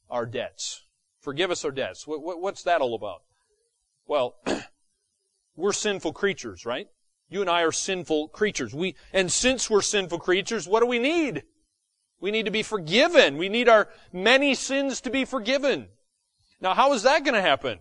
our 0.09 0.25
debts. 0.25 0.83
Forgive 1.21 1.51
us 1.51 1.65
our 1.65 1.71
debts. 1.71 2.07
What, 2.07 2.23
what, 2.23 2.41
what's 2.41 2.63
that 2.63 2.81
all 2.81 2.95
about? 2.95 3.23
Well, 4.07 4.35
we're 5.55 5.73
sinful 5.73 6.13
creatures, 6.13 6.65
right? 6.65 6.87
You 7.29 7.41
and 7.41 7.49
I 7.49 7.61
are 7.61 7.71
sinful 7.71 8.29
creatures. 8.29 8.73
We, 8.73 8.95
and 9.13 9.31
since 9.31 9.69
we're 9.69 9.81
sinful 9.81 10.19
creatures, 10.19 10.67
what 10.67 10.79
do 10.79 10.87
we 10.87 10.99
need? 10.99 11.43
We 12.19 12.31
need 12.31 12.45
to 12.45 12.51
be 12.51 12.63
forgiven. 12.63 13.37
We 13.37 13.49
need 13.49 13.69
our 13.69 13.89
many 14.11 14.55
sins 14.55 15.01
to 15.01 15.09
be 15.09 15.25
forgiven. 15.25 15.89
Now, 16.59 16.73
how 16.73 16.93
is 16.93 17.03
that 17.03 17.23
going 17.23 17.35
to 17.35 17.41
happen? 17.41 17.79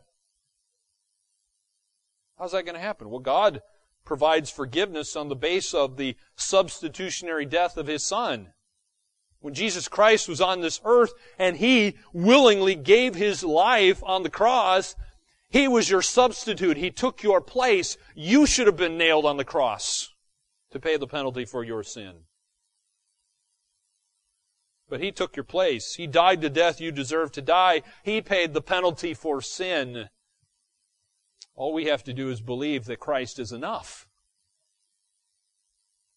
How's 2.38 2.52
that 2.52 2.64
going 2.64 2.76
to 2.76 2.80
happen? 2.80 3.10
Well, 3.10 3.20
God 3.20 3.62
provides 4.04 4.50
forgiveness 4.50 5.16
on 5.16 5.28
the 5.28 5.36
base 5.36 5.74
of 5.74 5.96
the 5.96 6.16
substitutionary 6.36 7.46
death 7.46 7.76
of 7.76 7.88
His 7.88 8.04
Son. 8.04 8.52
When 9.40 9.54
Jesus 9.54 9.86
Christ 9.88 10.28
was 10.28 10.40
on 10.40 10.60
this 10.60 10.80
earth 10.84 11.12
and 11.38 11.56
He 11.56 11.96
willingly 12.12 12.74
gave 12.74 13.14
His 13.14 13.44
life 13.44 14.02
on 14.04 14.22
the 14.22 14.30
cross, 14.30 14.96
He 15.48 15.68
was 15.68 15.88
your 15.88 16.02
substitute. 16.02 16.76
He 16.76 16.90
took 16.90 17.22
your 17.22 17.40
place. 17.40 17.96
You 18.14 18.46
should 18.46 18.66
have 18.66 18.76
been 18.76 18.98
nailed 18.98 19.24
on 19.24 19.36
the 19.36 19.44
cross 19.44 20.08
to 20.72 20.80
pay 20.80 20.96
the 20.96 21.06
penalty 21.06 21.44
for 21.44 21.62
your 21.62 21.82
sin. 21.82 22.24
But 24.88 25.00
He 25.00 25.12
took 25.12 25.36
your 25.36 25.44
place. 25.44 25.94
He 25.94 26.06
died 26.06 26.40
the 26.40 26.50
death 26.50 26.80
you 26.80 26.90
deserve 26.90 27.30
to 27.32 27.42
die. 27.42 27.82
He 28.02 28.20
paid 28.20 28.54
the 28.54 28.62
penalty 28.62 29.14
for 29.14 29.40
sin. 29.40 30.08
All 31.54 31.72
we 31.72 31.86
have 31.86 32.02
to 32.04 32.12
do 32.12 32.30
is 32.30 32.40
believe 32.40 32.86
that 32.86 32.98
Christ 32.98 33.38
is 33.38 33.52
enough. 33.52 34.08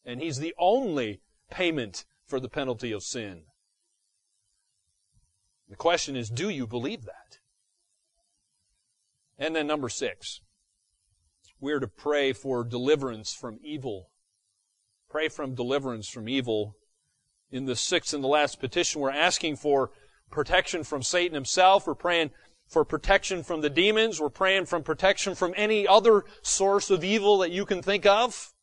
And 0.03 0.21
He's 0.21 0.39
the 0.39 0.55
only 0.57 1.21
payment 1.51 2.05
for 2.31 2.39
the 2.39 2.47
penalty 2.47 2.93
of 2.93 3.03
sin. 3.03 3.41
The 5.67 5.75
question 5.75 6.15
is, 6.15 6.29
do 6.29 6.47
you 6.47 6.65
believe 6.65 7.03
that? 7.03 7.39
And 9.37 9.53
then 9.53 9.67
number 9.67 9.89
six, 9.89 10.39
we're 11.59 11.81
to 11.81 11.89
pray 11.89 12.31
for 12.31 12.63
deliverance 12.63 13.33
from 13.33 13.59
evil. 13.61 14.11
Pray 15.09 15.27
from 15.27 15.55
deliverance 15.55 16.07
from 16.07 16.29
evil. 16.29 16.77
In 17.51 17.65
the 17.65 17.75
sixth 17.75 18.13
and 18.13 18.23
the 18.23 18.29
last 18.29 18.61
petition, 18.61 19.01
we're 19.01 19.11
asking 19.11 19.57
for 19.57 19.91
protection 20.31 20.85
from 20.85 21.03
Satan 21.03 21.35
himself. 21.35 21.85
We're 21.85 21.95
praying 21.95 22.31
for 22.65 22.85
protection 22.85 23.43
from 23.43 23.59
the 23.59 23.69
demons. 23.69 24.21
We're 24.21 24.29
praying 24.29 24.67
from 24.67 24.83
protection 24.83 25.35
from 25.35 25.53
any 25.57 25.85
other 25.85 26.23
source 26.43 26.89
of 26.89 27.03
evil 27.03 27.39
that 27.39 27.51
you 27.51 27.65
can 27.65 27.81
think 27.81 28.05
of. 28.05 28.53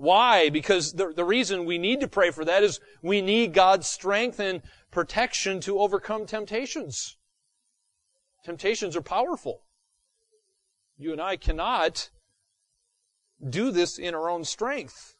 Why? 0.00 0.48
Because 0.48 0.94
the, 0.94 1.12
the 1.12 1.26
reason 1.26 1.66
we 1.66 1.76
need 1.76 2.00
to 2.00 2.08
pray 2.08 2.30
for 2.30 2.42
that 2.46 2.62
is 2.62 2.80
we 3.02 3.20
need 3.20 3.52
God's 3.52 3.86
strength 3.86 4.40
and 4.40 4.62
protection 4.90 5.60
to 5.60 5.78
overcome 5.78 6.24
temptations. 6.24 7.18
Temptations 8.42 8.96
are 8.96 9.02
powerful. 9.02 9.60
You 10.96 11.12
and 11.12 11.20
I 11.20 11.36
cannot 11.36 12.08
do 13.46 13.70
this 13.70 13.98
in 13.98 14.14
our 14.14 14.30
own 14.30 14.44
strength. 14.44 15.16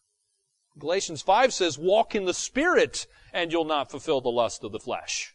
Galatians 0.79 1.21
5 1.21 1.53
says, 1.53 1.79
walk 1.79 2.15
in 2.15 2.25
the 2.25 2.33
Spirit 2.33 3.07
and 3.35 3.53
you'll 3.53 3.67
not 3.67 3.91
fulfill 3.91 4.23
the 4.23 4.31
lust 4.31 4.65
of 4.65 4.73
the 4.73 4.81
flesh. 4.81 5.35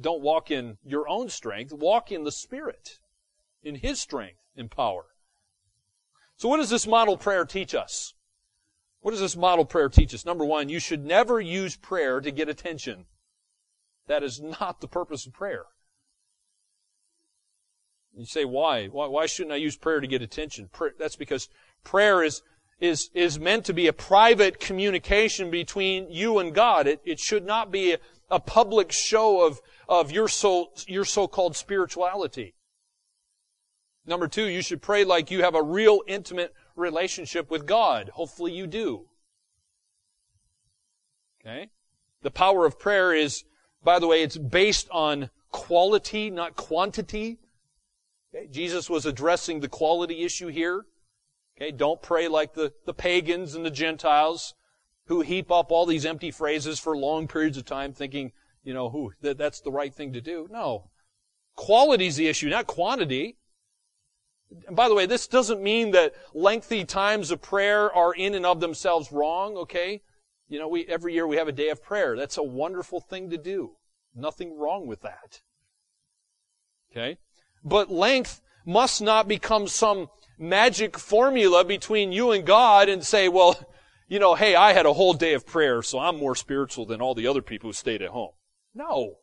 Don't 0.00 0.22
walk 0.22 0.50
in 0.50 0.78
your 0.84 1.08
own 1.08 1.28
strength. 1.28 1.72
Walk 1.72 2.10
in 2.10 2.24
the 2.24 2.32
Spirit, 2.32 2.98
in 3.62 3.76
His 3.76 4.00
strength 4.00 4.40
and 4.56 4.68
power. 4.68 5.04
So 6.38 6.48
what 6.48 6.58
does 6.58 6.70
this 6.70 6.86
model 6.86 7.16
prayer 7.16 7.44
teach 7.44 7.74
us? 7.74 8.14
What 9.00 9.10
does 9.10 9.20
this 9.20 9.36
model 9.36 9.64
prayer 9.64 9.88
teach 9.88 10.14
us? 10.14 10.24
Number 10.24 10.44
one, 10.44 10.68
you 10.68 10.78
should 10.78 11.04
never 11.04 11.40
use 11.40 11.76
prayer 11.76 12.20
to 12.20 12.30
get 12.30 12.48
attention. 12.48 13.06
That 14.06 14.22
is 14.22 14.40
not 14.40 14.80
the 14.80 14.88
purpose 14.88 15.26
of 15.26 15.32
prayer. 15.32 15.64
You 18.16 18.24
say, 18.24 18.44
why? 18.44 18.86
Why, 18.86 19.06
why 19.06 19.26
shouldn't 19.26 19.52
I 19.52 19.56
use 19.56 19.76
prayer 19.76 20.00
to 20.00 20.06
get 20.06 20.22
attention? 20.22 20.68
Prayer, 20.72 20.94
that's 20.98 21.16
because 21.16 21.48
prayer 21.84 22.22
is, 22.22 22.42
is, 22.80 23.10
is 23.14 23.38
meant 23.38 23.64
to 23.66 23.72
be 23.72 23.88
a 23.88 23.92
private 23.92 24.60
communication 24.60 25.50
between 25.50 26.10
you 26.10 26.38
and 26.38 26.54
God. 26.54 26.86
It, 26.86 27.00
it 27.04 27.18
should 27.18 27.44
not 27.44 27.72
be 27.72 27.94
a, 27.94 27.98
a 28.30 28.40
public 28.40 28.92
show 28.92 29.44
of, 29.44 29.60
of 29.88 30.12
your 30.12 30.28
so, 30.28 30.70
your 30.86 31.04
so-called 31.04 31.56
spirituality. 31.56 32.54
Number 34.08 34.26
two, 34.26 34.46
you 34.46 34.62
should 34.62 34.80
pray 34.80 35.04
like 35.04 35.30
you 35.30 35.42
have 35.42 35.54
a 35.54 35.62
real 35.62 36.00
intimate 36.06 36.54
relationship 36.74 37.50
with 37.50 37.66
God. 37.66 38.08
Hopefully 38.14 38.52
you 38.52 38.66
do. 38.66 39.04
Okay? 41.40 41.68
The 42.22 42.30
power 42.30 42.64
of 42.64 42.78
prayer 42.78 43.12
is, 43.12 43.44
by 43.84 43.98
the 43.98 44.06
way, 44.06 44.22
it's 44.22 44.38
based 44.38 44.88
on 44.90 45.28
quality, 45.50 46.30
not 46.30 46.56
quantity. 46.56 47.36
Okay? 48.34 48.48
Jesus 48.50 48.88
was 48.88 49.04
addressing 49.04 49.60
the 49.60 49.68
quality 49.68 50.24
issue 50.24 50.48
here. 50.48 50.86
Okay? 51.56 51.70
Don't 51.70 52.00
pray 52.00 52.28
like 52.28 52.54
the, 52.54 52.72
the 52.86 52.94
pagans 52.94 53.54
and 53.54 53.64
the 53.64 53.70
Gentiles 53.70 54.54
who 55.08 55.20
heap 55.20 55.50
up 55.50 55.70
all 55.70 55.84
these 55.84 56.06
empty 56.06 56.30
phrases 56.30 56.78
for 56.78 56.96
long 56.96 57.28
periods 57.28 57.58
of 57.58 57.66
time 57.66 57.92
thinking, 57.92 58.32
you 58.64 58.72
know, 58.72 58.88
who, 58.88 59.12
that, 59.20 59.36
that's 59.36 59.60
the 59.60 59.72
right 59.72 59.94
thing 59.94 60.14
to 60.14 60.22
do. 60.22 60.48
No. 60.50 60.88
Quality 61.56 62.06
is 62.06 62.16
the 62.16 62.28
issue, 62.28 62.48
not 62.48 62.66
quantity. 62.66 63.36
And 64.66 64.76
by 64.76 64.88
the 64.88 64.94
way, 64.94 65.06
this 65.06 65.26
doesn't 65.26 65.62
mean 65.62 65.90
that 65.92 66.14
lengthy 66.32 66.84
times 66.84 67.30
of 67.30 67.42
prayer 67.42 67.92
are 67.92 68.14
in 68.14 68.34
and 68.34 68.46
of 68.46 68.60
themselves 68.60 69.12
wrong, 69.12 69.56
okay? 69.56 70.02
You 70.48 70.58
know, 70.58 70.68
we, 70.68 70.86
every 70.86 71.12
year 71.12 71.26
we 71.26 71.36
have 71.36 71.48
a 71.48 71.52
day 71.52 71.68
of 71.68 71.82
prayer. 71.82 72.16
That's 72.16 72.38
a 72.38 72.42
wonderful 72.42 73.00
thing 73.00 73.30
to 73.30 73.38
do. 73.38 73.76
Nothing 74.14 74.58
wrong 74.58 74.86
with 74.86 75.02
that. 75.02 75.42
Okay? 76.90 77.18
But 77.62 77.90
length 77.90 78.40
must 78.64 79.02
not 79.02 79.28
become 79.28 79.68
some 79.68 80.08
magic 80.38 80.98
formula 80.98 81.64
between 81.64 82.12
you 82.12 82.32
and 82.32 82.46
God 82.46 82.88
and 82.88 83.04
say, 83.04 83.28
well, 83.28 83.58
you 84.08 84.18
know, 84.18 84.34
hey, 84.34 84.54
I 84.54 84.72
had 84.72 84.86
a 84.86 84.94
whole 84.94 85.12
day 85.12 85.34
of 85.34 85.46
prayer, 85.46 85.82
so 85.82 85.98
I'm 85.98 86.16
more 86.16 86.34
spiritual 86.34 86.86
than 86.86 87.02
all 87.02 87.14
the 87.14 87.26
other 87.26 87.42
people 87.42 87.68
who 87.68 87.74
stayed 87.74 88.00
at 88.00 88.10
home. 88.10 88.32
No. 88.74 89.16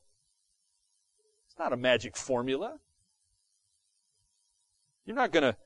It's 1.48 1.58
not 1.58 1.74
a 1.74 1.78
magic 1.78 2.16
formula. 2.16 2.78
You're 5.06 5.16
not 5.16 5.32
gonna, 5.32 5.58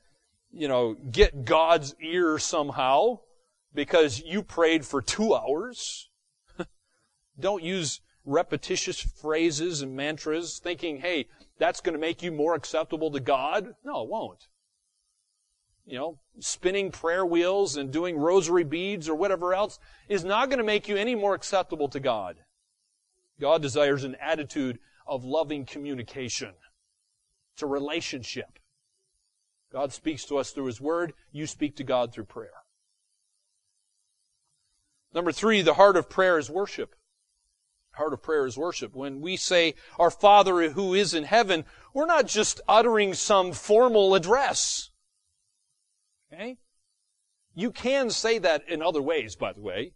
you 0.52 0.68
know, 0.68 0.94
get 0.94 1.44
God's 1.44 1.94
ear 2.00 2.38
somehow 2.38 3.20
because 3.74 4.20
you 4.20 4.42
prayed 4.42 4.84
for 4.84 5.00
two 5.00 5.34
hours. 5.34 6.10
Don't 7.38 7.62
use 7.62 8.00
repetitious 8.24 9.00
phrases 9.00 9.82
and 9.82 9.96
mantras 9.96 10.60
thinking, 10.62 10.98
hey, 11.00 11.26
that's 11.58 11.80
going 11.80 11.94
to 11.94 12.00
make 12.00 12.22
you 12.22 12.32
more 12.32 12.54
acceptable 12.54 13.10
to 13.10 13.20
God. 13.20 13.74
No, 13.84 14.02
it 14.02 14.08
won't. 14.08 14.48
You 15.86 15.98
know, 15.98 16.18
spinning 16.38 16.92
prayer 16.92 17.26
wheels 17.26 17.76
and 17.76 17.90
doing 17.90 18.16
rosary 18.16 18.64
beads 18.64 19.08
or 19.08 19.14
whatever 19.14 19.54
else 19.54 19.78
is 20.08 20.24
not 20.24 20.48
going 20.48 20.58
to 20.58 20.64
make 20.64 20.88
you 20.88 20.96
any 20.96 21.14
more 21.14 21.34
acceptable 21.34 21.88
to 21.88 22.00
God. 22.00 22.36
God 23.40 23.62
desires 23.62 24.04
an 24.04 24.16
attitude 24.20 24.78
of 25.06 25.24
loving 25.24 25.64
communication. 25.64 26.52
It's 27.54 27.62
a 27.62 27.66
relationship. 27.66 28.59
God 29.72 29.92
speaks 29.92 30.24
to 30.26 30.38
us 30.38 30.50
through 30.50 30.66
His 30.66 30.80
Word. 30.80 31.12
You 31.32 31.46
speak 31.46 31.76
to 31.76 31.84
God 31.84 32.12
through 32.12 32.24
prayer. 32.24 32.50
Number 35.12 35.32
three, 35.32 35.62
the 35.62 35.74
heart 35.74 35.96
of 35.96 36.08
prayer 36.08 36.38
is 36.38 36.50
worship. 36.50 36.94
Heart 37.92 38.12
of 38.12 38.22
prayer 38.22 38.46
is 38.46 38.56
worship. 38.56 38.94
When 38.94 39.20
we 39.20 39.36
say, 39.36 39.74
Our 39.98 40.10
Father 40.10 40.70
who 40.70 40.94
is 40.94 41.14
in 41.14 41.24
heaven, 41.24 41.64
we're 41.92 42.06
not 42.06 42.26
just 42.26 42.60
uttering 42.68 43.14
some 43.14 43.52
formal 43.52 44.14
address. 44.14 44.90
Okay? 46.32 46.58
You 47.54 47.72
can 47.72 48.10
say 48.10 48.38
that 48.38 48.62
in 48.68 48.82
other 48.82 49.02
ways, 49.02 49.34
by 49.34 49.52
the 49.52 49.60
way. 49.60 49.92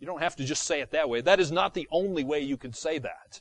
You 0.00 0.06
don't 0.06 0.22
have 0.22 0.36
to 0.36 0.44
just 0.44 0.64
say 0.64 0.80
it 0.80 0.90
that 0.90 1.08
way. 1.08 1.20
That 1.20 1.40
is 1.40 1.50
not 1.50 1.74
the 1.74 1.88
only 1.90 2.24
way 2.24 2.40
you 2.40 2.56
can 2.56 2.72
say 2.72 2.98
that. 2.98 3.40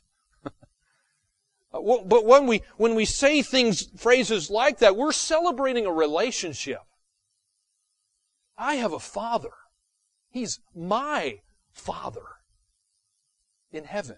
Uh, 1.74 1.80
but 2.06 2.26
when 2.26 2.48
we, 2.48 2.62
when 2.78 2.96
we 2.96 3.06
say 3.06 3.42
things, 3.42 3.88
phrases 3.98 4.50
like 4.50 4.80
that, 4.80 4.96
we're 4.96 5.12
celebrating 5.12 5.86
a 5.86 5.92
relationship. 5.92 6.82
I 8.58 8.76
have 8.76 8.94
a 8.94 9.00
father. 9.00 9.52
He's 10.30 10.60
my 10.76 11.40
father 11.72 12.24
in 13.72 13.84
heaven. 13.84 14.18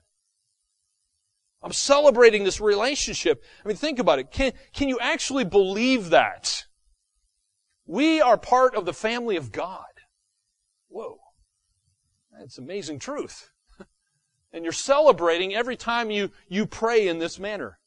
I'm 1.62 1.74
celebrating 1.74 2.43
this 2.43 2.62
relationship. 2.62 3.43
I 3.64 3.68
mean, 3.68 3.78
think 3.78 4.00
about 4.00 4.20
it. 4.20 4.32
Can, 4.32 4.54
can 4.74 4.88
you 4.88 4.97
actually 5.00 5.43
believe 5.43 6.12
that? 6.12 6.66
We 7.86 8.22
are 8.22 8.38
part 8.38 8.76
of 8.76 8.86
the 8.86 8.93
family 8.93 9.36
of 9.36 9.52
God. 9.52 9.86
Whoa. 10.88 11.18
That's 12.38 12.58
amazing 12.58 13.00
truth. 13.00 13.50
And 14.52 14.64
you're 14.64 14.74
celebrating 14.74 15.54
every 15.54 15.76
time 15.76 16.10
you, 16.10 16.32
you 16.47 16.66
pray 16.66 17.08
in 17.08 17.20
this 17.20 17.39
manner. 17.39 17.80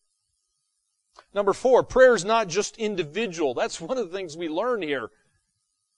Number 1.34 1.52
four, 1.52 1.82
prayer 1.82 2.14
is 2.14 2.24
not 2.24 2.48
just 2.48 2.76
individual. 2.78 3.54
That's 3.54 3.80
one 3.80 3.98
of 3.98 4.10
the 4.10 4.16
things 4.16 4.36
we 4.36 4.48
learn 4.48 4.82
here. 4.82 5.10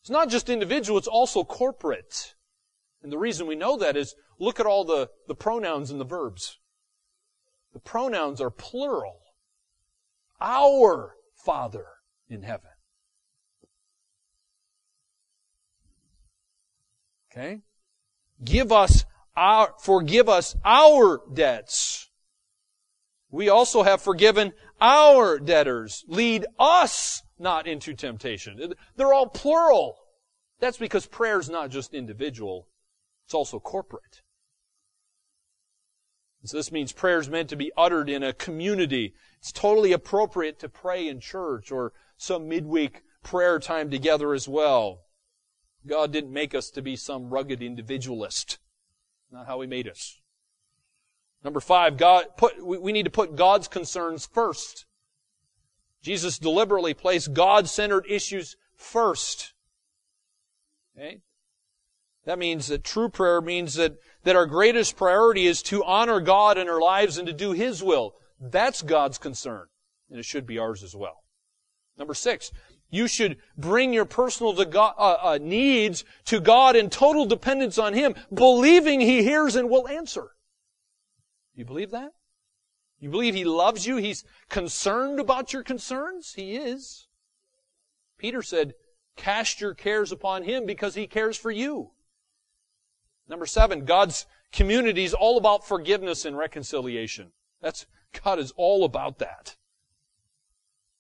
It's 0.01 0.11
not 0.11 0.29
just 0.29 0.49
individual, 0.49 0.99
it's 0.99 1.09
also 1.09 1.45
corporate. 1.45 2.35
And 3.03 3.11
the 3.11 3.19
reason 3.19 3.47
we 3.47 3.55
know 3.55 3.77
that 3.79 3.97
is 3.97 4.15
look 4.39 4.61
at 4.61 4.67
all 4.67 4.85
the, 4.85 5.11
the 5.29 5.35
pronouns 5.35 5.91
and 5.91 6.01
the 6.01 6.05
verbs. 6.05 6.59
The 7.73 7.81
pronouns 7.81 8.41
are 8.41 8.51
plural. 8.51 9.21
Our 10.41 11.17
Father 11.35 11.87
in 12.29 12.43
heaven. 12.43 12.71
Okay? 17.31 17.63
Give 18.45 18.71
us 18.71 19.05
our, 19.37 19.75
forgive 19.81 20.29
us 20.29 20.57
our 20.65 21.21
debts. 21.33 22.11
We 23.31 23.49
also 23.49 23.83
have 23.83 24.01
forgiven 24.01 24.53
our 24.81 25.39
debtors. 25.39 26.05
Lead 26.07 26.47
us 26.59 27.23
not 27.39 27.67
into 27.67 27.95
temptation. 27.95 28.75
They're 28.97 29.13
all 29.13 29.27
plural. 29.27 29.97
That's 30.61 30.79
because 30.79 31.07
prayer 31.07 31.41
is 31.41 31.51
not 31.51 31.71
just 31.71 31.95
individual, 31.95 32.69
it's 33.27 33.35
also 33.35 33.59
corporate. 33.59 34.23
So 36.45 36.59
this 36.59 36.71
means 36.71 36.93
prayer 36.93 37.19
is 37.19 37.31
meant 37.31 37.49
to 37.49 37.57
be 37.57 37.73
uttered 37.77 38.11
in 38.11 38.23
a 38.23 38.35
community. 38.35 39.15
It's 39.41 39.51
totally 39.51 39.93
appropriate 39.93 40.59
to 40.61 40.69
pray 40.69 41.09
in 41.09 41.19
church 41.19 41.73
or 41.73 41.95
some 42.19 42.49
midweek 42.49 43.03
prayer 43.23 43.59
time 43.59 43.91
together 43.91 44.35
as 44.35 44.47
well. 44.47 45.01
God 45.87 46.13
didn't 46.13 46.33
make 46.33 46.55
us 46.55 46.69
to 46.71 46.83
be 46.83 46.97
some 46.97 47.31
rugged 47.31 47.63
individualist 47.63 48.59
not 49.35 49.47
how 49.47 49.61
He 49.61 49.67
made 49.67 49.89
us. 49.89 50.21
Number 51.43 51.61
five, 51.61 51.99
God 51.99 52.25
put, 52.39 52.65
we 52.65 52.93
need 52.93 53.05
to 53.05 53.11
put 53.11 53.37
God's 53.37 53.69
concerns 53.69 54.25
first. 54.25 54.87
Jesus 56.03 56.39
deliberately 56.39 56.95
placed 56.95 57.35
God-centered 57.35 58.07
issues 58.09 58.57
first. 58.77 59.53
Okay? 60.97 61.21
That 62.25 62.39
means 62.39 62.69
that 62.69 62.85
true 62.85 63.11
prayer 63.11 63.43
means 63.43 63.75
that, 63.75 63.97
that 64.23 64.37
our 64.37 64.47
greatest 64.47 64.97
priority 64.97 65.47
is 65.47 65.63
to 65.65 65.85
honor 65.85 66.21
God 66.21 66.57
in 66.57 66.69
our 66.69 66.81
lives 66.81 67.19
and 67.19 67.27
to 67.27 67.35
do 67.35 67.53
His 67.53 67.83
will. 67.83 68.15
That's 68.41 68.81
God's 68.81 69.19
concern. 69.19 69.67
And 70.09 70.19
it 70.19 70.25
should 70.25 70.47
be 70.47 70.59
ours 70.59 70.83
as 70.83 70.95
well. 70.95 71.25
Number 71.99 72.15
six, 72.15 72.51
You 72.91 73.09
should 73.09 73.39
bring 73.57 73.93
your 73.93 74.05
personal 74.05 74.55
to 74.55 74.65
God, 74.65 74.95
uh, 74.97 75.17
uh, 75.23 75.39
needs 75.41 76.05
to 76.27 76.41
God 76.41 76.77
in 76.77 76.91
total 76.91 77.27
dependence 77.27 77.79
on 77.79 77.93
Him, 77.93 78.15
believing 78.33 79.01
He 79.01 79.23
hears 79.23 79.57
and 79.57 79.69
will 79.69 79.89
answer. 79.89 80.31
You 81.55 81.65
believe 81.65 81.91
that? 81.91 82.13
You 83.01 83.11
believe 83.11 83.35
He 83.35 83.45
loves 83.45 83.87
you? 83.87 83.97
He's 83.97 84.25
concerned 84.49 85.19
about 85.19 85.53
your 85.53 85.63
concerns? 85.63 86.35
He 86.35 86.57
is. 86.57 87.09
Peter 88.19 88.43
said, 88.43 88.75
cast 89.17 89.61
your 89.61 89.75
cares 89.75 90.13
upon 90.13 90.45
Him 90.45 90.67
because 90.67 90.95
He 90.95 91.07
cares 91.07 91.37
for 91.37 91.51
you. 91.51 91.91
Number 93.29 93.47
seven, 93.47 93.85
God's 93.85 94.27
community 94.53 95.05
is 95.05 95.15
all 95.15 95.37
about 95.37 95.67
forgiveness 95.67 96.25
and 96.25 96.37
reconciliation. 96.37 97.33
That's, 97.61 97.87
God 98.23 98.39
is 98.39 98.53
all 98.57 98.85
about 98.85 99.19
that. 99.19 99.57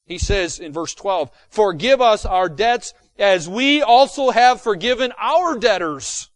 He 0.07 0.19
says 0.19 0.59
in 0.59 0.73
verse 0.73 0.95
12, 0.95 1.31
forgive 1.49 2.01
us 2.01 2.27
our 2.27 2.49
debts 2.49 2.93
as 3.19 3.49
we 3.49 3.83
also 3.83 4.31
have 4.31 4.61
forgiven 4.61 5.13
our 5.19 5.59
debtors. 5.59 6.31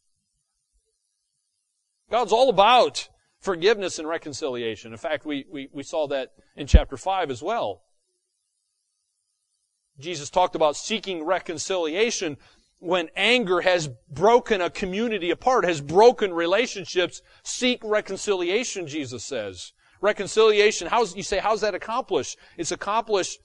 God's 2.10 2.32
all 2.32 2.48
about 2.48 3.08
forgiveness 3.40 3.98
and 3.98 4.08
reconciliation. 4.08 4.92
In 4.92 4.98
fact, 4.98 5.26
we, 5.26 5.44
we, 5.50 5.68
we 5.72 5.82
saw 5.82 6.06
that 6.08 6.32
in 6.56 6.66
chapter 6.66 6.96
5 6.96 7.30
as 7.30 7.42
well. 7.42 7.82
Jesus 9.98 10.30
talked 10.30 10.54
about 10.54 10.76
seeking 10.76 11.24
reconciliation 11.24 12.36
when 12.78 13.08
anger 13.16 13.60
has 13.60 13.88
broken 14.08 14.60
a 14.60 14.70
community 14.70 15.30
apart, 15.30 15.64
has 15.64 15.80
broken 15.80 16.32
relationships. 16.32 17.20
Seek 17.42 17.82
reconciliation, 17.82 18.86
Jesus 18.86 19.24
says. 19.24 19.72
Reconciliation, 20.00 20.86
how's, 20.86 21.16
you 21.16 21.24
say, 21.24 21.38
how's 21.38 21.60
that 21.62 21.74
accomplished? 21.74 22.38
It's 22.56 22.70
accomplished 22.70 23.40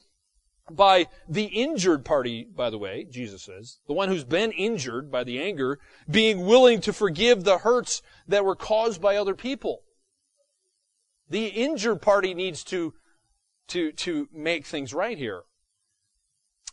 by 0.71 1.07
the 1.27 1.45
injured 1.45 2.05
party, 2.05 2.45
by 2.55 2.69
the 2.69 2.77
way, 2.77 3.05
Jesus 3.09 3.43
says, 3.43 3.79
the 3.87 3.93
one 3.93 4.09
who's 4.09 4.23
been 4.23 4.51
injured 4.51 5.11
by 5.11 5.23
the 5.23 5.41
anger, 5.41 5.79
being 6.09 6.45
willing 6.45 6.79
to 6.81 6.93
forgive 6.93 7.43
the 7.43 7.59
hurts 7.59 8.01
that 8.27 8.45
were 8.45 8.55
caused 8.55 9.01
by 9.01 9.15
other 9.15 9.35
people. 9.35 9.81
The 11.29 11.47
injured 11.47 12.01
party 12.01 12.33
needs 12.33 12.63
to, 12.65 12.93
to, 13.69 13.91
to 13.93 14.29
make 14.33 14.65
things 14.65 14.93
right 14.93 15.17
here. 15.17 15.43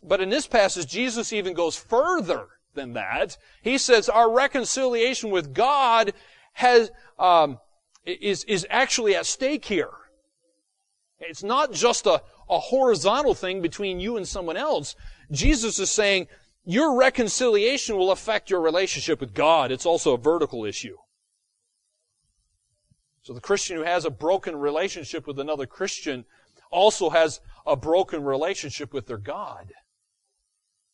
But 0.03 0.21
in 0.21 0.29
this 0.29 0.47
passage, 0.47 0.87
Jesus 0.87 1.33
even 1.33 1.53
goes 1.53 1.75
further 1.75 2.47
than 2.73 2.93
that. 2.93 3.37
He 3.61 3.77
says 3.77 4.07
our 4.09 4.31
reconciliation 4.31 5.31
with 5.31 5.53
God 5.53 6.13
has, 6.53 6.91
um, 7.19 7.59
is, 8.05 8.43
is 8.45 8.65
actually 8.69 9.15
at 9.15 9.25
stake 9.25 9.65
here. 9.65 9.91
It's 11.19 11.43
not 11.43 11.71
just 11.71 12.07
a, 12.07 12.23
a 12.51 12.59
horizontal 12.59 13.33
thing 13.33 13.61
between 13.61 13.99
you 13.99 14.17
and 14.17 14.27
someone 14.27 14.57
else. 14.57 14.95
Jesus 15.31 15.79
is 15.79 15.89
saying 15.89 16.27
your 16.65 16.97
reconciliation 16.97 17.97
will 17.97 18.11
affect 18.11 18.49
your 18.49 18.61
relationship 18.61 19.19
with 19.21 19.33
God. 19.33 19.71
It's 19.71 19.85
also 19.85 20.13
a 20.13 20.17
vertical 20.17 20.65
issue. 20.65 20.97
So 23.23 23.33
the 23.33 23.41
Christian 23.41 23.77
who 23.77 23.83
has 23.83 24.03
a 24.03 24.11
broken 24.11 24.55
relationship 24.55 25.25
with 25.25 25.39
another 25.39 25.65
Christian 25.65 26.25
also 26.69 27.09
has 27.09 27.39
a 27.65 27.75
broken 27.75 28.23
relationship 28.23 28.93
with 28.93 29.07
their 29.07 29.17
God. 29.17 29.73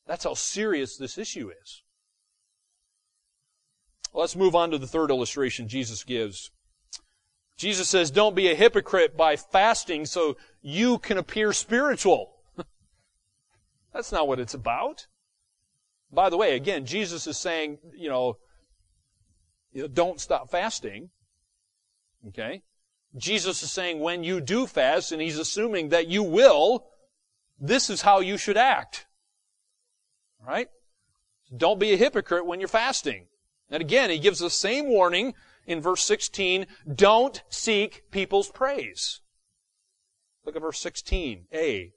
That's 0.05 0.23
how 0.23 0.35
serious 0.35 0.95
this 0.95 1.17
issue 1.17 1.51
is. 1.61 1.81
Well, 4.13 4.21
let's 4.21 4.35
move 4.35 4.55
on 4.55 4.71
to 4.71 4.77
the 4.77 4.87
third 4.87 5.09
illustration 5.09 5.67
Jesus 5.67 6.03
gives. 6.03 6.51
Jesus 7.57 7.89
says, 7.89 8.11
don't 8.11 8.35
be 8.35 8.49
a 8.49 8.55
hypocrite 8.55 9.17
by 9.17 9.35
fasting 9.35 10.05
so 10.05 10.37
you 10.61 10.99
can 10.99 11.17
appear 11.17 11.51
spiritual. 11.51 12.33
That's 13.93 14.11
not 14.11 14.27
what 14.27 14.39
it's 14.39 14.53
about. 14.53 15.07
By 16.11 16.29
the 16.29 16.37
way, 16.37 16.55
again, 16.55 16.85
Jesus 16.85 17.25
is 17.25 17.37
saying, 17.37 17.79
you 17.95 18.09
know, 18.09 18.37
don't 19.93 20.21
stop 20.21 20.49
fasting. 20.49 21.09
Okay? 22.27 22.61
Jesus 23.15 23.63
is 23.63 23.71
saying 23.71 23.99
when 23.99 24.23
you 24.23 24.39
do 24.39 24.67
fast, 24.67 25.11
and 25.11 25.21
he's 25.21 25.39
assuming 25.39 25.89
that 25.89 26.07
you 26.07 26.21
will, 26.21 26.85
this 27.59 27.89
is 27.89 28.01
how 28.01 28.19
you 28.19 28.37
should 28.37 28.57
act. 28.57 29.07
Right? 30.45 30.69
Don't 31.55 31.79
be 31.79 31.91
a 31.93 31.97
hypocrite 31.97 32.45
when 32.45 32.59
you're 32.59 32.67
fasting. 32.67 33.25
And 33.69 33.81
again, 33.81 34.09
he 34.09 34.19
gives 34.19 34.39
the 34.39 34.49
same 34.49 34.87
warning 34.87 35.33
in 35.67 35.81
verse 35.81 36.03
16. 36.03 36.65
Don't 36.91 37.43
seek 37.49 38.09
people's 38.09 38.49
praise. 38.49 39.21
Look 40.45 40.55
at 40.55 40.61
verse 40.61 40.83
16a. 40.83 41.91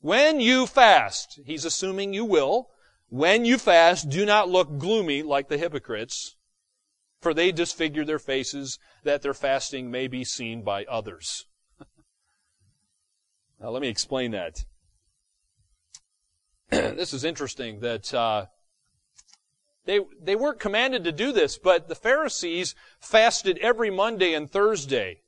When 0.00 0.40
you 0.40 0.66
fast, 0.66 1.38
he's 1.44 1.64
assuming 1.64 2.12
you 2.12 2.24
will, 2.24 2.70
when 3.08 3.44
you 3.44 3.58
fast, 3.58 4.08
do 4.08 4.24
not 4.24 4.48
look 4.48 4.78
gloomy 4.78 5.22
like 5.22 5.48
the 5.48 5.58
hypocrites, 5.58 6.34
for 7.20 7.34
they 7.34 7.52
disfigure 7.52 8.04
their 8.04 8.18
faces 8.18 8.78
that 9.04 9.22
their 9.22 9.34
fasting 9.34 9.90
may 9.90 10.08
be 10.08 10.24
seen 10.24 10.62
by 10.62 10.84
others. 10.86 11.44
now 13.60 13.68
let 13.68 13.82
me 13.82 13.88
explain 13.88 14.30
that. 14.30 14.64
this 16.70 17.12
is 17.12 17.22
interesting 17.22 17.80
that 17.80 18.12
uh, 18.14 18.46
they 19.84 20.00
they 20.22 20.36
weren't 20.36 20.60
commanded 20.60 21.04
to 21.04 21.12
do 21.12 21.32
this, 21.32 21.58
but 21.58 21.88
the 21.88 21.94
Pharisees 21.94 22.74
fasted 23.00 23.58
every 23.58 23.90
Monday 23.90 24.34
and 24.34 24.50
Thursday 24.50 25.22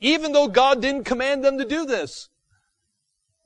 even 0.00 0.32
though 0.32 0.48
God 0.48 0.80
didn't 0.80 1.04
command 1.04 1.44
them 1.44 1.58
to 1.58 1.64
do 1.64 1.84
this. 1.84 2.30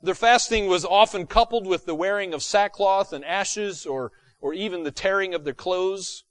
Their 0.02 0.14
fasting 0.14 0.66
was 0.66 0.84
often 0.84 1.26
coupled 1.26 1.66
with 1.66 1.86
the 1.86 1.94
wearing 1.94 2.32
of 2.32 2.42
sackcloth 2.42 3.12
and 3.12 3.24
ashes 3.24 3.86
or, 3.86 4.12
or 4.40 4.54
even 4.54 4.84
the 4.84 4.90
tearing 4.90 5.34
of 5.34 5.44
their 5.44 5.54
clothes. 5.54 6.24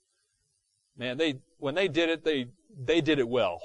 Man, 0.96 1.18
they, 1.18 1.40
when 1.58 1.74
they 1.74 1.88
did 1.88 2.08
it, 2.08 2.24
they, 2.24 2.46
they 2.76 3.00
did 3.00 3.18
it 3.18 3.28
well. 3.28 3.60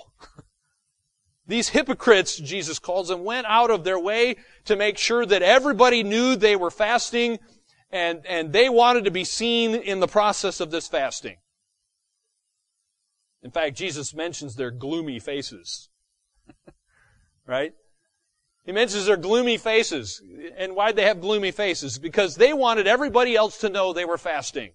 These 1.48 1.70
hypocrites, 1.70 2.38
Jesus 2.38 2.78
calls 2.78 3.08
them, 3.08 3.24
went 3.24 3.48
out 3.48 3.72
of 3.72 3.84
their 3.84 4.00
way 4.00 4.36
to 4.66 4.76
make 4.76 4.98
sure 4.98 5.26
that 5.26 5.42
everybody 5.42 6.04
knew 6.04 6.36
they 6.36 6.56
were 6.56 6.72
fasting 6.72 7.40
and, 7.92 8.26
and 8.26 8.54
they 8.54 8.70
wanted 8.70 9.06
to 9.06 9.12
be 9.12 9.24
seen 9.24 9.76
in 9.76 10.00
the 10.00 10.08
process 10.08 10.60
of 10.60 10.72
this 10.72 10.88
fasting. 10.88 11.38
In 13.42 13.52
fact, 13.52 13.78
Jesus 13.78 14.14
mentions 14.14 14.56
their 14.56 14.72
gloomy 14.72 15.20
faces 15.20 15.90
right? 17.48 17.74
He 18.66 18.72
mentions 18.72 19.06
their 19.06 19.18
gloomy 19.18 19.58
faces. 19.58 20.22
And 20.58 20.76
why'd 20.76 20.96
they 20.96 21.06
have 21.06 21.22
gloomy 21.22 21.52
faces? 21.52 21.98
Because 21.98 22.36
they 22.36 22.54
wanted 22.54 22.88
everybody 22.88 23.36
else 23.36 23.58
to 23.60 23.70
know 23.70 23.94
they 23.94 24.06
were 24.06 24.18
fasting. 24.18 24.72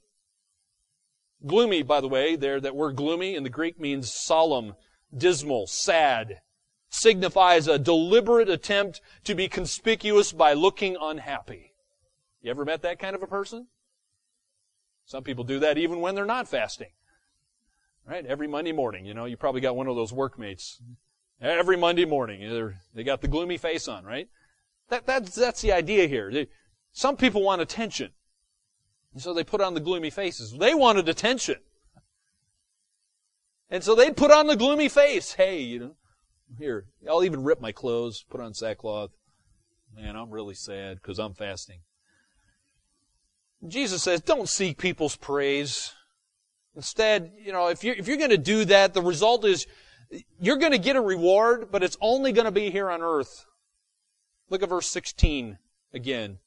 Gloomy, 1.47 1.83
by 1.83 2.01
the 2.01 2.09
way, 2.09 2.37
there, 2.37 2.61
that 2.61 2.75
word 2.75 2.97
gloomy 2.97 3.35
in 3.35 3.43
the 3.43 3.51
Greek 3.51 3.79
means 3.79 4.13
solemn, 4.13 4.75
dismal, 5.17 5.67
sad. 5.67 6.41
Signifies 6.89 7.69
a 7.69 7.79
deliberate 7.79 8.49
attempt 8.49 9.01
to 9.25 9.35
be 9.35 9.49
conspicuous 9.49 10.33
by 10.33 10.53
looking 10.53 10.97
unhappy. 11.01 11.74
You 12.45 12.51
ever 12.51 12.65
met 12.65 12.83
that 12.83 13.01
kind 13.01 13.17
of 13.17 13.23
a 13.25 13.27
person? 13.27 13.67
Some 15.07 15.25
people 15.25 15.43
do 15.43 15.59
that 15.61 15.79
even 15.79 16.01
when 16.01 16.15
they're 16.15 16.25
not 16.25 16.47
fasting. 16.47 16.91
Right? 18.07 18.25
Every 18.25 18.47
Monday 18.47 18.73
morning, 18.73 19.05
you 19.05 19.15
know, 19.15 19.25
you 19.25 19.37
probably 19.37 19.61
got 19.61 19.75
one 19.75 19.89
of 19.89 19.97
those 19.97 20.13
workmates 20.13 20.81
Every 21.41 21.77
Monday 21.77 22.05
morning, 22.05 22.75
they 22.95 23.05
got 23.05 23.21
the 23.21 23.29
gloomy 23.29 23.59
face 23.59 23.89
on, 23.89 24.05
right? 24.05 24.29
That, 24.89 25.07
that's, 25.07 25.35
that's 25.35 25.61
the 25.61 25.73
idea 25.73 26.07
here. 26.07 26.47
Some 26.93 27.17
people 27.17 27.43
want 27.43 27.61
attention. 27.61 28.13
And 29.13 29.21
so 29.21 29.35
they 29.35 29.45
put 29.45 29.61
on 29.61 29.75
the 29.75 29.81
gloomy 29.81 30.11
faces. 30.11 30.57
They 30.57 30.75
wanted 30.75 31.09
attention. 31.09 31.57
And 33.69 33.83
so 33.83 33.95
they 33.95 34.11
put 34.11 34.31
on 34.31 34.47
the 34.47 34.57
gloomy 34.57 34.89
face. 34.89 35.35
Hey, 35.35 35.61
you 35.61 35.81
know, 35.81 35.97
here, 36.59 36.87
I'll 37.09 37.25
even 37.25 37.45
rip 37.45 37.61
my 37.61 37.73
clothes, 37.73 38.25
put 38.31 38.41
on 38.41 38.55
sackcloth. 38.55 39.11
Man, 39.95 40.17
I'm 40.17 40.31
really 40.31 40.55
sad 40.55 40.97
because 40.97 41.19
I'm 41.19 41.35
fasting. 41.35 41.81
Jesus 43.67 44.03
says, 44.03 44.21
don't 44.21 44.49
seek 44.49 44.79
people's 44.79 45.17
praise. 45.17 45.93
Instead, 46.77 47.33
you 47.39 47.53
know, 47.53 47.69
if 47.69 47.85
you're, 47.85 47.95
if 47.95 48.09
you're 48.09 48.17
going 48.17 48.31
to 48.31 48.39
do 48.39 48.65
that, 48.67 48.95
the 48.95 49.03
result 49.03 49.45
is 49.45 49.67
you're 50.41 50.57
going 50.57 50.73
to 50.73 50.79
get 50.79 50.97
a 50.97 51.01
reward, 51.01 51.69
but 51.71 51.83
it's 51.83 51.97
only 52.01 52.33
going 52.33 52.45
to 52.45 52.51
be 52.51 52.71
here 52.71 52.91
on 52.91 53.03
earth. 53.03 53.47
Look 54.51 54.63
at 54.63 54.69
verse 54.69 54.89
16 54.89 55.59
again. 55.93 56.39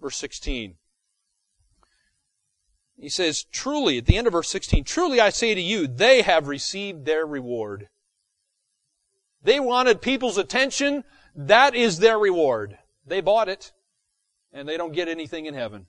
Verse 0.00 0.16
16. 0.16 0.74
He 2.98 3.08
says, 3.08 3.44
truly, 3.44 3.98
at 3.98 4.06
the 4.06 4.16
end 4.16 4.26
of 4.26 4.32
verse 4.32 4.48
16, 4.48 4.84
truly 4.84 5.20
I 5.20 5.30
say 5.30 5.54
to 5.54 5.60
you, 5.60 5.86
they 5.86 6.22
have 6.22 6.48
received 6.48 7.04
their 7.04 7.26
reward. 7.26 7.88
They 9.42 9.60
wanted 9.60 10.00
people's 10.00 10.38
attention. 10.38 11.04
That 11.34 11.74
is 11.74 11.98
their 11.98 12.18
reward. 12.18 12.78
They 13.06 13.20
bought 13.20 13.48
it, 13.48 13.72
and 14.52 14.68
they 14.68 14.76
don't 14.76 14.94
get 14.94 15.08
anything 15.08 15.46
in 15.46 15.54
heaven. 15.54 15.86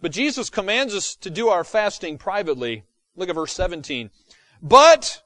But 0.00 0.12
Jesus 0.12 0.50
commands 0.50 0.94
us 0.94 1.14
to 1.16 1.30
do 1.30 1.48
our 1.48 1.64
fasting 1.64 2.18
privately. 2.18 2.84
Look 3.16 3.28
at 3.28 3.34
verse 3.34 3.52
17. 3.52 4.10
But, 4.62 5.22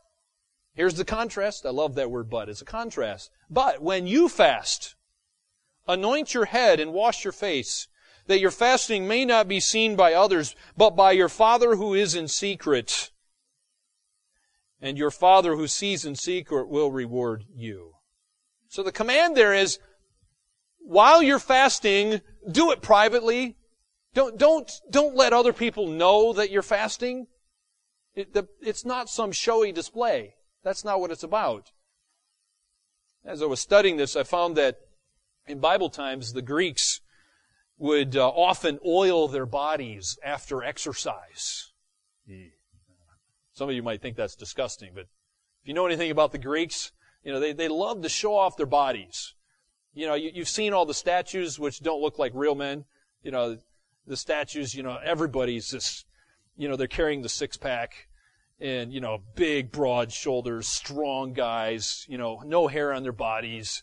here's 0.74 0.94
the 0.94 1.04
contrast. 1.04 1.64
I 1.64 1.70
love 1.70 1.94
that 1.94 2.10
word 2.10 2.28
but. 2.28 2.48
It's 2.48 2.62
a 2.62 2.64
contrast. 2.64 3.30
But 3.48 3.82
when 3.82 4.06
you 4.06 4.28
fast, 4.28 4.94
Anoint 5.86 6.32
your 6.32 6.46
head 6.46 6.80
and 6.80 6.92
wash 6.92 7.24
your 7.24 7.32
face, 7.32 7.88
that 8.26 8.40
your 8.40 8.50
fasting 8.50 9.06
may 9.06 9.24
not 9.24 9.48
be 9.48 9.60
seen 9.60 9.96
by 9.96 10.14
others, 10.14 10.56
but 10.76 10.96
by 10.96 11.12
your 11.12 11.28
Father 11.28 11.76
who 11.76 11.92
is 11.92 12.14
in 12.14 12.26
secret. 12.26 13.10
And 14.80 14.96
your 14.96 15.10
Father 15.10 15.56
who 15.56 15.66
sees 15.66 16.04
in 16.04 16.14
secret 16.14 16.68
will 16.68 16.90
reward 16.90 17.44
you. 17.54 17.92
So 18.68 18.82
the 18.82 18.92
command 18.92 19.36
there 19.36 19.52
is, 19.52 19.78
while 20.78 21.22
you're 21.22 21.38
fasting, 21.38 22.22
do 22.50 22.70
it 22.70 22.80
privately. 22.80 23.56
Don't, 24.14 24.38
don't, 24.38 24.70
don't 24.90 25.16
let 25.16 25.32
other 25.32 25.52
people 25.52 25.88
know 25.88 26.32
that 26.32 26.50
you're 26.50 26.62
fasting. 26.62 27.26
It, 28.14 28.32
the, 28.32 28.48
it's 28.60 28.84
not 28.84 29.10
some 29.10 29.32
showy 29.32 29.72
display. 29.72 30.36
That's 30.62 30.84
not 30.84 31.00
what 31.00 31.10
it's 31.10 31.24
about. 31.24 31.72
As 33.24 33.42
I 33.42 33.46
was 33.46 33.60
studying 33.60 33.96
this, 33.96 34.16
I 34.16 34.22
found 34.22 34.56
that 34.56 34.78
in 35.46 35.58
Bible 35.58 35.90
times, 35.90 36.32
the 36.32 36.42
Greeks 36.42 37.00
would 37.76 38.16
uh, 38.16 38.28
often 38.28 38.78
oil 38.86 39.28
their 39.28 39.46
bodies 39.46 40.16
after 40.24 40.62
exercise. 40.62 41.72
Some 43.52 43.68
of 43.68 43.74
you 43.74 43.82
might 43.82 44.00
think 44.00 44.16
that's 44.16 44.36
disgusting, 44.36 44.92
but 44.94 45.06
if 45.62 45.68
you 45.68 45.74
know 45.74 45.86
anything 45.86 46.10
about 46.10 46.32
the 46.32 46.38
Greeks, 46.38 46.92
you 47.24 47.32
know, 47.32 47.40
they, 47.40 47.52
they 47.52 47.68
love 47.68 48.02
to 48.02 48.08
show 48.08 48.36
off 48.36 48.56
their 48.56 48.66
bodies. 48.66 49.34
You 49.92 50.06
know, 50.06 50.14
you, 50.14 50.30
you've 50.32 50.48
seen 50.48 50.72
all 50.72 50.86
the 50.86 50.94
statues 50.94 51.58
which 51.58 51.80
don't 51.80 52.02
look 52.02 52.18
like 52.18 52.32
real 52.34 52.54
men. 52.54 52.84
You 53.22 53.30
know, 53.30 53.58
the 54.06 54.16
statues, 54.16 54.74
you 54.74 54.82
know, 54.82 54.98
everybody's 55.04 55.70
just, 55.70 56.06
you 56.56 56.68
know, 56.68 56.76
they're 56.76 56.86
carrying 56.86 57.22
the 57.22 57.28
six 57.28 57.56
pack 57.56 58.08
and, 58.60 58.92
you 58.92 59.00
know, 59.00 59.20
big, 59.34 59.72
broad 59.72 60.12
shoulders, 60.12 60.66
strong 60.66 61.32
guys, 61.32 62.06
you 62.08 62.18
know, 62.18 62.42
no 62.44 62.68
hair 62.68 62.92
on 62.92 63.02
their 63.02 63.12
bodies, 63.12 63.82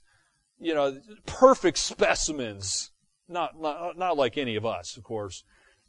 you 0.60 0.74
know, 0.74 1.00
perfect 1.26 1.78
specimens. 1.78 2.92
Not, 3.28 3.60
not, 3.60 3.98
not 3.98 4.18
like 4.18 4.38
any 4.38 4.56
of 4.56 4.66
us, 4.66 4.98
of 4.98 5.04
course. 5.04 5.44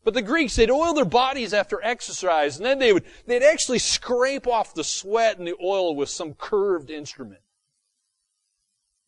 But 0.04 0.14
the 0.14 0.22
Greeks, 0.22 0.56
they'd 0.56 0.70
oil 0.70 0.94
their 0.94 1.04
bodies 1.04 1.52
after 1.52 1.82
exercise, 1.82 2.56
and 2.56 2.66
then 2.66 2.78
they 2.78 2.92
would, 2.92 3.04
they'd 3.26 3.42
actually 3.42 3.78
scrape 3.78 4.46
off 4.46 4.74
the 4.74 4.84
sweat 4.84 5.38
and 5.38 5.46
the 5.46 5.56
oil 5.62 5.94
with 5.94 6.08
some 6.08 6.34
curved 6.34 6.90
instrument. 6.90 7.40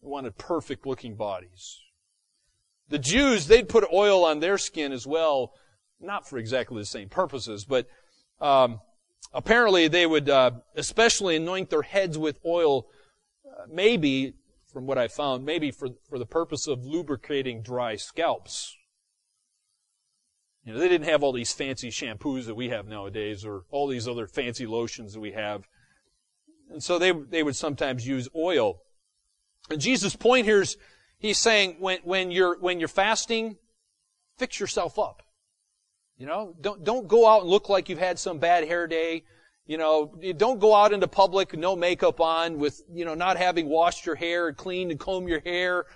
They 0.03 0.09
wanted 0.09 0.37
perfect 0.37 0.87
looking 0.87 1.17
bodies. 1.17 1.81
The 2.89 2.99
Jews, 2.99 3.47
they'd 3.47 3.69
put 3.69 3.85
oil 3.93 4.25
on 4.25 4.41
their 4.41 4.59
skin 4.59 4.93
as 4.93 5.07
well, 5.07 5.53
not 6.01 6.29
for 6.29 6.39
exactly 6.39 6.79
the 6.79 6.87
same 6.87 7.09
purposes, 7.09 7.65
but 7.65 7.87
um, 8.41 8.81
apparently 9.33 9.89
they 9.89 10.07
would 10.07 10.29
uh, 10.29 10.53
especially 10.77 11.37
anoint 11.37 11.71
their 11.71 11.83
heads 11.83 12.19
with 12.19 12.39
oil, 12.45 12.87
uh, 13.47 13.65
maybe, 13.71 14.35
from 14.73 14.87
what 14.87 14.99
I 14.99 15.09
found, 15.09 15.45
maybe 15.45 15.71
for, 15.71 15.89
for 16.09 16.19
the 16.19 16.27
purpose 16.27 16.67
of 16.67 16.85
lubricating 16.85 17.63
dry 17.63 17.97
scalps. 17.97 18.77
You 20.65 20.73
know, 20.73 20.79
they 20.79 20.89
didn't 20.89 21.09
have 21.09 21.23
all 21.23 21.33
these 21.33 21.53
fancy 21.53 21.91
shampoos 21.91 22.47
that 22.47 22.55
we 22.55 22.71
have 22.71 22.87
nowadays 22.87 23.45
or 23.45 23.65
all 23.71 23.87
these 23.87 24.09
other 24.09 24.27
fancy 24.27 24.67
lotions 24.67 25.13
that 25.13 25.21
we 25.21 25.33
have. 25.33 25.69
And 26.71 26.83
so 26.83 26.99
they, 26.99 27.13
they 27.13 27.43
would 27.43 27.57
sometimes 27.57 28.07
use 28.07 28.29
oil. 28.35 28.79
And 29.71 29.81
Jesus' 29.81 30.17
point 30.17 30.47
here 30.47 30.63
is 30.63 30.77
He's 31.25 31.39
saying 31.39 31.77
when, 31.79 32.01
when 32.05 32.31
you're, 32.31 32.59
when 32.59 32.79
you're 32.79 32.87
fasting, 32.87 33.57
fix 34.37 34.61
yourself 34.61 34.99
up. 34.99 35.23
You 36.19 36.27
know, 36.27 36.55
don't, 36.61 36.85
don't 36.85 37.09
go 37.09 37.27
out 37.27 37.41
and 37.41 37.51
look 37.51 37.71
like 37.71 37.89
you've 37.89 37.99
had 37.99 38.19
some 38.19 38.37
bad 38.37 38.69
hair 38.69 38.87
day. 38.87 39.25
You 39.65 39.79
know, 39.79 40.15
don't 40.37 40.61
go 40.61 40.75
out 40.75 40.93
into 40.93 41.09
public, 41.09 41.57
no 41.57 41.77
makeup 41.77 42.21
on 42.21 42.59
with, 42.59 42.83
you 42.93 43.07
know, 43.07 43.15
not 43.15 43.39
having 43.39 43.71
washed 43.71 44.05
your 44.05 44.17
hair 44.17 44.49
and 44.49 44.57
cleaned 44.59 44.91
and 44.91 45.01
combed 45.01 45.31
your 45.31 45.41
hair. 45.41 45.87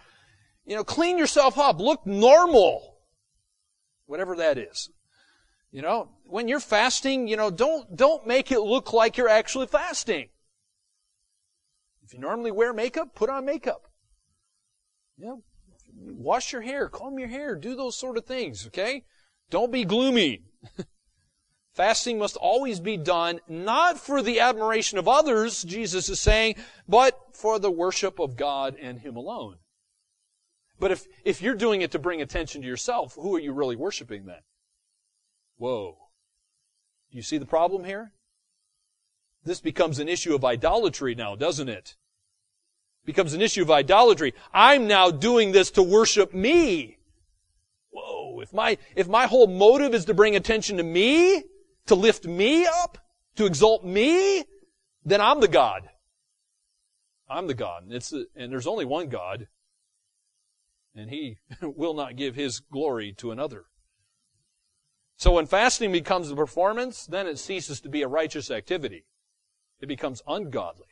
You 0.64 0.76
know, 0.76 0.82
clean 0.82 1.18
yourself 1.18 1.58
up. 1.58 1.78
Look 1.78 2.06
normal. 2.06 2.96
Whatever 4.06 4.34
that 4.36 4.56
is. 4.56 4.88
You 5.70 5.82
know, 5.82 6.08
when 6.24 6.48
you're 6.48 6.58
fasting, 6.58 7.28
you 7.28 7.36
know, 7.36 7.50
don't, 7.50 7.94
don't 7.94 8.26
make 8.26 8.50
it 8.50 8.60
look 8.60 8.94
like 8.94 9.18
you're 9.18 9.28
actually 9.28 9.66
fasting. 9.66 10.30
If 12.02 12.14
you 12.14 12.18
normally 12.18 12.50
wear 12.50 12.72
makeup, 12.72 13.14
put 13.14 13.28
on 13.28 13.44
makeup. 13.44 13.87
Know, 15.18 15.42
wash 15.96 16.52
your 16.52 16.62
hair, 16.62 16.88
comb 16.88 17.18
your 17.18 17.28
hair, 17.28 17.56
do 17.56 17.74
those 17.74 17.96
sort 17.96 18.16
of 18.16 18.24
things, 18.24 18.66
okay? 18.68 19.04
Don't 19.50 19.72
be 19.72 19.84
gloomy. 19.84 20.42
Fasting 21.74 22.18
must 22.18 22.36
always 22.36 22.80
be 22.80 22.96
done 22.96 23.40
not 23.48 23.98
for 23.98 24.22
the 24.22 24.40
admiration 24.40 24.98
of 24.98 25.08
others, 25.08 25.62
Jesus 25.62 26.08
is 26.08 26.20
saying, 26.20 26.56
but 26.88 27.18
for 27.32 27.58
the 27.58 27.70
worship 27.70 28.18
of 28.18 28.36
God 28.36 28.76
and 28.80 29.00
Him 29.00 29.16
alone. 29.16 29.56
But 30.80 30.92
if, 30.92 31.06
if 31.24 31.42
you're 31.42 31.54
doing 31.54 31.82
it 31.82 31.90
to 31.92 31.98
bring 31.98 32.22
attention 32.22 32.62
to 32.62 32.68
yourself, 32.68 33.14
who 33.14 33.34
are 33.34 33.40
you 33.40 33.52
really 33.52 33.76
worshiping 33.76 34.26
then? 34.26 34.40
Whoa. 35.56 35.96
Do 37.10 37.16
you 37.16 37.22
see 37.22 37.38
the 37.38 37.46
problem 37.46 37.84
here? 37.84 38.12
This 39.44 39.60
becomes 39.60 39.98
an 39.98 40.08
issue 40.08 40.34
of 40.34 40.44
idolatry 40.44 41.14
now, 41.14 41.34
doesn't 41.34 41.68
it? 41.68 41.96
Becomes 43.08 43.32
an 43.32 43.40
issue 43.40 43.62
of 43.62 43.70
idolatry. 43.70 44.34
I'm 44.52 44.86
now 44.86 45.10
doing 45.10 45.52
this 45.52 45.70
to 45.72 45.82
worship 45.82 46.34
me. 46.34 46.98
Whoa, 47.90 48.40
if 48.40 48.52
my, 48.52 48.76
if 48.94 49.08
my 49.08 49.26
whole 49.26 49.46
motive 49.46 49.94
is 49.94 50.04
to 50.04 50.14
bring 50.14 50.36
attention 50.36 50.76
to 50.76 50.82
me, 50.82 51.42
to 51.86 51.94
lift 51.94 52.26
me 52.26 52.66
up, 52.66 52.98
to 53.36 53.46
exalt 53.46 53.82
me, 53.82 54.44
then 55.06 55.22
I'm 55.22 55.40
the 55.40 55.48
God. 55.48 55.88
I'm 57.30 57.46
the 57.46 57.54
God. 57.54 57.84
And, 57.84 57.94
it's, 57.94 58.12
and 58.12 58.52
there's 58.52 58.66
only 58.66 58.84
one 58.84 59.08
God. 59.08 59.48
And 60.94 61.08
He 61.08 61.38
will 61.62 61.94
not 61.94 62.14
give 62.14 62.34
His 62.34 62.60
glory 62.60 63.14
to 63.16 63.30
another. 63.30 63.64
So 65.16 65.32
when 65.32 65.46
fasting 65.46 65.92
becomes 65.92 66.30
a 66.30 66.36
performance, 66.36 67.06
then 67.06 67.26
it 67.26 67.38
ceases 67.38 67.80
to 67.80 67.88
be 67.88 68.02
a 68.02 68.08
righteous 68.08 68.50
activity. 68.50 69.06
It 69.80 69.86
becomes 69.86 70.20
ungodly. 70.28 70.84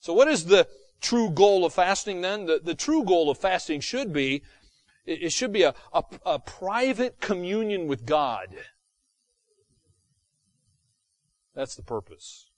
So 0.00 0.14
what 0.14 0.28
is 0.28 0.46
the 0.46 0.66
true 1.00 1.30
goal 1.30 1.64
of 1.64 1.74
fasting 1.74 2.20
then? 2.20 2.46
The, 2.46 2.60
the 2.62 2.74
true 2.74 3.04
goal 3.04 3.30
of 3.30 3.38
fasting 3.38 3.80
should 3.80 4.12
be, 4.12 4.42
it 5.04 5.32
should 5.32 5.52
be 5.52 5.62
a, 5.62 5.74
a, 5.92 6.02
a 6.24 6.38
private 6.38 7.20
communion 7.20 7.86
with 7.86 8.04
God. 8.06 8.48
That's 11.54 11.74
the 11.74 11.82
purpose. 11.82 12.50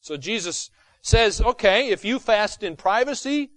So 0.00 0.16
Jesus 0.16 0.70
says, 1.02 1.40
okay, 1.40 1.88
if 1.88 2.04
you 2.04 2.18
fast 2.18 2.62
in 2.62 2.76
privacy, 2.76 3.50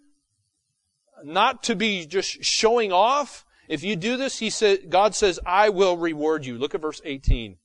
not 1.23 1.63
to 1.63 1.75
be 1.75 2.05
just 2.05 2.43
showing 2.43 2.91
off, 2.91 3.45
if 3.67 3.83
you 3.83 3.95
do 3.95 4.17
this, 4.17 4.39
he 4.39 4.49
said, 4.49 4.89
God 4.89 5.15
says, 5.15 5.39
I 5.45 5.69
will 5.69 5.97
reward 5.97 6.45
you. 6.45 6.57
Look 6.57 6.75
at 6.75 6.81
verse 6.81 7.01
18. 7.03 7.57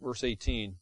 Verse 0.00 0.24
18. 0.24 0.76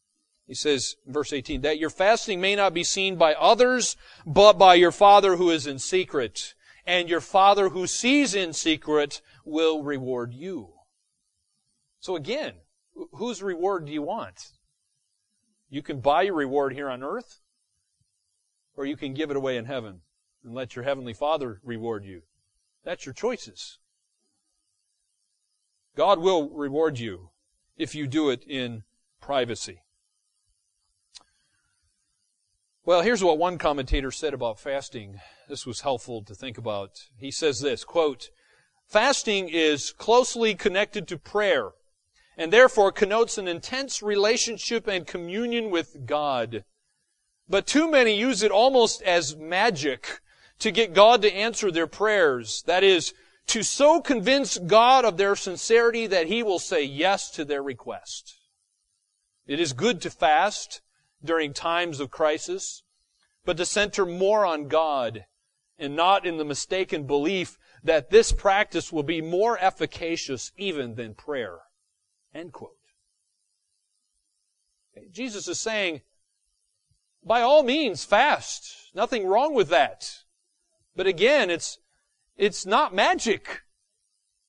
He 0.47 0.53
says, 0.53 0.95
verse 1.07 1.33
18, 1.33 1.61
that 1.61 1.79
your 1.79 1.89
fasting 1.89 2.39
may 2.39 2.55
not 2.55 2.73
be 2.73 2.83
seen 2.83 3.15
by 3.15 3.33
others, 3.33 3.97
but 4.25 4.53
by 4.53 4.75
your 4.75 4.91
Father 4.91 5.37
who 5.37 5.49
is 5.49 5.65
in 5.65 5.79
secret. 5.79 6.53
And 6.85 7.09
your 7.09 7.21
Father 7.21 7.69
who 7.69 7.87
sees 7.87 8.35
in 8.35 8.53
secret 8.53 9.21
will 9.43 9.81
reward 9.81 10.33
you. 10.33 10.73
So 11.99 12.15
again, 12.15 12.53
whose 13.13 13.41
reward 13.41 13.85
do 13.85 13.91
you 13.91 14.03
want? 14.03 14.51
You 15.67 15.81
can 15.81 15.99
buy 15.99 16.21
your 16.21 16.35
reward 16.35 16.73
here 16.73 16.89
on 16.89 17.01
earth, 17.01 17.41
or 18.77 18.85
you 18.85 18.95
can 18.95 19.15
give 19.15 19.31
it 19.31 19.37
away 19.37 19.57
in 19.57 19.65
heaven 19.65 20.01
and 20.43 20.53
let 20.53 20.75
your 20.75 20.85
heavenly 20.85 21.13
Father 21.13 21.59
reward 21.63 22.05
you. 22.05 22.21
That's 22.83 23.07
your 23.07 23.13
choices. 23.13 23.79
God 25.95 26.19
will 26.19 26.49
reward 26.49 26.99
you 26.99 27.31
if 27.77 27.95
you 27.95 28.05
do 28.05 28.29
it 28.29 28.43
in 28.47 28.83
privacy. 29.19 29.81
Well, 32.87 33.01
here's 33.01 33.23
what 33.23 33.39
one 33.39 33.57
commentator 33.57 34.11
said 34.11 34.35
about 34.35 34.59
fasting. 34.59 35.19
This 35.49 35.65
was 35.65 35.81
helpful 35.81 36.21
to 36.21 36.35
think 36.35 36.59
about. 36.59 36.91
He 37.17 37.31
says 37.31 37.59
this, 37.59 37.83
quote, 37.83 38.29
Fasting 38.87 39.49
is 39.49 39.91
closely 39.91 40.53
connected 40.53 41.07
to 41.07 41.17
prayer 41.17 41.71
and 42.37 42.53
therefore 42.53 42.91
connotes 42.91 43.39
an 43.39 43.47
intense 43.47 44.03
relationship 44.03 44.87
and 44.87 45.07
communion 45.07 45.71
with 45.71 46.05
God. 46.05 46.63
But 47.49 47.65
too 47.65 47.89
many 47.89 48.15
use 48.15 48.43
it 48.43 48.51
almost 48.51 49.01
as 49.01 49.35
magic 49.35 50.21
to 50.59 50.69
get 50.69 50.93
God 50.93 51.23
to 51.23 51.33
answer 51.33 51.71
their 51.71 51.87
prayers. 51.87 52.61
That 52.67 52.83
is, 52.83 53.15
to 53.47 53.63
so 53.63 53.99
convince 53.99 54.59
God 54.59 55.05
of 55.05 55.17
their 55.17 55.35
sincerity 55.35 56.05
that 56.05 56.27
He 56.27 56.43
will 56.43 56.59
say 56.59 56.83
yes 56.83 57.31
to 57.31 57.45
their 57.45 57.63
request. 57.63 58.35
It 59.47 59.59
is 59.59 59.73
good 59.73 60.01
to 60.01 60.11
fast 60.11 60.81
during 61.23 61.53
times 61.53 61.99
of 61.99 62.11
crisis, 62.11 62.83
but 63.45 63.57
to 63.57 63.65
center 63.65 64.05
more 64.05 64.45
on 64.45 64.67
God 64.67 65.25
and 65.77 65.95
not 65.95 66.25
in 66.25 66.37
the 66.37 66.45
mistaken 66.45 67.05
belief 67.05 67.57
that 67.83 68.09
this 68.09 68.31
practice 68.31 68.91
will 68.91 69.03
be 69.03 69.21
more 69.21 69.57
efficacious 69.59 70.51
even 70.57 70.95
than 70.95 71.13
prayer. 71.13 71.59
End 72.33 72.51
quote. 72.51 72.71
Jesus 75.11 75.47
is 75.47 75.59
saying, 75.59 76.01
by 77.23 77.41
all 77.41 77.63
means, 77.63 78.05
fast. 78.05 78.91
Nothing 78.93 79.27
wrong 79.27 79.53
with 79.53 79.69
that. 79.69 80.23
But 80.95 81.07
again, 81.07 81.49
it's, 81.49 81.79
it's 82.37 82.65
not 82.65 82.93
magic. 82.93 83.63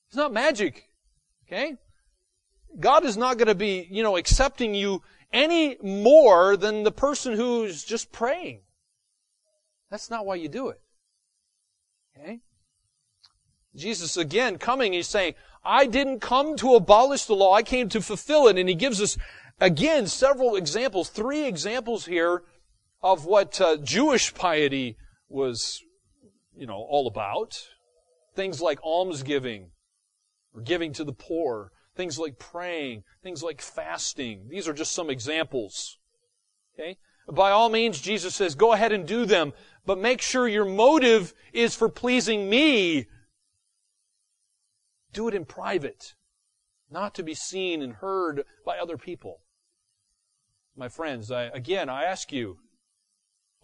It's 0.07 0.15
not 0.15 0.31
magic. 0.31 0.89
Okay? 1.45 1.75
God 2.79 3.03
is 3.03 3.17
not 3.17 3.37
going 3.37 3.47
to 3.47 3.55
be, 3.55 3.87
you 3.89 4.03
know, 4.03 4.17
accepting 4.17 4.73
you 4.73 5.01
any 5.31 5.77
more 5.81 6.57
than 6.57 6.83
the 6.83 6.91
person 6.91 7.33
who's 7.33 7.83
just 7.83 8.11
praying. 8.11 8.61
That's 9.89 10.09
not 10.09 10.25
why 10.25 10.35
you 10.35 10.49
do 10.49 10.69
it. 10.69 10.81
Okay? 12.17 12.39
Jesus 13.75 14.17
again 14.17 14.57
coming, 14.57 14.93
he's 14.93 15.07
saying, 15.07 15.35
I 15.63 15.85
didn't 15.85 16.19
come 16.19 16.55
to 16.57 16.75
abolish 16.75 17.25
the 17.25 17.35
law, 17.35 17.53
I 17.53 17.63
came 17.63 17.89
to 17.89 18.01
fulfill 18.01 18.47
it. 18.47 18.57
And 18.57 18.67
he 18.67 18.75
gives 18.75 19.01
us 19.01 19.17
again 19.59 20.07
several 20.07 20.55
examples, 20.55 21.09
three 21.09 21.45
examples 21.45 22.05
here 22.05 22.43
of 23.01 23.25
what 23.25 23.61
uh, 23.61 23.77
Jewish 23.77 24.33
piety 24.33 24.97
was, 25.29 25.81
you 26.55 26.65
know, 26.65 26.85
all 26.89 27.07
about. 27.07 27.61
Things 28.35 28.61
like 28.61 28.79
almsgiving, 28.83 29.71
or 30.53 30.61
giving 30.61 30.93
to 30.93 31.03
the 31.03 31.13
poor, 31.13 31.71
things 31.97 32.17
like 32.17 32.39
praying, 32.39 33.03
things 33.23 33.43
like 33.43 33.61
fasting. 33.61 34.47
These 34.49 34.67
are 34.67 34.73
just 34.73 34.93
some 34.93 35.09
examples. 35.09 35.97
Okay? 36.73 36.97
By 37.29 37.51
all 37.51 37.69
means, 37.69 37.99
Jesus 37.99 38.35
says, 38.35 38.55
go 38.55 38.71
ahead 38.71 38.93
and 38.93 39.05
do 39.05 39.25
them, 39.25 39.51
but 39.85 39.97
make 39.97 40.21
sure 40.21 40.47
your 40.47 40.63
motive 40.63 41.33
is 41.51 41.75
for 41.75 41.89
pleasing 41.89 42.49
me. 42.49 43.07
Do 45.11 45.27
it 45.27 45.33
in 45.33 45.43
private, 45.43 46.13
not 46.89 47.15
to 47.15 47.23
be 47.23 47.33
seen 47.33 47.81
and 47.81 47.93
heard 47.93 48.43
by 48.65 48.77
other 48.77 48.97
people. 48.97 49.41
My 50.75 50.87
friends, 50.87 51.31
I, 51.31 51.45
again, 51.45 51.89
I 51.89 52.03
ask 52.03 52.31
you, 52.31 52.59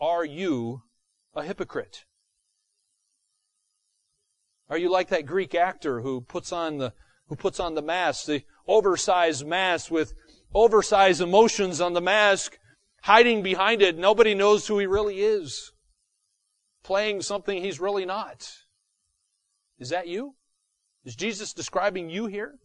are 0.01 0.25
you 0.25 0.81
a 1.35 1.43
hypocrite? 1.43 2.05
Are 4.69 4.77
you 4.77 4.89
like 4.89 5.09
that 5.09 5.27
Greek 5.27 5.53
actor 5.53 6.01
who 6.01 6.21
puts 6.21 6.51
on 6.51 6.79
the 6.79 6.93
who 7.27 7.35
puts 7.35 7.59
on 7.59 7.75
the 7.75 7.81
mask, 7.81 8.25
the 8.25 8.43
oversized 8.67 9.45
mask 9.45 9.91
with 9.91 10.13
oversized 10.53 11.21
emotions 11.21 11.81
on 11.81 11.93
the 11.93 12.01
mask, 12.01 12.57
hiding 13.03 13.41
behind 13.41 13.81
it. 13.81 13.97
Nobody 13.97 14.35
knows 14.35 14.67
who 14.67 14.79
he 14.79 14.85
really 14.85 15.21
is. 15.21 15.71
Playing 16.83 17.21
something 17.21 17.61
he's 17.61 17.79
really 17.79 18.05
not. 18.05 18.51
Is 19.79 19.89
that 19.89 20.07
you? 20.07 20.35
Is 21.05 21.15
Jesus 21.15 21.53
describing 21.53 22.09
you 22.09 22.27
here? 22.27 22.55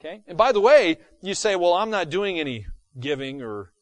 Okay. 0.00 0.22
And 0.26 0.38
by 0.38 0.52
the 0.52 0.60
way, 0.60 0.98
you 1.22 1.34
say, 1.34 1.56
well, 1.56 1.74
I'm 1.74 1.90
not 1.90 2.10
doing 2.10 2.38
any 2.38 2.66
giving 2.98 3.42
or 3.42 3.72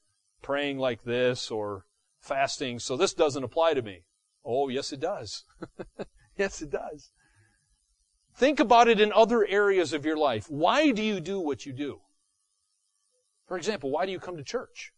praying 0.43 0.78
like 0.78 1.05
this 1.05 1.51
or 1.51 1.84
fasting, 2.20 2.78
so 2.78 2.97
this 2.97 3.14
doesn't 3.14 3.45
apply 3.45 3.74
to 3.74 3.82
me. 3.82 4.05
Oh, 4.45 4.68
yes, 4.68 4.93
it 4.93 5.01
does. 5.01 5.45
yes, 6.39 6.62
it 6.62 6.70
does. 6.70 7.11
Think 8.37 8.61
about 8.61 8.89
it 8.89 9.01
in 9.01 9.12
other 9.12 9.47
areas 9.47 9.95
of 9.95 10.05
your 10.05 10.16
life. 10.16 10.51
Why 10.51 10.91
do 10.91 11.03
you 11.03 11.20
do 11.20 11.41
what 11.41 11.64
you 11.64 11.72
do? 11.72 12.01
For 13.47 13.57
example, 13.57 13.91
why 13.91 14.05
do 14.05 14.12
you 14.12 14.20
come 14.20 14.37
to 14.37 14.45
church? 14.45 14.93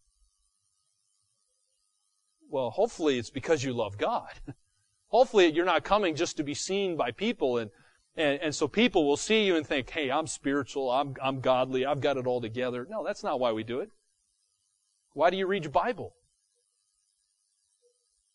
Well, 2.49 2.69
hopefully 2.69 3.17
it's 3.17 3.29
because 3.29 3.63
you 3.63 3.71
love 3.71 3.97
God. 3.97 4.31
hopefully 5.07 5.51
you're 5.53 5.65
not 5.65 5.85
coming 5.85 6.15
just 6.15 6.35
to 6.37 6.43
be 6.43 6.53
seen 6.53 6.97
by 6.97 7.11
people 7.11 7.57
and, 7.59 7.71
and, 8.17 8.41
and 8.41 8.55
so 8.55 8.67
people 8.67 9.07
will 9.07 9.17
see 9.17 9.45
you 9.45 9.55
and 9.55 9.65
think, 9.65 9.89
hey, 9.89 10.11
I'm 10.11 10.27
spiritual, 10.27 10.91
I'm, 10.91 11.15
I'm 11.21 11.39
godly, 11.39 11.85
I've 11.85 12.01
got 12.01 12.17
it 12.17 12.27
all 12.27 12.41
together. 12.41 12.85
No, 12.89 13.05
that's 13.05 13.23
not 13.23 13.39
why 13.39 13.53
we 13.53 13.63
do 13.63 13.79
it. 13.79 13.89
Why 15.13 15.29
do 15.29 15.37
you 15.37 15.47
read 15.47 15.63
your 15.63 15.71
Bible? 15.71 16.13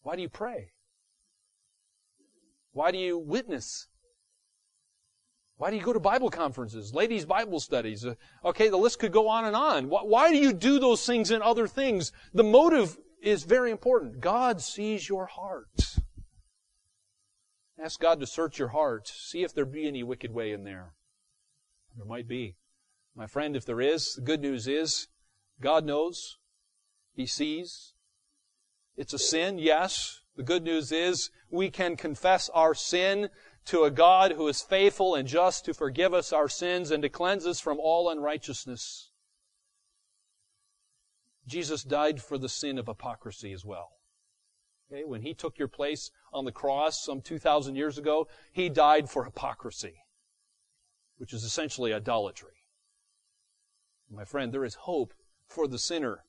Why 0.03 0.17
do 0.17 0.23
you 0.23 0.31
pray? 0.31 0.71
Why 2.73 2.91
do 2.91 2.99
you 2.99 3.19
witness? 3.19 3.89
Why 5.65 5.71
do 5.71 5.77
you 5.77 5.83
go 5.83 5.95
to 5.95 5.99
Bible 5.99 6.29
conferences, 6.29 6.93
ladies' 6.93 7.25
Bible 7.25 7.59
studies? 7.59 8.05
Uh, 8.05 8.17
okay, 8.45 8.69
the 8.69 8.77
list 8.77 8.99
could 8.99 9.13
go 9.13 9.29
on 9.29 9.47
and 9.47 9.57
on. 9.57 9.89
Why, 9.89 10.03
why 10.03 10.31
do 10.31 10.37
you 10.37 10.53
do 10.53 10.79
those 10.79 11.07
things 11.07 11.31
and 11.31 11.43
other 11.43 11.67
things? 11.67 12.13
The 12.35 12.45
motive 12.45 12.99
is 13.23 13.45
very 13.45 13.71
important. 13.71 14.21
God 14.21 14.61
sees 14.61 15.09
your 15.09 15.25
heart. 15.25 15.97
Ask 17.83 17.99
God 17.99 18.21
to 18.21 18.27
search 18.27 18.59
your 18.59 18.69
heart. 18.69 19.09
See 19.09 19.43
if 19.43 19.55
there 19.55 19.65
be 19.65 19.89
any 19.89 20.03
wicked 20.03 20.35
way 20.35 20.53
in 20.53 20.65
there. 20.65 20.93
There 21.97 22.05
might 22.05 22.29
be. 22.29 22.57
My 23.17 23.27
friend, 23.27 23.57
if 23.57 23.65
there 23.65 23.81
is, 23.81 24.17
the 24.17 24.21
good 24.21 24.43
news 24.43 24.69
is 24.69 25.09
God 25.63 25.87
knows. 25.87 26.37
He 27.15 27.25
sees. 27.25 27.95
It's 28.99 29.15
a 29.15 29.19
sin, 29.19 29.57
yes. 29.59 30.21
The 30.37 30.43
good 30.43 30.63
news 30.63 30.93
is 30.93 31.31
we 31.49 31.71
can 31.71 31.97
confess 31.97 32.51
our 32.51 32.75
sin 32.75 33.31
to 33.67 33.85
a 33.85 33.91
God 33.91 34.33
who 34.33 34.47
is 34.49 34.61
faithful 34.61 35.15
and 35.15 35.27
just 35.27 35.65
to 35.65 35.75
forgive 35.75 36.13
us 36.13 36.33
our 36.33 36.49
sins 36.49 36.91
and 36.91 37.03
to 37.03 37.09
cleanse 37.09 37.47
us 37.47 37.61
from 37.61 37.79
all 37.81 38.11
unrighteousness. 38.11 39.11
Jesus 41.47 41.83
died 41.83 42.23
for 42.23 42.39
the 42.39 42.49
sin 42.49 42.79
of 42.79 42.87
hypocrisy 42.87 43.53
as 43.53 43.65
well. 43.65 43.93
Okay, 44.91 45.05
when 45.05 45.23
he 45.23 45.35
took 45.35 45.59
your 45.59 45.69
place 45.69 46.11
on 46.33 46.45
the 46.45 46.53
cross 46.53 47.03
some 47.03 47.21
2,000 47.21 47.75
years 47.75 47.97
ago, 47.97 48.29
he 48.53 48.69
died 48.69 49.09
for 49.09 49.25
hypocrisy, 49.25 50.05
which 51.17 51.33
is 51.33 51.43
essentially 51.43 51.93
idolatry. 51.93 52.65
My 54.11 54.25
friend, 54.25 54.53
there 54.53 54.65
is 54.65 54.75
hope 54.75 55.15
for 55.47 55.67
the 55.67 55.79
sinner 55.79 56.25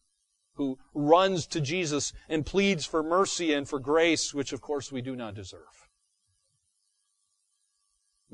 who 0.53 0.79
runs 0.93 1.45
to 1.47 1.59
Jesus 1.59 2.13
and 2.29 2.45
pleads 2.45 2.85
for 2.85 3.03
mercy 3.03 3.53
and 3.53 3.67
for 3.67 3.79
grace, 3.79 4.33
which 4.33 4.53
of 4.53 4.61
course 4.61 4.91
we 4.91 5.01
do 5.01 5.15
not 5.15 5.35
deserve. 5.35 5.84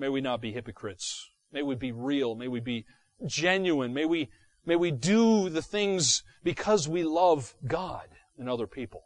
May 0.01 0.09
we 0.09 0.19
not 0.19 0.41
be 0.41 0.51
hypocrites. 0.51 1.29
May 1.53 1.61
we 1.61 1.75
be 1.75 1.91
real. 1.91 2.33
May 2.33 2.47
we 2.47 2.59
be 2.59 2.85
genuine. 3.27 3.93
May 3.93 4.05
we, 4.05 4.31
may 4.65 4.75
we 4.75 4.89
do 4.89 5.47
the 5.47 5.61
things 5.61 6.23
because 6.43 6.87
we 6.87 7.03
love 7.03 7.53
God 7.67 8.07
and 8.35 8.49
other 8.49 8.65
people. 8.65 9.03